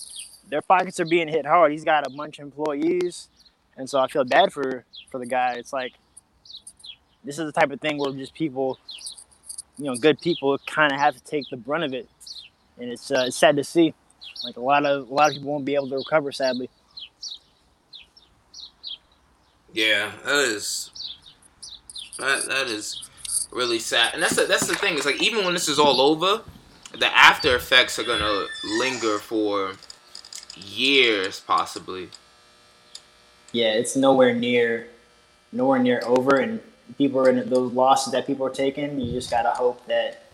their 0.48 0.62
pockets 0.62 1.00
are 1.00 1.04
being 1.04 1.28
hit 1.28 1.46
hard. 1.46 1.72
He's 1.72 1.84
got 1.84 2.06
a 2.06 2.10
bunch 2.10 2.38
of 2.38 2.44
employees, 2.44 3.28
and 3.76 3.88
so 3.88 4.00
I 4.00 4.06
feel 4.08 4.24
bad 4.24 4.52
for 4.52 4.84
for 5.10 5.18
the 5.18 5.26
guy. 5.26 5.54
It's 5.54 5.72
like 5.72 5.94
this 7.24 7.38
is 7.38 7.46
the 7.46 7.52
type 7.52 7.70
of 7.70 7.80
thing 7.80 7.98
where 7.98 8.12
just 8.12 8.34
people, 8.34 8.78
you 9.78 9.84
know, 9.84 9.94
good 9.96 10.20
people 10.20 10.58
kind 10.66 10.92
of 10.92 10.98
have 10.98 11.14
to 11.14 11.22
take 11.24 11.48
the 11.50 11.56
brunt 11.56 11.84
of 11.84 11.94
it, 11.94 12.08
and 12.78 12.90
it's 12.90 13.10
uh, 13.10 13.24
it's 13.26 13.36
sad 13.36 13.56
to 13.56 13.64
see. 13.64 13.94
Like 14.44 14.56
a 14.56 14.60
lot 14.60 14.84
of 14.84 15.08
a 15.08 15.14
lot 15.14 15.28
of 15.28 15.34
people 15.34 15.50
won't 15.50 15.64
be 15.64 15.74
able 15.74 15.88
to 15.90 15.96
recover, 15.96 16.32
sadly. 16.32 16.68
Yeah, 19.72 20.12
that 20.24 20.44
is 20.48 20.90
that 22.18 22.46
that 22.46 22.66
is 22.66 23.08
really 23.50 23.78
sad, 23.78 24.14
and 24.14 24.22
that's 24.22 24.36
the, 24.36 24.44
that's 24.44 24.66
the 24.66 24.74
thing. 24.74 24.96
It's 24.96 25.06
like 25.06 25.22
even 25.22 25.44
when 25.44 25.54
this 25.54 25.68
is 25.68 25.78
all 25.78 26.00
over, 26.00 26.42
the 26.98 27.06
after 27.06 27.56
effects 27.56 27.98
are 27.98 28.04
gonna 28.04 28.46
linger 28.64 29.18
for 29.18 29.74
years, 30.56 31.40
possibly. 31.40 32.08
Yeah, 33.52 33.72
it's 33.74 33.96
nowhere 33.96 34.34
near 34.34 34.88
nowhere 35.52 35.78
near 35.78 36.02
over, 36.04 36.36
and 36.36 36.60
people 36.98 37.20
are 37.20 37.28
in 37.28 37.48
those 37.48 37.72
losses 37.72 38.12
that 38.12 38.26
people 38.26 38.46
are 38.46 38.50
taking. 38.50 39.00
You 39.00 39.12
just 39.12 39.30
gotta 39.30 39.50
hope 39.50 39.86
that 39.86 40.24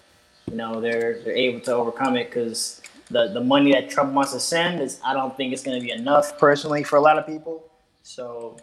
you 0.50 0.56
know 0.56 0.80
they're 0.80 1.20
they're 1.22 1.36
able 1.36 1.60
to 1.60 1.74
overcome 1.74 2.16
it 2.16 2.30
because 2.30 2.80
the 3.10 3.28
the 3.28 3.40
money 3.40 3.72
that 3.72 3.90
Trump 3.90 4.12
wants 4.12 4.32
to 4.32 4.40
send 4.40 4.80
is 4.80 5.00
I 5.04 5.12
don't 5.14 5.36
think 5.36 5.52
it's 5.52 5.62
gonna 5.62 5.80
be 5.80 5.90
enough 5.90 6.38
personally 6.38 6.84
for 6.84 6.96
a 6.96 7.00
lot 7.00 7.18
of 7.18 7.26
people. 7.26 7.64
So 8.02 8.56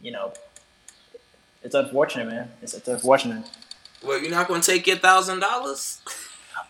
you 0.00 0.12
know, 0.12 0.32
it's 1.62 1.74
unfortunate, 1.74 2.28
man. 2.28 2.50
It's, 2.62 2.74
it's 2.74 2.88
unfortunate. 2.88 3.44
Well, 4.02 4.20
you're 4.20 4.30
not 4.30 4.48
gonna 4.48 4.62
take 4.62 4.86
your 4.86 4.96
thousand 4.96 5.40
dollars. 5.40 6.00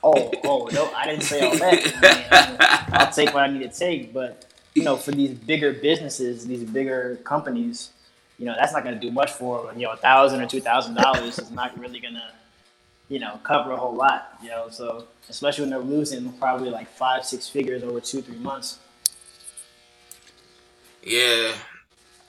Oh, 0.02 0.30
oh 0.44 0.68
no! 0.72 0.90
I 0.94 1.06
didn't 1.06 1.22
say 1.22 1.40
all 1.40 1.56
that. 1.58 1.94
I 2.02 2.50
mean, 2.50 2.58
I'll 2.92 3.12
take 3.12 3.34
what 3.34 3.42
I 3.42 3.52
need 3.52 3.70
to 3.70 3.78
take, 3.78 4.12
but 4.12 4.46
you 4.74 4.84
know, 4.84 4.96
for 4.96 5.10
these 5.10 5.30
bigger 5.30 5.72
businesses, 5.72 6.46
these 6.46 6.64
bigger 6.64 7.20
companies, 7.24 7.90
you 8.38 8.46
know, 8.46 8.54
that's 8.56 8.72
not 8.72 8.84
going 8.84 8.94
to 8.94 9.00
do 9.00 9.10
much 9.10 9.32
for 9.32 9.72
you 9.74 9.82
know 9.82 9.92
a 9.92 9.96
thousand 9.96 10.40
or 10.40 10.46
two 10.46 10.60
thousand 10.60 10.94
dollars 10.94 11.38
is 11.38 11.50
not 11.50 11.78
really 11.78 12.00
going 12.00 12.14
to 12.14 12.22
you 13.08 13.18
know 13.18 13.38
cover 13.42 13.72
a 13.72 13.76
whole 13.76 13.94
lot. 13.94 14.38
You 14.42 14.50
know, 14.50 14.68
so 14.70 15.06
especially 15.28 15.62
when 15.62 15.70
they're 15.70 15.78
losing 15.78 16.32
probably 16.34 16.70
like 16.70 16.88
five, 16.88 17.24
six 17.24 17.48
figures 17.48 17.82
over 17.82 18.00
two, 18.00 18.22
three 18.22 18.38
months. 18.38 18.78
Yeah, 21.02 21.52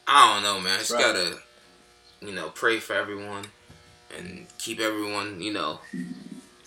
I 0.07 0.34
don't 0.34 0.43
know, 0.43 0.61
man. 0.61 0.80
Just 0.80 0.91
right. 0.91 1.01
gotta 1.01 1.38
you 2.21 2.34
know 2.34 2.49
pray 2.49 2.80
for 2.80 2.93
everyone 2.93 3.45
and 4.17 4.45
keep 4.57 4.80
everyone 4.80 5.41
you 5.41 5.53
know 5.53 5.80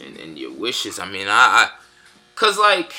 and, 0.01 0.17
and 0.17 0.39
your 0.39 0.53
wishes. 0.53 0.99
I 0.99 1.11
mean, 1.11 1.29
I, 1.29 1.31
I 1.31 1.71
cause 2.35 2.59
like. 2.59 2.93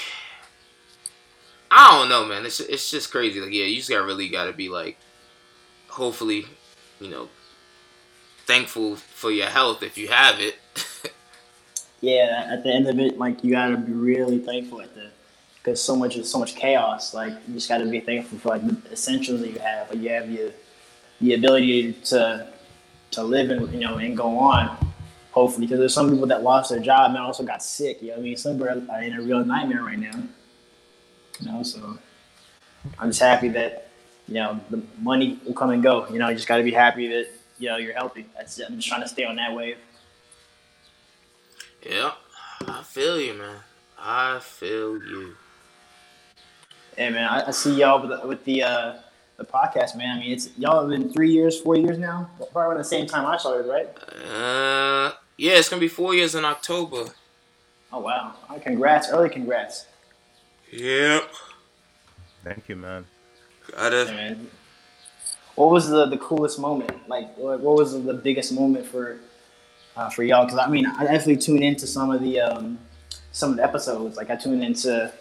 I 1.76 1.98
don't 1.98 2.08
know, 2.08 2.24
man. 2.28 2.46
It's 2.46 2.60
it's 2.60 2.92
just 2.92 3.10
crazy. 3.10 3.42
Like, 3.42 3.52
yeah, 3.52 3.66
you 3.66 3.78
just 3.78 3.90
gotta 3.90 4.04
really 4.04 4.30
got 4.30 4.46
to 4.46 4.54
be 4.54 4.70
like 4.70 4.96
hopefully, 5.94 6.46
you 7.00 7.10
know, 7.10 7.30
thankful 8.46 8.96
for 8.96 9.32
your 9.32 9.48
health 9.48 9.84
if 9.84 9.98
you 9.98 10.08
have 10.08 10.40
it. 10.40 10.56
yeah, 12.02 12.48
at 12.50 12.64
the 12.64 12.72
end 12.72 12.88
of 12.88 13.00
it, 13.00 13.18
like 13.18 13.44
you 13.44 13.52
gotta 13.52 13.78
be 13.78 13.92
really 13.92 14.40
thankful 14.40 14.82
at 14.82 14.94
the 14.96 15.10
because 15.58 15.82
so 15.82 15.96
much 15.96 16.18
is 16.18 16.30
so 16.30 16.40
much 16.40 16.56
chaos. 16.56 17.14
Like 17.14 17.34
you 17.48 17.54
just 17.56 17.70
gotta 17.70 17.86
be 17.86 18.00
thankful 18.00 18.38
for 18.40 18.50
like 18.50 18.66
the 18.66 18.92
essentials 18.92 19.42
that 19.42 19.50
you 19.50 19.60
have. 19.60 19.90
Like 19.90 20.00
you 20.00 20.10
have 20.10 20.30
your 20.30 20.52
the 21.22 21.34
ability 21.36 21.94
to 21.94 22.48
to 23.12 23.24
live 23.24 23.50
and 23.50 23.72
you 23.74 23.80
know 23.80 23.98
and 23.98 24.16
go 24.16 24.38
on. 24.38 24.78
Hopefully, 25.32 25.66
because 25.66 25.80
there's 25.80 25.94
some 25.94 26.12
people 26.12 26.28
that 26.28 26.44
lost 26.44 26.70
their 26.70 26.80
job 26.80 27.10
and 27.10 27.18
also 27.18 27.44
got 27.44 27.64
sick. 27.64 28.04
You 28.04 28.10
know, 28.10 28.18
I 28.18 28.20
mean, 28.20 28.38
some 28.38 28.62
are 28.62 28.70
in 29.02 29.14
a 29.14 29.22
real 29.22 29.44
nightmare 29.44 29.82
right 29.82 29.98
now. 29.98 30.22
You 31.40 31.52
know, 31.52 31.64
so 31.64 31.98
I'm 33.00 33.10
just 33.10 33.20
happy 33.20 33.50
that 33.50 33.90
you 34.28 34.36
know, 34.36 34.60
the 34.70 34.82
money 35.00 35.40
will 35.46 35.54
come 35.54 35.72
and 35.72 35.84
go. 35.84 36.08
You 36.10 36.20
know, 36.20 36.30
you 36.30 36.36
just 36.36 36.48
got 36.48 36.58
to 36.58 36.64
be 36.64 36.72
happy 36.72 37.08
that 37.08 37.28
you 37.60 37.70
know 37.70 37.78
you're 37.78 37.94
healthy. 37.94 38.26
That's 38.36 38.60
I'm 38.60 38.76
just 38.76 38.88
trying 38.88 39.02
to 39.02 39.08
stay 39.08 39.26
on 39.26 39.36
that 39.36 39.54
wave. 39.54 39.78
Yeah, 41.86 42.12
I 42.66 42.82
feel 42.84 43.20
you, 43.20 43.34
man. 43.34 43.58
I 44.00 44.40
feel 44.40 45.04
you. 45.04 45.36
Hey, 46.96 47.10
man, 47.10 47.26
I, 47.26 47.48
I 47.48 47.52
see 47.52 47.76
y'all 47.76 48.00
with 48.02 48.22
the, 48.22 48.26
with 48.28 48.46
the 48.46 48.64
uh, 48.64 48.94
the 49.36 49.44
podcast, 49.44 49.98
man. 49.98 50.18
I 50.18 50.20
mean, 50.22 50.32
it's 50.32 50.50
y'all 50.58 50.80
have 50.80 50.90
been 50.90 51.12
three 51.12 51.32
years, 51.32 51.60
four 51.60 51.76
years 51.76 51.98
now, 51.98 52.30
probably 52.38 52.62
around 52.62 52.78
the 52.78 52.84
same 52.86 53.06
time 53.06 53.26
I 53.26 53.36
started, 53.38 53.68
right? 53.70 53.88
Uh, 54.34 55.12
yeah, 55.36 55.54
it's 55.54 55.68
gonna 55.68 55.82
be 55.82 55.90
four 55.90 56.14
years 56.14 56.36
in 56.36 56.46
October. 56.46 57.06
Oh 57.92 58.00
wow! 58.00 58.34
Right, 58.50 58.62
congrats, 58.62 59.10
early 59.10 59.30
congrats. 59.30 59.86
Yep. 60.72 61.30
Thank 62.46 62.70
you, 62.70 62.78
man. 62.78 63.06
Gotta. 63.72 64.38
What 65.56 65.70
was 65.70 65.90
the, 65.90 66.06
the 66.08 66.18
coolest 66.18 66.60
moment? 66.60 67.08
Like, 67.08 67.38
what 67.38 67.62
was 67.62 68.04
the 68.04 68.14
biggest 68.14 68.54
moment 68.54 68.86
for 68.86 69.20
uh, 69.96 70.10
for 70.10 70.24
y'all? 70.24 70.46
Because 70.46 70.60
I 70.60 70.70
mean, 70.70 70.86
I 70.86 71.04
definitely 71.04 71.38
tune 71.38 71.64
into 71.64 71.88
some 71.88 72.12
of 72.12 72.22
the 72.22 72.40
um, 72.40 72.80
some 73.32 73.52
of 73.52 73.58
the 73.58 73.64
episodes. 73.64 74.18
Like, 74.18 74.30
I 74.30 74.36
tuned 74.36 74.64
into. 74.64 75.12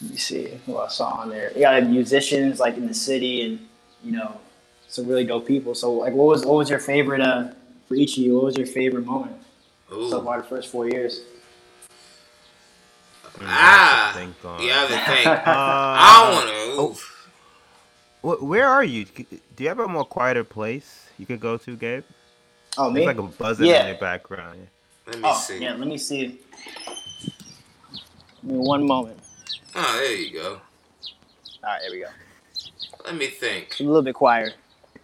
Let 0.00 0.10
me 0.12 0.16
see 0.16 0.60
who 0.64 0.78
I 0.78 0.86
saw 0.88 1.08
on 1.08 1.30
there. 1.30 1.52
You 1.54 1.62
got 1.62 1.82
musicians 1.84 2.60
like 2.60 2.76
in 2.76 2.86
the 2.86 2.94
city, 2.94 3.42
and 3.42 3.68
you 4.04 4.12
know, 4.12 4.40
some 4.86 5.06
really 5.06 5.24
dope 5.24 5.46
people. 5.46 5.74
So, 5.74 5.92
like, 5.92 6.14
what 6.14 6.26
was 6.26 6.46
what 6.46 6.56
was 6.56 6.70
your 6.70 6.78
favorite 6.78 7.20
uh, 7.20 7.48
for 7.88 7.94
each 7.94 8.16
of 8.16 8.24
you? 8.24 8.34
What 8.34 8.44
was 8.44 8.56
your 8.56 8.66
favorite 8.66 9.04
moment 9.04 9.36
Ooh. 9.92 10.08
so 10.08 10.22
far 10.22 10.40
the 10.40 10.46
first 10.46 10.70
four 10.70 10.88
years? 10.88 11.22
Ah, 13.40 14.18
yeah, 14.60 14.86
I 14.90 15.14
think. 15.14 15.26
Uh, 15.26 15.42
I 15.46 16.30
want 16.32 16.46
to. 16.46 17.04
Oh. 18.24 18.36
Where 18.44 18.66
are 18.66 18.84
you? 18.84 19.04
Do 19.04 19.62
you 19.62 19.68
have 19.68 19.78
a 19.78 19.88
more 19.88 20.04
quieter 20.04 20.44
place 20.44 21.08
you 21.18 21.26
could 21.26 21.40
go 21.40 21.56
to, 21.56 21.76
Gabe? 21.76 22.04
Oh, 22.78 22.90
me? 22.90 23.00
It's 23.00 23.06
like 23.06 23.18
a 23.18 23.22
buzzing 23.22 23.66
yeah. 23.66 23.82
in 23.82 23.88
your 23.88 23.98
background. 23.98 24.68
Let 25.06 25.16
me 25.16 25.22
oh, 25.24 25.34
see. 25.34 25.58
Yeah, 25.58 25.74
let 25.74 25.88
me 25.88 25.98
see. 25.98 26.38
Give 28.42 28.44
me 28.44 28.58
one 28.58 28.86
moment. 28.86 29.18
Oh, 29.74 29.96
there 30.00 30.14
you 30.14 30.32
go. 30.32 30.50
All 30.52 30.60
right, 31.64 31.80
there 31.82 31.90
we 31.90 32.00
go. 32.00 32.08
Let 33.04 33.16
me 33.16 33.26
think. 33.26 33.80
a 33.80 33.82
little 33.82 34.02
bit 34.02 34.14
quieter. 34.14 34.52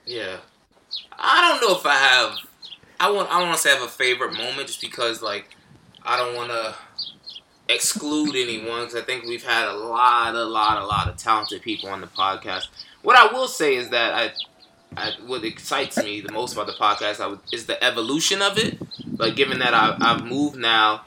Yeah, 0.06 0.36
I 1.18 1.58
don't 1.58 1.68
know 1.68 1.76
if 1.76 1.84
I 1.84 1.94
have. 1.94 2.38
I 3.00 3.10
want. 3.10 3.30
I 3.30 3.42
want 3.42 3.58
to 3.58 3.68
have 3.68 3.82
a 3.82 3.88
favorite 3.88 4.36
moment, 4.36 4.68
just 4.68 4.80
because 4.80 5.22
like 5.22 5.48
I 6.04 6.16
don't 6.16 6.36
want 6.36 6.50
to 6.50 6.74
exclude 7.68 8.36
anyone 8.36 8.82
because 8.82 8.94
I 8.94 9.02
think 9.02 9.24
we've 9.24 9.44
had 9.44 9.66
a 9.68 9.72
lot, 9.72 10.34
a 10.34 10.44
lot, 10.44 10.82
a 10.82 10.86
lot 10.86 11.08
of 11.08 11.16
talented 11.16 11.62
people 11.62 11.88
on 11.88 12.00
the 12.00 12.06
podcast. 12.06 12.68
What 13.02 13.16
I 13.16 13.32
will 13.32 13.48
say 13.48 13.74
is 13.74 13.88
that 13.90 14.14
I, 14.14 14.32
I 14.96 15.12
what 15.26 15.44
excites 15.44 15.96
me 15.96 16.20
the 16.20 16.32
most 16.32 16.54
about 16.54 16.66
the 16.66 16.72
podcast 16.72 17.20
I 17.20 17.28
would, 17.28 17.40
is 17.52 17.66
the 17.66 17.82
evolution 17.82 18.42
of 18.42 18.58
it. 18.58 18.78
But 19.06 19.36
given 19.36 19.58
that 19.60 19.74
I, 19.74 19.96
I've 20.00 20.24
moved 20.24 20.56
now, 20.56 21.02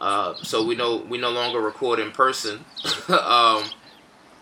uh, 0.00 0.34
so 0.42 0.64
we 0.64 0.74
know 0.74 0.96
we 0.96 1.18
no 1.18 1.30
longer 1.30 1.60
record 1.60 1.98
in 1.98 2.12
person. 2.12 2.64
um, 3.08 3.64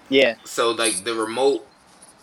yeah. 0.08 0.36
So 0.44 0.70
like 0.70 1.04
the 1.04 1.14
remote 1.14 1.66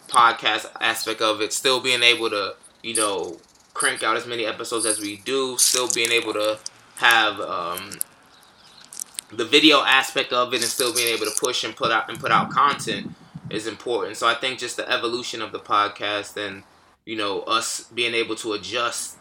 podcast 0.07 0.71
aspect 0.79 1.21
of 1.21 1.41
it, 1.41 1.53
still 1.53 1.79
being 1.79 2.03
able 2.03 2.29
to 2.29 2.55
you 2.83 2.95
know 2.95 3.37
crank 3.73 4.03
out 4.03 4.17
as 4.17 4.27
many 4.27 4.45
episodes 4.45 4.85
as 4.85 4.99
we 4.99 5.17
do, 5.17 5.57
still 5.57 5.89
being 5.93 6.11
able 6.11 6.33
to 6.33 6.59
have 6.97 7.39
um, 7.39 7.99
the 9.31 9.45
video 9.45 9.81
aspect 9.81 10.33
of 10.33 10.53
it 10.53 10.61
and 10.61 10.65
still 10.65 10.93
being 10.93 11.07
able 11.07 11.25
to 11.25 11.31
push 11.39 11.63
and 11.63 11.75
put 11.75 11.91
out 11.91 12.09
and 12.09 12.19
put 12.19 12.31
out 12.31 12.51
content 12.51 13.11
is 13.53 13.67
important. 13.67 14.17
So 14.17 14.27
I 14.27 14.33
think 14.33 14.59
just 14.59 14.77
the 14.77 14.89
evolution 14.89 15.41
of 15.41 15.51
the 15.51 15.59
podcast 15.59 16.37
and 16.37 16.63
you 17.05 17.15
know 17.15 17.41
us 17.41 17.85
being 17.93 18.13
able 18.13 18.35
to 18.35 18.53
adjust 18.53 19.17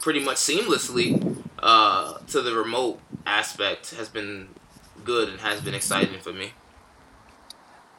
pretty 0.00 0.20
much 0.20 0.36
seamlessly 0.36 1.42
uh, 1.62 2.18
to 2.28 2.40
the 2.40 2.54
remote 2.54 3.00
aspect 3.24 3.94
has 3.94 4.08
been 4.08 4.48
good 5.04 5.28
and 5.28 5.40
has 5.40 5.60
been 5.60 5.74
exciting 5.74 6.20
for 6.20 6.32
me. 6.32 6.52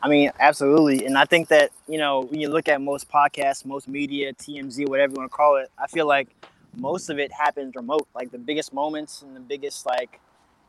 I 0.01 0.09
mean, 0.09 0.31
absolutely. 0.37 1.05
And 1.05 1.17
I 1.17 1.23
think 1.23 1.47
that, 1.47 1.71
you 1.87 1.97
know, 1.97 2.23
when 2.23 2.41
you 2.41 2.49
look 2.49 2.67
at 2.67 2.81
most 2.81 3.09
podcasts, 3.09 3.65
most 3.65 3.87
media, 3.87 4.33
TMZ, 4.33 4.89
whatever 4.89 5.13
you 5.13 5.19
want 5.19 5.31
to 5.31 5.35
call 5.35 5.55
it, 5.55 5.71
I 5.77 5.87
feel 5.87 6.05
like 6.05 6.27
most 6.75 7.09
of 7.09 7.19
it 7.19 7.31
happens 7.31 7.73
remote. 7.73 8.05
Like 8.13 8.29
the 8.31 8.37
biggest 8.37 8.73
moments 8.73 9.21
and 9.21 9.33
the 9.33 9.39
biggest 9.39 9.85
like, 9.85 10.19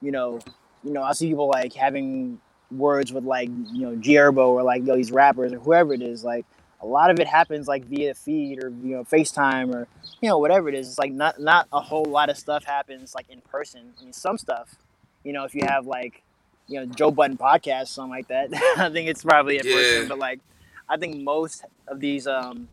you 0.01 0.13
know, 0.13 0.39
you 0.85 0.93
know, 0.93 1.03
I 1.03 1.15
see 1.15 1.29
people 1.29 1.49
like 1.49 1.73
having 1.73 2.41
words 2.75 3.13
with 3.13 3.25
like, 3.25 3.49
you 3.73 3.87
know, 3.87 3.97
Gierbo 3.97 4.49
or 4.49 4.63
like 4.63 4.83
know, 4.83 4.97
these 4.97 5.13
rappers 5.13 5.53
or 5.53 5.59
whoever 5.59 5.93
it 5.95 6.03
is. 6.03 6.25
Like 6.25 6.45
a 6.81 6.87
lot 6.87 7.11
of 7.11 7.19
it 7.21 7.27
happens 7.27 7.67
like 7.69 7.85
via 7.85 8.15
feed 8.15 8.63
or 8.63 8.69
you 8.69 8.97
know 8.97 9.05
FaceTime 9.05 9.75
or 9.75 9.87
you 10.21 10.29
know 10.29 10.39
whatever 10.39 10.69
it 10.69 10.75
is. 10.75 10.89
It's 10.89 10.99
like 10.99 11.13
not 11.13 11.41
not 11.41 11.69
a 11.73 11.81
whole 11.81 12.05
lot 12.05 12.29
of 12.31 12.37
stuff 12.39 12.65
happens 12.65 13.15
like 13.15 13.27
in 13.31 13.41
person. 13.43 13.93
I 14.01 14.05
mean, 14.05 14.13
some 14.13 14.39
stuff, 14.39 14.77
you 15.25 15.33
know, 15.33 15.45
if 15.45 15.55
you 15.55 15.63
have 15.67 15.87
like 15.87 16.23
you 16.69 16.81
know 16.81 16.87
Joe 16.87 17.11
Budden 17.11 17.37
podcast, 17.39 17.89
something 17.89 18.11
like 18.11 18.29
that. 18.29 18.49
I 18.79 18.91
think 18.91 19.09
it's 19.09 19.23
probably 19.25 19.59
in 19.59 19.67
Yeah. 19.67 19.75
person, 19.75 20.09
but 20.09 20.19
like 20.19 20.41
I 20.89 20.97
think 20.97 21.23
most 21.23 21.65
of 21.89 22.01
these 22.01 22.27
um, 22.27 22.69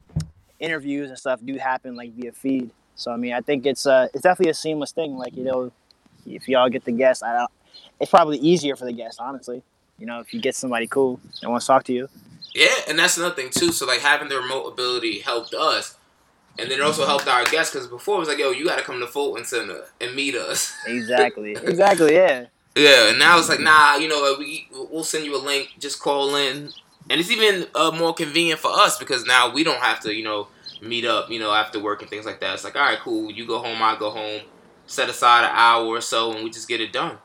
interviews 0.59 1.09
and 1.09 1.17
stuff 1.17 1.39
do 1.43 1.57
happen 1.57 1.95
like 1.95 2.11
via 2.13 2.31
feed. 2.31 2.71
So 2.95 3.11
I 3.11 3.17
mean, 3.17 3.33
I 3.33 3.41
think 3.41 3.65
it's 3.65 3.85
uh 3.85 4.07
it's 4.13 4.23
definitely 4.23 4.51
a 4.51 4.55
seamless 4.55 4.91
thing. 4.91 5.17
Like 5.17 5.35
you 5.35 5.43
know, 5.43 5.71
if 6.25 6.47
y'all 6.47 6.69
get 6.69 6.85
the 6.85 6.91
guest, 6.91 7.23
I 7.23 7.33
don't, 7.37 7.51
it's 7.99 8.11
probably 8.11 8.37
easier 8.37 8.75
for 8.75 8.85
the 8.85 8.93
guest, 8.93 9.19
honestly. 9.19 9.63
You 10.01 10.07
know, 10.07 10.19
if 10.19 10.33
you 10.33 10.41
get 10.41 10.55
somebody 10.55 10.87
cool 10.87 11.19
that 11.41 11.49
wants 11.51 11.67
to 11.67 11.73
talk 11.73 11.83
to 11.83 11.93
you. 11.93 12.09
Yeah, 12.55 12.73
and 12.87 12.97
that's 12.97 13.17
another 13.17 13.35
thing 13.35 13.51
too. 13.51 13.71
So 13.71 13.85
like 13.85 13.99
having 13.99 14.29
the 14.29 14.37
remote 14.37 14.65
ability 14.65 15.19
helped 15.19 15.53
us, 15.53 15.95
and 16.57 16.71
then 16.71 16.79
it 16.79 16.83
also 16.83 17.05
helped 17.05 17.27
our 17.27 17.45
guests 17.45 17.71
because 17.71 17.87
before 17.87 18.15
it 18.15 18.19
was 18.21 18.27
like, 18.27 18.39
yo, 18.39 18.49
you 18.49 18.65
got 18.65 18.79
to 18.79 18.83
come 18.83 18.99
to 18.99 19.05
Fulton 19.05 19.45
Center 19.45 19.83
and 20.01 20.15
meet 20.15 20.33
us. 20.33 20.75
Exactly. 20.87 21.51
exactly. 21.51 22.15
Yeah. 22.15 22.47
Yeah, 22.75 23.09
and 23.09 23.19
now 23.19 23.37
it's 23.37 23.47
like, 23.47 23.59
nah, 23.59 23.97
you 23.97 24.07
know, 24.07 24.35
we 24.39 24.67
we'll 24.71 25.03
send 25.03 25.23
you 25.23 25.35
a 25.35 25.37
link, 25.37 25.69
just 25.77 25.99
call 25.99 26.35
in, 26.35 26.71
and 27.09 27.21
it's 27.21 27.29
even 27.29 27.67
uh, 27.75 27.91
more 27.91 28.15
convenient 28.15 28.59
for 28.59 28.71
us 28.71 28.97
because 28.97 29.25
now 29.25 29.53
we 29.53 29.63
don't 29.63 29.81
have 29.81 29.99
to, 29.99 30.15
you 30.15 30.23
know, 30.23 30.47
meet 30.81 31.05
up, 31.05 31.29
you 31.29 31.39
know, 31.39 31.51
after 31.51 31.79
work 31.79 32.01
and 32.01 32.09
things 32.09 32.25
like 32.25 32.39
that. 32.39 32.55
It's 32.55 32.63
like, 32.63 32.75
all 32.75 32.81
right, 32.81 32.97
cool, 32.97 33.31
you 33.31 33.45
go 33.45 33.59
home, 33.59 33.83
I 33.83 33.95
go 33.99 34.09
home, 34.09 34.41
set 34.87 35.09
aside 35.09 35.43
an 35.43 35.51
hour 35.53 35.85
or 35.85 36.01
so, 36.01 36.33
and 36.33 36.43
we 36.43 36.49
just 36.49 36.67
get 36.67 36.81
it 36.81 36.91
done. 36.91 37.19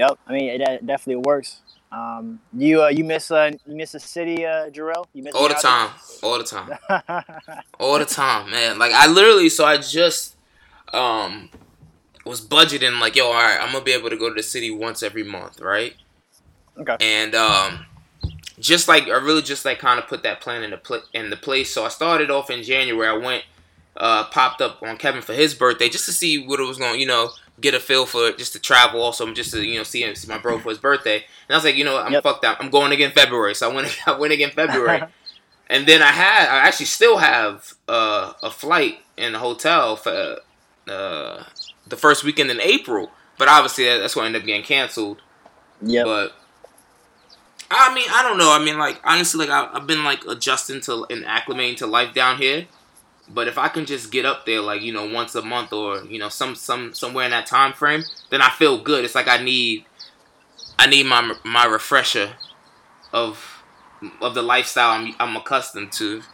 Yep. 0.00 0.18
I 0.26 0.32
mean, 0.32 0.48
it, 0.48 0.62
it 0.62 0.86
definitely 0.86 1.22
works. 1.26 1.60
Um, 1.92 2.40
you 2.56 2.82
uh, 2.82 2.88
you 2.88 3.04
miss 3.04 3.30
uh, 3.30 3.50
you 3.66 3.76
miss 3.76 3.92
the 3.92 4.00
city, 4.00 4.46
uh, 4.46 4.70
Jarrell? 4.70 5.04
You 5.12 5.24
miss 5.24 5.34
All 5.34 5.46
the 5.46 5.54
time, 5.54 5.90
all 6.22 6.38
the 6.38 6.44
time, 6.44 6.78
all 7.80 7.98
the 7.98 8.06
time, 8.06 8.50
man. 8.50 8.78
Like 8.78 8.92
I 8.92 9.08
literally, 9.08 9.50
so 9.50 9.66
I 9.66 9.76
just 9.76 10.36
um 10.94 11.50
was 12.24 12.40
budgeting 12.40 12.98
like, 12.98 13.14
yo, 13.14 13.26
all 13.26 13.34
right, 13.34 13.58
I'm 13.60 13.72
gonna 13.72 13.84
be 13.84 13.92
able 13.92 14.08
to 14.08 14.16
go 14.16 14.30
to 14.30 14.34
the 14.34 14.42
city 14.42 14.70
once 14.70 15.02
every 15.02 15.24
month, 15.24 15.60
right? 15.60 15.94
Okay. 16.78 16.96
And 17.00 17.34
um, 17.34 17.84
just 18.58 18.88
like 18.88 19.08
I 19.08 19.18
really 19.18 19.42
just 19.42 19.66
like 19.66 19.80
kind 19.80 19.98
of 19.98 20.06
put 20.06 20.22
that 20.22 20.40
plan 20.40 20.62
in 20.62 20.70
the 20.70 20.78
pl- 20.78 21.02
in 21.12 21.28
the 21.28 21.36
place. 21.36 21.74
So 21.74 21.84
I 21.84 21.88
started 21.88 22.30
off 22.30 22.48
in 22.48 22.62
January. 22.62 23.06
I 23.06 23.18
went, 23.18 23.44
uh, 23.98 24.24
popped 24.28 24.62
up 24.62 24.82
on 24.82 24.96
Kevin 24.96 25.20
for 25.20 25.34
his 25.34 25.54
birthday 25.54 25.90
just 25.90 26.06
to 26.06 26.12
see 26.12 26.46
what 26.46 26.58
it 26.58 26.64
was 26.64 26.78
going, 26.78 27.00
you 27.00 27.06
know, 27.06 27.30
get 27.60 27.74
a 27.74 27.80
feel 27.80 28.06
for 28.06 28.28
it, 28.28 28.38
just 28.38 28.52
to 28.54 28.58
travel. 28.60 29.02
Also, 29.02 29.32
just 29.34 29.52
to 29.52 29.62
you 29.64 29.78
know 29.78 29.84
see 29.84 30.02
him, 30.02 30.14
see 30.14 30.28
my 30.28 30.38
bro 30.38 30.58
for 30.58 30.70
his 30.70 30.78
birthday. 30.78 31.16
And 31.16 31.50
I 31.50 31.54
was 31.56 31.64
like, 31.64 31.76
you 31.76 31.84
know, 31.84 31.94
what, 31.94 32.06
I'm 32.06 32.12
Yep. 32.12 32.22
fucked 32.22 32.44
up. 32.44 32.58
I'm 32.60 32.70
going 32.70 32.92
again 32.92 33.12
February. 33.12 33.54
So 33.54 33.70
I 33.70 33.74
went, 33.74 33.96
I 34.06 34.18
went 34.18 34.32
again 34.32 34.50
February. 34.50 35.04
And 35.68 35.86
then 35.86 36.02
I 36.02 36.06
had, 36.08 36.48
I 36.48 36.66
actually 36.66 36.86
still 36.86 37.18
have 37.18 37.74
uh, 37.88 38.32
a 38.42 38.50
flight 38.50 38.98
in 39.16 39.36
a 39.36 39.38
hotel 39.38 39.94
for 39.96 40.38
uh, 40.88 41.44
the 41.86 41.96
first 41.96 42.24
weekend 42.24 42.50
in 42.50 42.60
April. 42.60 43.12
But 43.38 43.48
obviously, 43.48 43.84
that's 43.84 44.14
going 44.14 44.24
to 44.24 44.26
end 44.28 44.36
up 44.42 44.46
getting 44.46 44.64
canceled. 44.64 45.22
Yeah, 45.80 46.02
But 46.04 46.32
I 47.70 47.94
mean, 47.94 48.06
I 48.10 48.22
don't 48.22 48.36
know. 48.38 48.52
I 48.52 48.62
mean, 48.64 48.78
like 48.78 49.00
honestly, 49.04 49.46
like 49.46 49.50
I, 49.50 49.70
I've 49.76 49.86
been 49.86 50.02
like 50.04 50.24
adjusting 50.26 50.80
to 50.82 51.06
and 51.08 51.24
acclimating 51.24 51.76
to 51.78 51.86
life 51.86 52.12
down 52.14 52.38
here. 52.38 52.66
But 53.30 53.48
if 53.48 53.58
I 53.58 53.68
can 53.68 53.86
just 53.86 54.12
get 54.12 54.26
up 54.26 54.46
there, 54.46 54.60
like 54.60 54.82
you 54.82 54.92
know, 54.92 55.06
once 55.06 55.34
a 55.36 55.42
month 55.42 55.72
or 55.72 56.04
you 56.04 56.18
know, 56.18 56.28
some 56.28 56.54
some 56.56 56.94
somewhere 56.94 57.26
in 57.26 57.30
that 57.32 57.46
time 57.46 57.72
frame, 57.74 58.04
then 58.30 58.42
I 58.42 58.50
feel 58.50 58.82
good. 58.82 59.04
It's 59.04 59.14
like 59.14 59.28
I 59.28 59.42
need, 59.42 59.86
I 60.78 60.86
need 60.86 61.06
my 61.06 61.34
my 61.44 61.64
refresher 61.66 62.36
of 63.12 63.64
of 64.20 64.34
the 64.34 64.42
lifestyle 64.42 64.90
I'm 64.92 65.14
I'm 65.20 65.36
accustomed 65.36 65.92
to, 65.94 66.24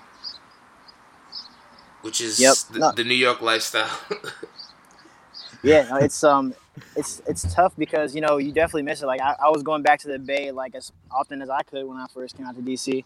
which 2.01 2.21
is 2.21 2.39
Yep. 2.39 2.59
the, 2.71 2.81
No. 2.81 2.93
the 2.95 3.05
New 3.05 3.15
York 3.15 3.41
lifestyle. 3.43 4.01
yeah, 5.63 5.83
no, 5.89 5.97
it's 5.97 6.23
um, 6.25 6.55
it's 6.95 7.21
it's 7.27 7.43
tough 7.55 7.75
because 7.77 8.15
you 8.15 8.21
know 8.21 8.39
you 8.39 8.53
definitely 8.53 8.83
miss 8.83 9.03
it. 9.03 9.07
Like 9.07 9.21
I, 9.21 9.35
I 9.45 9.49
was 9.51 9.63
going 9.63 9.83
back 9.83 10.01
to 10.01 10.09
the 10.09 10.19
Bay 10.19 10.51
like 10.53 10.75
as 10.75 10.93
often 11.11 11.43
as 11.43 11.51
I 11.51 11.63
could 11.63 11.87
when 11.87 11.99
I 11.99 12.07
first 12.13 12.37
came 12.37 12.47
out 12.47 12.57
to 12.57 12.63
DC, 12.63 13.05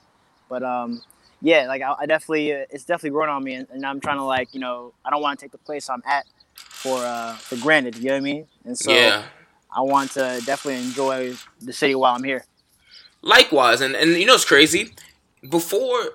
but 0.49 0.63
um, 0.63 1.03
yeah, 1.43 1.67
like 1.67 1.83
I, 1.83 1.95
I 2.01 2.07
definitely 2.07 2.53
uh, 2.53 2.65
it's 2.71 2.85
definitely 2.85 3.11
growing 3.11 3.31
on 3.31 3.43
me, 3.45 3.55
and, 3.55 3.67
and 3.71 3.85
I'm 3.87 4.01
trying 4.01 4.19
to 4.19 4.25
like 4.25 4.55
you 4.55 4.61
know 4.61 4.93
I 5.05 5.11
don't 5.11 5.23
want 5.23 5.39
to 5.39 5.45
take 5.45 5.53
the 5.53 5.59
place 5.59 5.89
I'm 5.89 6.03
at 6.07 6.27
for 6.55 6.99
uh 6.99 7.35
for 7.35 7.57
granted. 7.57 7.97
You 7.97 8.07
know 8.07 8.15
what 8.15 8.19
I 8.19 8.21
mean? 8.21 8.47
And 8.65 8.79
so 8.79 8.93
yeah. 8.93 9.25
I 9.75 9.83
want 9.83 10.11
to 10.13 10.43
definitely 10.45 10.83
enjoy 10.83 11.35
the 11.61 11.73
city 11.73 11.95
while 11.95 12.15
I'm 12.17 12.25
here. 12.25 12.45
Likewise, 13.23 13.81
and 13.81 13.95
and 13.95 14.13
you 14.13 14.27
know 14.27 14.35
it's 14.35 14.45
crazy. 14.45 14.93
Before, 15.49 16.11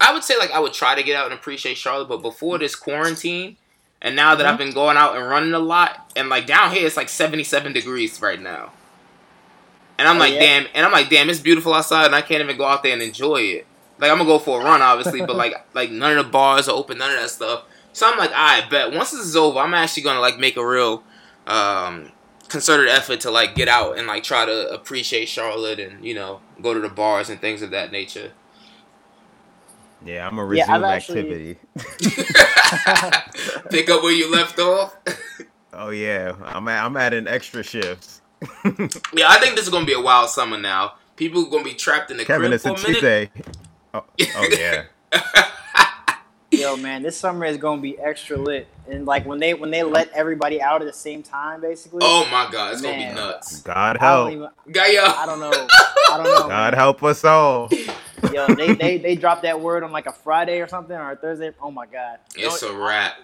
I 0.00 0.12
would 0.12 0.24
say 0.24 0.36
like 0.38 0.50
I 0.50 0.58
would 0.60 0.72
try 0.72 0.94
to 0.94 1.02
get 1.02 1.16
out 1.16 1.26
and 1.26 1.34
appreciate 1.34 1.76
Charlotte, 1.76 2.08
but 2.08 2.22
before 2.22 2.58
this 2.58 2.74
quarantine, 2.74 3.56
and 4.00 4.14
now 4.16 4.34
that 4.34 4.46
I've 4.46 4.58
been 4.58 4.72
going 4.72 4.96
out 4.96 5.16
and 5.16 5.26
running 5.28 5.54
a 5.54 5.58
lot, 5.60 6.12
and 6.16 6.28
like 6.28 6.46
down 6.46 6.72
here 6.72 6.86
it's 6.86 6.96
like 6.96 7.08
seventy 7.08 7.44
seven 7.44 7.72
degrees 7.72 8.20
right 8.20 8.40
now, 8.40 8.72
and 9.98 10.08
I'm 10.08 10.16
Oh, 10.16 10.20
like 10.20 10.34
yeah? 10.34 10.40
damn, 10.40 10.66
and 10.74 10.84
I'm 10.84 10.92
like 10.92 11.08
damn, 11.08 11.30
it's 11.30 11.40
beautiful 11.40 11.72
outside, 11.72 12.06
and 12.06 12.14
I 12.14 12.20
can't 12.22 12.42
even 12.42 12.56
go 12.56 12.64
out 12.66 12.82
there 12.82 12.92
and 12.92 13.02
enjoy 13.02 13.36
it. 13.42 13.66
Like 14.02 14.10
I'm 14.10 14.18
gonna 14.18 14.28
go 14.28 14.40
for 14.40 14.60
a 14.60 14.64
run, 14.64 14.82
obviously, 14.82 15.20
but 15.24 15.36
like 15.36 15.54
like 15.74 15.90
none 15.92 16.18
of 16.18 16.26
the 16.26 16.30
bars 16.32 16.68
are 16.68 16.74
open, 16.74 16.98
none 16.98 17.12
of 17.12 17.20
that 17.20 17.30
stuff. 17.30 17.64
So 17.92 18.10
I'm 18.10 18.18
like, 18.18 18.32
I 18.34 18.68
bet 18.68 18.92
once 18.92 19.12
this 19.12 19.20
is 19.20 19.36
over, 19.36 19.60
I'm 19.60 19.72
actually 19.74 20.02
gonna 20.02 20.18
like 20.20 20.38
make 20.38 20.56
a 20.56 20.66
real 20.66 21.04
um, 21.46 22.10
concerted 22.48 22.88
effort 22.88 23.20
to 23.20 23.30
like 23.30 23.54
get 23.54 23.68
out 23.68 23.96
and 23.96 24.08
like 24.08 24.24
try 24.24 24.44
to 24.44 24.68
appreciate 24.72 25.28
Charlotte 25.28 25.78
and 25.78 26.04
you 26.04 26.14
know 26.14 26.40
go 26.60 26.74
to 26.74 26.80
the 26.80 26.88
bars 26.88 27.30
and 27.30 27.40
things 27.40 27.62
of 27.62 27.70
that 27.70 27.92
nature. 27.92 28.32
Yeah, 30.04 30.26
I'm 30.26 30.34
gonna 30.34 30.46
resume 30.46 30.68
I've 30.68 30.82
actually- 30.82 31.20
activity. 31.20 31.58
Pick 33.70 33.88
up 33.88 34.02
where 34.02 34.12
you 34.12 34.30
left 34.32 34.58
off. 34.58 34.96
Oh 35.74 35.88
yeah, 35.88 36.34
I'm 36.44 36.68
at, 36.68 36.84
I'm 36.84 36.94
adding 36.98 37.26
extra 37.26 37.62
shifts. 37.62 38.20
yeah, 38.44 39.26
I 39.26 39.38
think 39.40 39.56
this 39.56 39.64
is 39.64 39.70
gonna 39.70 39.86
be 39.86 39.94
a 39.94 40.00
wild 40.00 40.28
summer 40.28 40.58
now. 40.58 40.96
People 41.16 41.46
are 41.46 41.50
gonna 41.50 41.64
be 41.64 41.72
trapped 41.72 42.10
in 42.10 42.18
the 42.18 42.26
Kevin, 42.26 42.50
crib 42.50 42.52
it's 42.52 42.62
for 42.64 42.68
a 42.68 42.72
a 42.72 42.76
minute. 42.76 42.92
Tuesday. 42.92 43.30
Oh, 43.94 44.04
oh 44.36 44.48
yeah. 44.50 44.84
Yo, 46.50 46.76
man, 46.76 47.02
this 47.02 47.16
summer 47.16 47.44
is 47.46 47.56
gonna 47.56 47.80
be 47.80 47.98
extra 47.98 48.36
lit, 48.36 48.68
and 48.88 49.06
like 49.06 49.24
when 49.26 49.38
they 49.38 49.54
when 49.54 49.70
they 49.70 49.82
let 49.82 50.10
everybody 50.12 50.60
out 50.62 50.82
at 50.82 50.86
the 50.86 50.92
same 50.92 51.22
time, 51.22 51.60
basically. 51.60 52.00
Oh 52.02 52.26
my 52.30 52.48
god, 52.50 52.72
it's 52.72 52.82
gonna 52.82 52.96
be 52.96 53.14
nuts. 53.14 53.62
God 53.62 53.74
I 53.76 53.92
don't 53.92 54.00
help. 54.00 54.30
even. 54.32 54.48
Got 54.70 54.92
ya. 54.92 55.14
I 55.16 55.26
don't 55.26 55.40
know. 55.40 55.68
I 56.10 56.16
don't 56.18 56.30
know. 56.30 56.48
God 56.48 56.74
help 56.74 57.02
us 57.02 57.24
all. 57.24 57.70
Yo, 58.30 58.54
they, 58.54 58.74
they 58.74 58.98
they 58.98 59.14
dropped 59.16 59.42
that 59.42 59.60
word 59.60 59.82
on 59.82 59.92
like 59.92 60.06
a 60.06 60.12
Friday 60.12 60.60
or 60.60 60.68
something 60.68 60.96
or 60.96 61.10
a 61.12 61.16
Thursday. 61.16 61.52
Oh 61.60 61.70
my 61.70 61.86
god. 61.86 62.18
It's 62.36 62.62
You 62.62 62.68
a 62.68 62.74
wrap. 62.86 63.14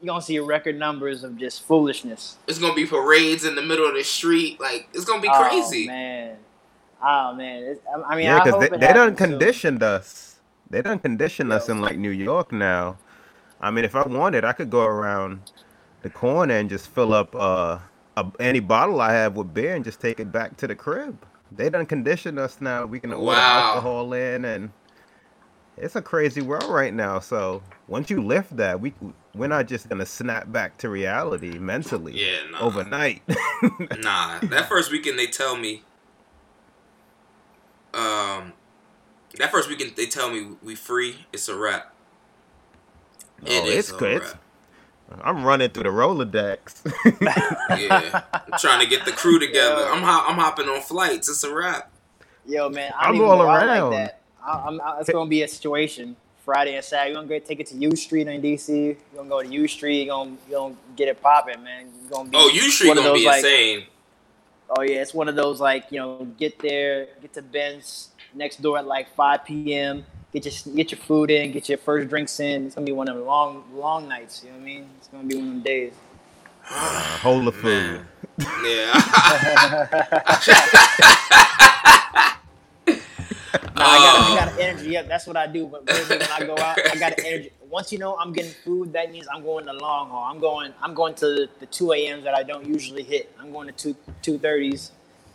You're 0.00 0.08
gonna 0.12 0.22
see 0.22 0.38
record 0.40 0.78
numbers 0.78 1.24
of 1.24 1.36
just 1.36 1.62
foolishness. 1.62 2.36
It's 2.46 2.58
gonna 2.58 2.74
be 2.74 2.86
parades 2.86 3.44
in 3.44 3.54
the 3.54 3.62
middle 3.62 3.86
of 3.86 3.94
the 3.94 4.04
street. 4.04 4.60
Like 4.60 4.88
it's 4.92 5.04
gonna 5.04 5.22
be 5.22 5.28
Oh, 5.32 5.42
crazy. 5.42 5.86
man. 5.86 6.36
Oh 7.04 7.34
man. 7.34 7.64
It's, 7.64 7.80
I 7.86 8.14
I 8.14 8.16
mean, 8.16 8.26
yeah, 8.26 8.40
because 8.40 8.56
they, 8.58 8.70
it 8.72 8.80
they 8.80 8.92
done 8.92 9.14
happens 9.14 9.26
soon. 9.26 9.54
conditioned 9.54 9.82
us. 9.82 10.40
They 10.70 10.82
done 10.82 10.98
conditioned 11.00 11.52
us 11.52 11.68
in 11.68 11.80
like 11.80 11.98
New 11.98 12.10
York 12.10 12.52
now. 12.52 12.98
I 13.60 13.70
mean, 13.70 13.84
if 13.84 13.94
I 13.96 14.06
wanted, 14.06 14.44
I 14.44 14.52
could 14.52 14.70
go 14.70 14.84
around 14.84 15.42
the 16.02 16.10
corner 16.10 16.54
and 16.54 16.70
just 16.70 16.88
fill 16.88 17.14
up 17.14 17.34
uh, 17.34 17.78
a, 18.16 18.26
any 18.40 18.60
bottle 18.60 19.00
I 19.00 19.12
have 19.12 19.36
with 19.36 19.54
beer 19.54 19.74
and 19.74 19.84
just 19.84 20.00
take 20.00 20.20
it 20.20 20.32
back 20.32 20.56
to 20.58 20.66
the 20.66 20.76
crib. 20.76 21.26
They 21.52 21.70
done 21.70 21.86
conditioned 21.86 22.38
us 22.38 22.60
now. 22.60 22.86
We 22.86 23.00
can 23.00 23.12
order 23.12 23.40
Wow. 23.40 23.42
alcohol 23.42 24.12
in, 24.14 24.44
and 24.44 24.72
it's 25.76 25.96
a 25.96 26.02
crazy 26.02 26.42
world 26.42 26.70
right 26.70 26.94
now. 26.94 27.20
So 27.20 27.62
once 27.88 28.10
you 28.10 28.22
lift 28.22 28.56
that, 28.56 28.80
we 28.80 28.94
we're 29.34 29.48
not 29.48 29.66
just 29.68 29.88
gonna 29.88 30.06
snap 30.06 30.52
back 30.52 30.78
to 30.78 30.88
reality 30.90 31.58
mentally 31.58 32.20
Yeah, 32.20 32.44
nah. 32.50 32.60
overnight. 32.60 33.22
Nah, 33.94 34.42
that 34.50 34.68
first 34.68 34.92
weekend 34.92 35.18
they 35.18 35.26
tell 35.26 35.56
me. 35.56 35.86
Um, 37.94 38.52
that 39.38 39.50
first 39.50 39.68
weekend 39.68 39.96
they 39.96 40.06
tell 40.06 40.30
me 40.30 40.56
we 40.62 40.74
free. 40.74 41.16
It's 41.32 41.48
a 41.48 41.56
wrap. 41.56 41.92
oh, 43.42 43.46
It 43.46 43.64
is 43.66 43.78
it's 43.90 43.92
a 43.92 43.96
good. 43.96 44.22
wrap. 44.22 44.40
I'm 45.22 45.44
running 45.44 45.68
through 45.70 45.82
the 45.84 45.88
Rolodex. 45.90 46.80
Yeah, 47.78 48.22
I'm 48.32 48.58
trying 48.58 48.80
to 48.80 48.86
get 48.86 49.04
the 49.04 49.12
crew 49.12 49.38
together. 49.38 49.86
I'm 49.86 50.02
hop- 50.02 50.28
I'm 50.30 50.36
hopping 50.36 50.68
on 50.68 50.80
flights. 50.80 51.28
It's 51.28 51.42
a 51.44 51.52
wrap. 51.54 51.90
Yo, 52.46 52.68
man, 52.68 52.92
I 52.96 53.06
I'm 53.08 53.12
don't 53.12 53.16
even 53.16 53.28
all 53.30 53.36
go 53.38 53.42
around. 53.44 53.90
like 53.90 53.98
that. 54.06 54.20
I, 54.44 54.64
I'm, 54.66 54.80
I, 54.80 55.00
it's 55.00 55.10
gonna 55.10 55.28
be 55.28 55.42
a 55.42 55.48
situation 55.48 56.14
Friday 56.44 56.76
and 56.76 56.84
Saturday. 56.84 57.10
You're 57.12 57.22
gonna 57.22 57.28
go 57.28 57.38
take 57.44 57.60
it 57.60 57.66
to 57.68 57.76
U 57.76 57.96
Street 57.96 58.28
in 58.28 58.40
DC. 58.42 58.68
You're 58.86 58.96
gonna 59.16 59.28
go 59.28 59.42
to 59.42 59.48
U 59.48 59.66
Street. 59.68 60.04
You're 60.06 60.14
gonna 60.14 60.36
you're 60.48 60.60
gonna 60.60 60.76
get 60.96 61.08
it 61.08 61.20
popping, 61.22 61.62
man. 61.64 61.86
You're 62.02 62.10
gonna 62.10 62.28
be 62.30 62.36
Oh, 62.38 62.48
U 62.48 62.70
Street 62.70 62.88
gonna 62.88 63.02
those, 63.02 63.20
be 63.20 63.26
like- 63.26 63.36
insane. 63.44 63.84
Oh 64.70 64.82
yeah, 64.82 65.02
it's 65.02 65.14
one 65.14 65.28
of 65.28 65.36
those 65.36 65.60
like 65.60 65.86
you 65.90 66.00
know 66.00 66.26
get 66.38 66.58
there, 66.58 67.08
get 67.20 67.34
to 67.34 67.42
Ben's 67.42 68.08
next 68.34 68.62
door 68.62 68.78
at 68.78 68.86
like 68.86 69.14
5 69.14 69.44
p.m. 69.44 70.04
Get 70.32 70.44
your 70.44 70.74
get 70.74 70.90
your 70.90 71.00
food 71.00 71.30
in, 71.30 71.52
get 71.52 71.68
your 71.68 71.78
first 71.78 72.08
drinks 72.08 72.40
in. 72.40 72.66
It's 72.66 72.74
gonna 72.74 72.86
be 72.86 72.92
one 72.92 73.08
of 73.08 73.16
the 73.16 73.22
long 73.22 73.64
long 73.72 74.08
nights. 74.08 74.42
You 74.42 74.50
know 74.50 74.56
what 74.56 74.62
I 74.62 74.64
mean? 74.64 74.88
It's 74.98 75.08
gonna 75.08 75.24
be 75.24 75.36
one 75.36 75.44
of 75.44 75.50
them 75.50 75.62
days. 75.62 75.92
Hold 76.64 77.46
the 77.46 77.52
food. 77.52 78.00
Nah, 83.74 83.84
I 83.84 83.98
got 83.98 84.16
I 84.16 84.30
um, 84.30 84.48
got 84.50 84.60
energy. 84.60 84.90
Yeah, 84.90 85.02
that's 85.02 85.26
what 85.26 85.36
I 85.36 85.46
do. 85.46 85.66
But 85.66 85.88
really, 85.88 86.18
when 86.18 86.30
I 86.30 86.46
go 86.46 86.56
out, 86.58 86.78
I 86.90 86.96
got 86.96 87.18
energy. 87.24 87.50
Once 87.68 87.92
you 87.92 87.98
know 87.98 88.16
I'm 88.16 88.32
getting 88.32 88.52
food, 88.52 88.92
that 88.92 89.10
means 89.10 89.26
I'm 89.32 89.42
going 89.42 89.66
the 89.66 89.72
long 89.72 90.10
haul. 90.10 90.24
I'm 90.24 90.40
going. 90.40 90.72
I'm 90.80 90.94
going 90.94 91.14
to 91.16 91.26
the, 91.26 91.48
the 91.60 91.66
two 91.66 91.92
a.m.s 91.92 92.24
that 92.24 92.34
I 92.34 92.42
don't 92.42 92.66
usually 92.66 93.02
hit. 93.02 93.34
I'm 93.40 93.52
going 93.52 93.66
to 93.66 93.72
two 93.72 93.96
two 94.22 94.38
thirties 94.38 94.92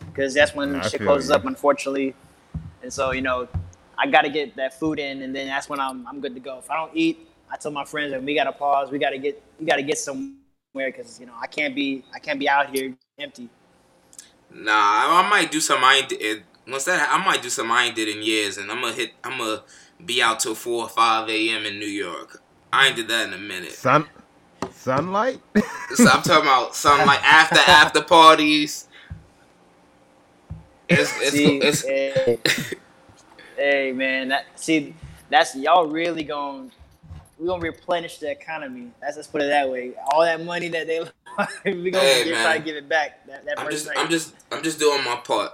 because 0.07 0.33
that's 0.33 0.55
when 0.55 0.75
I 0.75 0.87
shit 0.87 1.01
closes 1.01 1.29
you. 1.29 1.35
up, 1.35 1.45
unfortunately. 1.45 2.15
And 2.81 2.91
so 2.91 3.11
you 3.11 3.21
know, 3.21 3.47
I 3.97 4.07
got 4.07 4.21
to 4.21 4.29
get 4.29 4.55
that 4.55 4.79
food 4.79 4.99
in, 4.99 5.21
and 5.21 5.35
then 5.35 5.47
that's 5.47 5.69
when 5.69 5.79
I'm 5.79 6.07
I'm 6.07 6.21
good 6.21 6.33
to 6.33 6.39
go. 6.39 6.59
If 6.59 6.69
I 6.71 6.75
don't 6.75 6.95
eat, 6.95 7.27
I 7.51 7.57
tell 7.57 7.71
my 7.71 7.85
friends 7.85 8.11
that 8.11 8.23
we 8.23 8.35
got 8.35 8.45
to 8.45 8.53
pause. 8.53 8.91
We 8.91 8.99
got 8.99 9.11
to 9.11 9.17
get 9.17 9.41
we 9.59 9.65
got 9.65 9.75
to 9.75 9.83
get 9.83 9.97
somewhere 9.97 10.37
because 10.75 11.19
you 11.19 11.25
know 11.25 11.33
I 11.41 11.47
can't 11.47 11.75
be 11.75 12.03
I 12.13 12.19
can't 12.19 12.39
be 12.39 12.47
out 12.47 12.73
here 12.73 12.95
empty. 13.17 13.49
Nah, 14.51 14.71
I, 14.71 15.23
I 15.23 15.29
might 15.29 15.51
do 15.51 15.59
some 15.59 15.83
I 15.83 15.95
ain't 15.95 16.09
did. 16.09 16.43
Once 16.69 16.85
that, 16.85 17.09
I 17.11 17.23
might 17.25 17.41
do 17.41 17.49
something 17.49 17.71
I 17.71 17.85
ain't 17.85 17.95
did 17.95 18.07
in 18.07 18.21
years, 18.21 18.57
and 18.57 18.71
I'm 18.71 18.81
gonna 18.81 18.93
hit. 18.93 19.13
I'm 19.23 19.37
gonna 19.37 19.61
be 20.05 20.21
out 20.21 20.39
till 20.39 20.55
four 20.55 20.83
or 20.83 20.89
five 20.89 21.29
a.m. 21.29 21.65
in 21.65 21.79
New 21.79 21.85
York. 21.85 22.41
I 22.71 22.87
ain't 22.87 22.95
did 22.95 23.07
that 23.07 23.27
in 23.27 23.33
a 23.33 23.37
minute. 23.37 23.71
Sun, 23.71 24.05
sunlight. 24.71 25.41
So 25.95 26.07
I'm 26.07 26.21
talking 26.21 26.43
about 26.47 26.75
something 26.75 27.07
like 27.07 27.23
after 27.23 27.59
after 27.59 28.01
parties. 28.01 28.87
It's 30.87 31.11
it's, 31.21 31.31
See, 31.31 31.57
it's 31.57 31.83
hey, 31.83 32.39
hey, 33.57 33.91
man, 33.91 34.29
that 34.29 34.45
see, 34.55 34.93
that's 35.29 35.55
y'all 35.55 35.85
really 35.87 36.23
going 36.23 36.71
we 37.39 37.47
gonna 37.47 37.61
replenish 37.61 38.17
the 38.19 38.29
economy. 38.29 38.91
Let's 39.01 39.15
just 39.17 39.31
put 39.31 39.41
it 39.41 39.47
that 39.47 39.69
way. 39.69 39.93
All 40.11 40.21
that 40.21 40.43
money 40.43 40.67
that 40.69 40.87
they 40.87 40.99
we 41.65 41.89
gonna 41.89 42.03
Hey, 42.03 42.23
get, 42.25 42.41
try 42.41 42.57
to 42.57 42.63
give 42.63 42.75
it 42.75 42.89
back. 42.89 43.25
That, 43.27 43.45
that 43.45 43.59
I'm 43.59 43.71
just 43.71 43.87
night, 43.87 43.95
I'm 43.97 44.09
just 44.09 44.33
I'm 44.51 44.61
just 44.63 44.79
doing 44.79 45.03
my 45.03 45.15
part. 45.15 45.53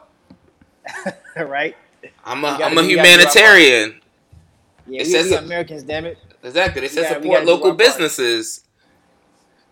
right. 1.37 1.75
I'm 2.23 2.43
a 2.43 2.53
We 2.53 2.57
gotta- 2.59 2.65
am 2.65 2.77
a 2.77 2.81
we 2.81 2.95
gotta 2.95 2.95
do 2.95 2.99
our 2.99 3.03
part. 3.05 3.07
humanitarian. 3.07 4.01
Yeah, 4.87 5.01
It 5.01 5.07
we, 5.07 5.11
says 5.13 5.25
we 5.25 5.31
so- 5.31 5.37
Americans, 5.39 5.83
damn 5.83 6.05
it. 6.05 6.17
Exactly. 6.43 6.81
They 6.81 6.87
We 6.87 6.93
said 6.93 7.01
gotta- 7.03 7.15
support 7.15 7.39
gotta 7.39 7.45
local 7.51 7.65
our 7.71 7.75
part. 7.75 7.77
businesses. 7.79 8.61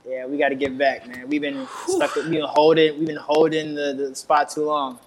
Yeah, 0.07 0.25
we 0.25 0.37
got 0.37 0.49
to 0.49 0.55
give 0.55 0.77
back, 0.77 1.07
man. 1.07 1.29
We've 1.29 1.39
been 1.39 1.65
stuck. 1.87 2.13
We've 2.15 2.29
been 2.29 2.41
holding. 2.43 2.97
We've 2.99 3.07
been 3.07 3.15
holding 3.15 3.73
the, 3.73 3.93
the 3.97 4.13
spot 4.15 4.49
too 4.49 4.65
long. 4.65 4.99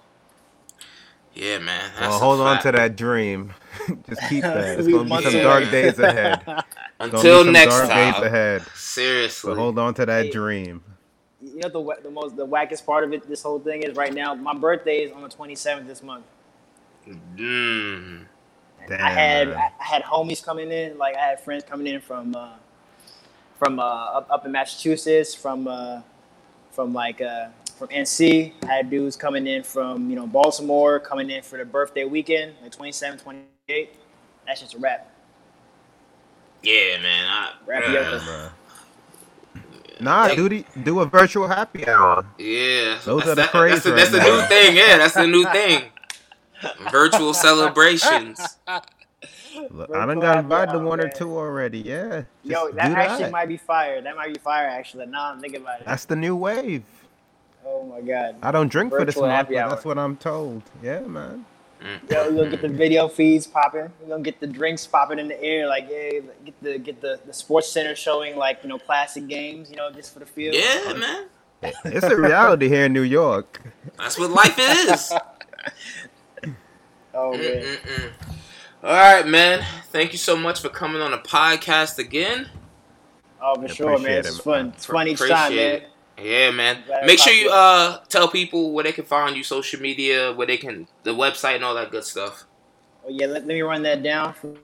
Yeah, 1.35 1.59
man. 1.59 1.91
That's 1.99 1.99
Well, 2.09 2.15
a 2.15 2.19
hold 2.19 2.39
on 2.41 2.59
to 2.63 2.71
that 2.71 2.95
dream. 2.95 3.53
Just 4.09 4.21
keep 4.27 4.41
that. 4.41 4.79
It's 4.79 4.87
gonna 4.87 5.03
be 5.03 5.29
some 5.29 5.41
dark 5.43 5.69
days 5.69 5.99
ahead. 5.99 6.33
It's 6.39 6.45
gonna 6.45 6.63
be 7.11 7.15
Until 7.17 7.43
some 7.43 7.53
next 7.53 7.75
dark 7.77 7.89
time. 7.89 8.13
days 8.13 8.23
ahead. 8.23 8.63
Seriously. 8.73 9.51
So 9.53 9.55
hold 9.55 9.77
on 9.77 9.93
to 9.95 10.05
that 10.07 10.25
Hey. 10.25 10.31
dream. 10.31 10.83
You 11.57 11.63
know 11.63 11.69
the 11.69 11.79
wa- 11.79 11.95
the 12.03 12.11
most 12.11 12.35
the 12.35 12.45
wackest 12.45 12.85
part 12.85 13.03
of 13.03 13.11
it. 13.13 13.27
This 13.27 13.41
whole 13.41 13.57
thing 13.57 13.81
is 13.81 13.95
right 13.95 14.13
now. 14.13 14.35
My 14.35 14.53
birthday 14.53 14.99
is 14.99 15.11
on 15.11 15.23
the 15.23 15.27
27th 15.27 15.87
this 15.87 16.03
month. 16.03 16.23
Mm. 17.35 18.25
Damn, 18.87 19.01
I 19.01 19.09
had. 19.09 19.49
I 19.49 19.71
had 19.79 20.03
homies 20.03 20.43
coming 20.43 20.71
in, 20.71 20.99
like 20.99 21.15
I 21.17 21.19
had 21.19 21.39
friends 21.39 21.63
coming 21.63 21.87
in 21.87 21.99
from 21.99 22.35
uh, 22.35 22.57
from 23.57 23.79
uh, 23.79 23.83
up, 23.83 24.27
up 24.29 24.45
in 24.45 24.51
Massachusetts, 24.51 25.33
from 25.33 25.67
uh, 25.67 26.01
from 26.69 26.93
like 26.93 27.21
uh, 27.21 27.47
from 27.75 27.87
NC. 27.87 28.53
I 28.61 28.73
had 28.75 28.91
dudes 28.91 29.15
coming 29.15 29.47
in 29.47 29.63
from 29.63 30.11
you 30.11 30.15
know 30.15 30.27
Baltimore, 30.27 30.99
coming 30.99 31.31
in 31.31 31.41
for 31.41 31.57
the 31.57 31.65
birthday 31.65 32.05
weekend, 32.05 32.53
like 32.61 32.71
27, 32.71 33.17
28. 33.17 33.95
That's 34.45 34.61
just 34.61 34.75
a 34.75 34.77
wrap. 34.77 35.11
Yeah, 36.61 37.01
man. 37.01 37.27
I, 37.27 37.53
Wrap 37.65 37.83
uh, 37.83 37.91
you 37.91 37.97
up. 37.97 38.21
Bruh. 38.21 38.51
Nah, 39.99 40.29
do 40.35 40.47
the, 40.49 40.65
do 40.83 40.99
a 40.99 41.05
virtual 41.05 41.47
happy 41.47 41.87
hour. 41.87 42.25
Yeah, 42.37 42.97
Those 43.05 43.23
that's, 43.23 43.27
are 43.29 43.29
the 43.29 43.35
that- 43.35 43.49
craze 43.51 43.83
that's, 43.83 43.85
the, 43.85 43.91
right 43.91 43.97
that's 43.97 44.11
the 44.11 44.17
now. 44.19 44.41
new 44.41 44.41
thing. 44.47 44.75
Yeah, 44.77 44.97
that's 44.97 45.13
the 45.13 45.27
new 45.27 45.43
thing. 45.51 45.83
Virtual 46.91 47.33
celebrations. 47.33 48.39
Look, 49.71 49.89
I 49.91 50.05
done 50.05 50.07
Virtual 50.07 50.21
got 50.21 50.35
happy 50.35 50.39
invited 50.45 50.71
to 50.73 50.77
hour, 50.79 50.85
one 50.85 50.99
or 51.01 51.09
two 51.09 51.35
already. 51.37 51.79
Yeah. 51.79 52.23
Yo, 52.43 52.71
that 52.71 52.89
do 52.89 52.95
actually 52.95 53.31
might 53.31 53.47
be 53.47 53.57
fire. 53.57 54.01
That 54.01 54.15
might 54.15 54.33
be 54.33 54.39
fire. 54.39 54.67
Actually, 54.67 55.05
now 55.07 55.31
I'm 55.31 55.39
thinking 55.39 55.61
about 55.61 55.81
it. 55.81 55.85
That's 55.85 56.05
the 56.05 56.15
new 56.15 56.35
wave. 56.35 56.83
oh 57.65 57.83
my 57.85 58.01
god. 58.01 58.35
I 58.41 58.51
don't 58.51 58.69
drink 58.69 58.91
for 58.91 59.03
this 59.05 59.15
Virtual 59.15 59.27
month, 59.29 59.49
but 59.49 59.69
that's 59.69 59.85
what 59.85 59.97
I'm 59.97 60.15
told. 60.17 60.61
Yeah, 60.83 60.99
man. 61.01 61.45
Yo, 61.81 62.29
we're 62.29 62.37
gonna 62.37 62.49
get 62.49 62.61
the 62.61 62.69
video 62.69 63.07
feeds 63.07 63.47
popping. 63.47 63.91
We're 64.01 64.09
gonna 64.09 64.23
get 64.23 64.39
the 64.39 64.47
drinks 64.47 64.85
popping 64.87 65.19
in 65.19 65.27
the 65.27 65.41
air. 65.41 65.67
Like, 65.67 65.87
yeah, 65.89 66.19
get 66.43 66.63
the 66.63 66.77
get 66.79 67.01
the, 67.01 67.19
the 67.25 67.33
sports 67.33 67.71
center 67.71 67.95
showing 67.95 68.35
like 68.35 68.59
you 68.63 68.69
know 68.69 68.79
classic 68.79 69.27
games. 69.27 69.69
You 69.69 69.77
know, 69.77 69.91
just 69.91 70.13
for 70.13 70.19
the 70.19 70.25
field. 70.25 70.55
Yeah, 70.55 70.93
man. 70.93 71.25
It's 71.85 72.05
a 72.05 72.15
reality 72.15 72.67
here 72.67 72.85
in 72.85 72.93
New 72.93 73.01
York. 73.01 73.61
That's 73.97 74.17
what 74.17 74.29
life 74.31 74.57
is. 74.59 75.13
Oh 77.17 77.31
man. 77.31 77.41
Mm-mm. 77.41 78.11
All 78.83 78.91
right, 78.91 79.27
man. 79.27 79.65
Thank 79.85 80.11
you 80.11 80.19
so 80.19 80.35
much 80.35 80.61
for 80.61 80.69
coming 80.69 81.01
on 81.01 81.09
the 81.09 81.17
podcast 81.17 81.97
again. 81.97 82.47
Oh, 83.41 83.59
for 83.59 83.67
sure, 83.67 83.97
man. 83.97 84.19
It's 84.19 84.37
it, 84.37 84.43
fun. 84.43 84.67
It's 84.75 84.85
fun 84.85 85.07
each 85.07 85.17
time, 85.17 85.55
man. 85.55 85.75
it. 85.75 85.89
Yeah, 86.21 86.51
man. 86.51 86.83
Make 87.05 87.19
sure 87.19 87.33
you 87.33 87.49
uh 87.51 87.99
tell 88.09 88.27
people 88.27 88.71
where 88.73 88.83
they 88.83 88.91
can 88.91 89.05
find 89.05 89.35
you, 89.35 89.43
social 89.43 89.79
media, 89.79 90.33
where 90.33 90.47
they 90.47 90.57
can, 90.57 90.87
the 91.03 91.11
website, 91.11 91.55
and 91.55 91.63
all 91.63 91.75
that 91.75 91.91
good 91.91 92.03
stuff. 92.03 92.45
Oh 93.05 93.09
yeah, 93.09 93.27
let, 93.27 93.45
let 93.45 93.47
me 93.47 93.61
run 93.61 93.83
that 93.83 94.03
down 94.03 94.33
for, 94.33 94.55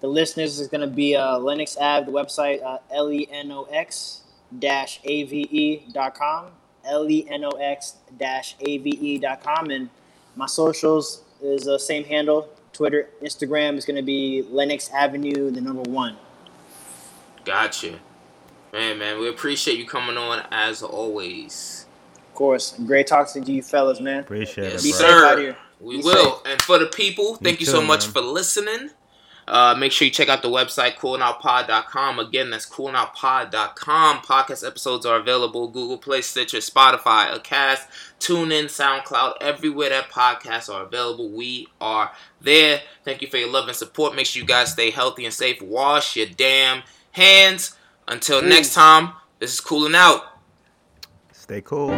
the 0.00 0.06
listeners. 0.06 0.58
It's 0.58 0.70
gonna 0.70 0.86
be 0.86 1.16
uh, 1.16 1.38
Lenox 1.38 1.76
Ave, 1.76 2.06
the 2.06 2.12
website 2.12 2.62
uh, 2.62 2.78
L 2.90 3.12
E 3.12 3.28
N 3.30 3.52
O 3.52 3.64
X 3.64 4.22
dash 4.58 5.00
A 5.04 5.24
V 5.24 5.48
E 5.50 5.82
dot 5.92 6.14
com. 6.14 6.46
L 6.86 7.10
E 7.10 7.26
N 7.28 7.44
O 7.44 7.50
X 7.50 7.96
dash 8.18 8.56
A 8.60 8.78
V 8.78 8.90
E 8.90 9.18
dot 9.18 9.42
com, 9.42 9.70
and 9.70 9.90
my 10.36 10.46
socials 10.46 11.22
is 11.42 11.64
the 11.64 11.78
same 11.78 12.04
handle. 12.04 12.48
Twitter, 12.72 13.10
Instagram 13.22 13.76
is 13.76 13.84
gonna 13.84 14.02
be 14.02 14.42
Lenox 14.48 14.90
Avenue, 14.90 15.50
the 15.50 15.60
number 15.60 15.82
one. 15.90 16.16
Gotcha. 17.44 18.00
Man, 18.72 18.98
man, 18.98 19.18
we 19.18 19.28
appreciate 19.28 19.78
you 19.78 19.86
coming 19.86 20.16
on 20.16 20.44
as 20.50 20.82
always. 20.82 21.86
Of 22.28 22.34
course, 22.34 22.74
great 22.86 23.06
talking 23.06 23.44
to 23.44 23.52
you 23.52 23.62
fellas, 23.62 24.00
man. 24.00 24.20
Appreciate 24.20 24.72
Yes, 24.72 24.80
it, 24.84 24.84
Be 24.84 24.90
bro. 24.92 24.98
safe 25.00 25.32
out 25.32 25.38
here. 25.38 25.56
We 25.80 25.96
Be 25.98 26.02
will. 26.04 26.36
safe. 26.36 26.42
And 26.46 26.62
for 26.62 26.78
the 26.78 26.86
people, 26.86 27.36
thank 27.36 27.60
you, 27.60 27.66
so 27.66 27.80
too, 27.80 27.86
much 27.86 28.06
man. 28.06 28.12
for 28.12 28.20
listening. 28.20 28.90
Uh, 29.48 29.74
make 29.76 29.90
sure 29.90 30.04
you 30.06 30.12
check 30.12 30.28
out 30.28 30.42
the 30.42 30.48
website, 30.48 30.94
coolnoutpod.com. 30.94 32.20
Again, 32.20 32.50
that's 32.50 32.66
coolnoutpod.com. 32.66 34.18
Podcast 34.18 34.64
episodes 34.64 35.04
are 35.04 35.16
available 35.18 35.66
Google 35.66 35.98
Play, 35.98 36.20
Stitcher, 36.22 36.58
Spotify, 36.58 37.34
Acast, 37.36 37.80
TuneIn, 38.20 38.66
SoundCloud, 38.66 39.34
everywhere 39.40 39.88
that 39.88 40.08
podcasts 40.10 40.72
are 40.72 40.82
available. 40.84 41.28
We 41.30 41.66
are 41.80 42.12
there. 42.40 42.80
Thank 43.04 43.22
you 43.22 43.28
for 43.28 43.38
your 43.38 43.50
love 43.50 43.66
and 43.66 43.76
support. 43.76 44.14
Make 44.14 44.26
sure 44.26 44.40
you 44.42 44.46
guys 44.46 44.70
stay 44.72 44.90
healthy 44.90 45.24
and 45.24 45.34
safe. 45.34 45.60
Wash 45.60 46.14
your 46.16 46.26
damn 46.26 46.82
hands. 47.10 47.76
Until 48.10 48.42
mm. 48.42 48.48
next 48.48 48.74
time, 48.74 49.12
this 49.38 49.54
is 49.54 49.60
Cooling 49.60 49.94
Out. 49.94 50.20
Stay 51.30 51.60
cool. 51.60 51.94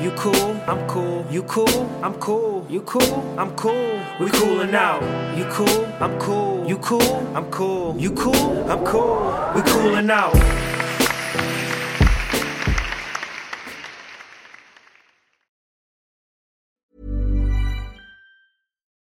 You 0.00 0.10
cool, 0.16 0.52
I'm 0.66 0.88
cool. 0.88 1.26
You 1.30 1.42
cool, 1.42 1.68
I'm 2.02 2.14
cool. 2.14 2.66
You 2.70 2.80
cool, 2.80 3.38
I'm 3.38 3.54
cool. 3.54 4.00
We 4.18 4.30
coolin' 4.30 4.74
out. 4.74 5.02
You 5.36 5.44
cool, 5.50 5.84
I'm 6.00 6.18
cool. 6.18 6.66
You 6.66 6.78
cool, 6.78 7.36
I'm 7.36 7.50
cool. 7.50 7.98
You 7.98 8.12
cool, 8.12 8.70
I'm 8.70 8.82
cool. 8.86 9.52
We 9.54 9.60
coolin' 9.60 10.10
out. 10.10 10.34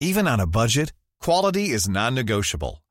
Even 0.01 0.27
on 0.27 0.39
a 0.39 0.47
budget, 0.47 0.93
quality 1.21 1.69
is 1.69 1.87
non-negotiable. 1.87 2.81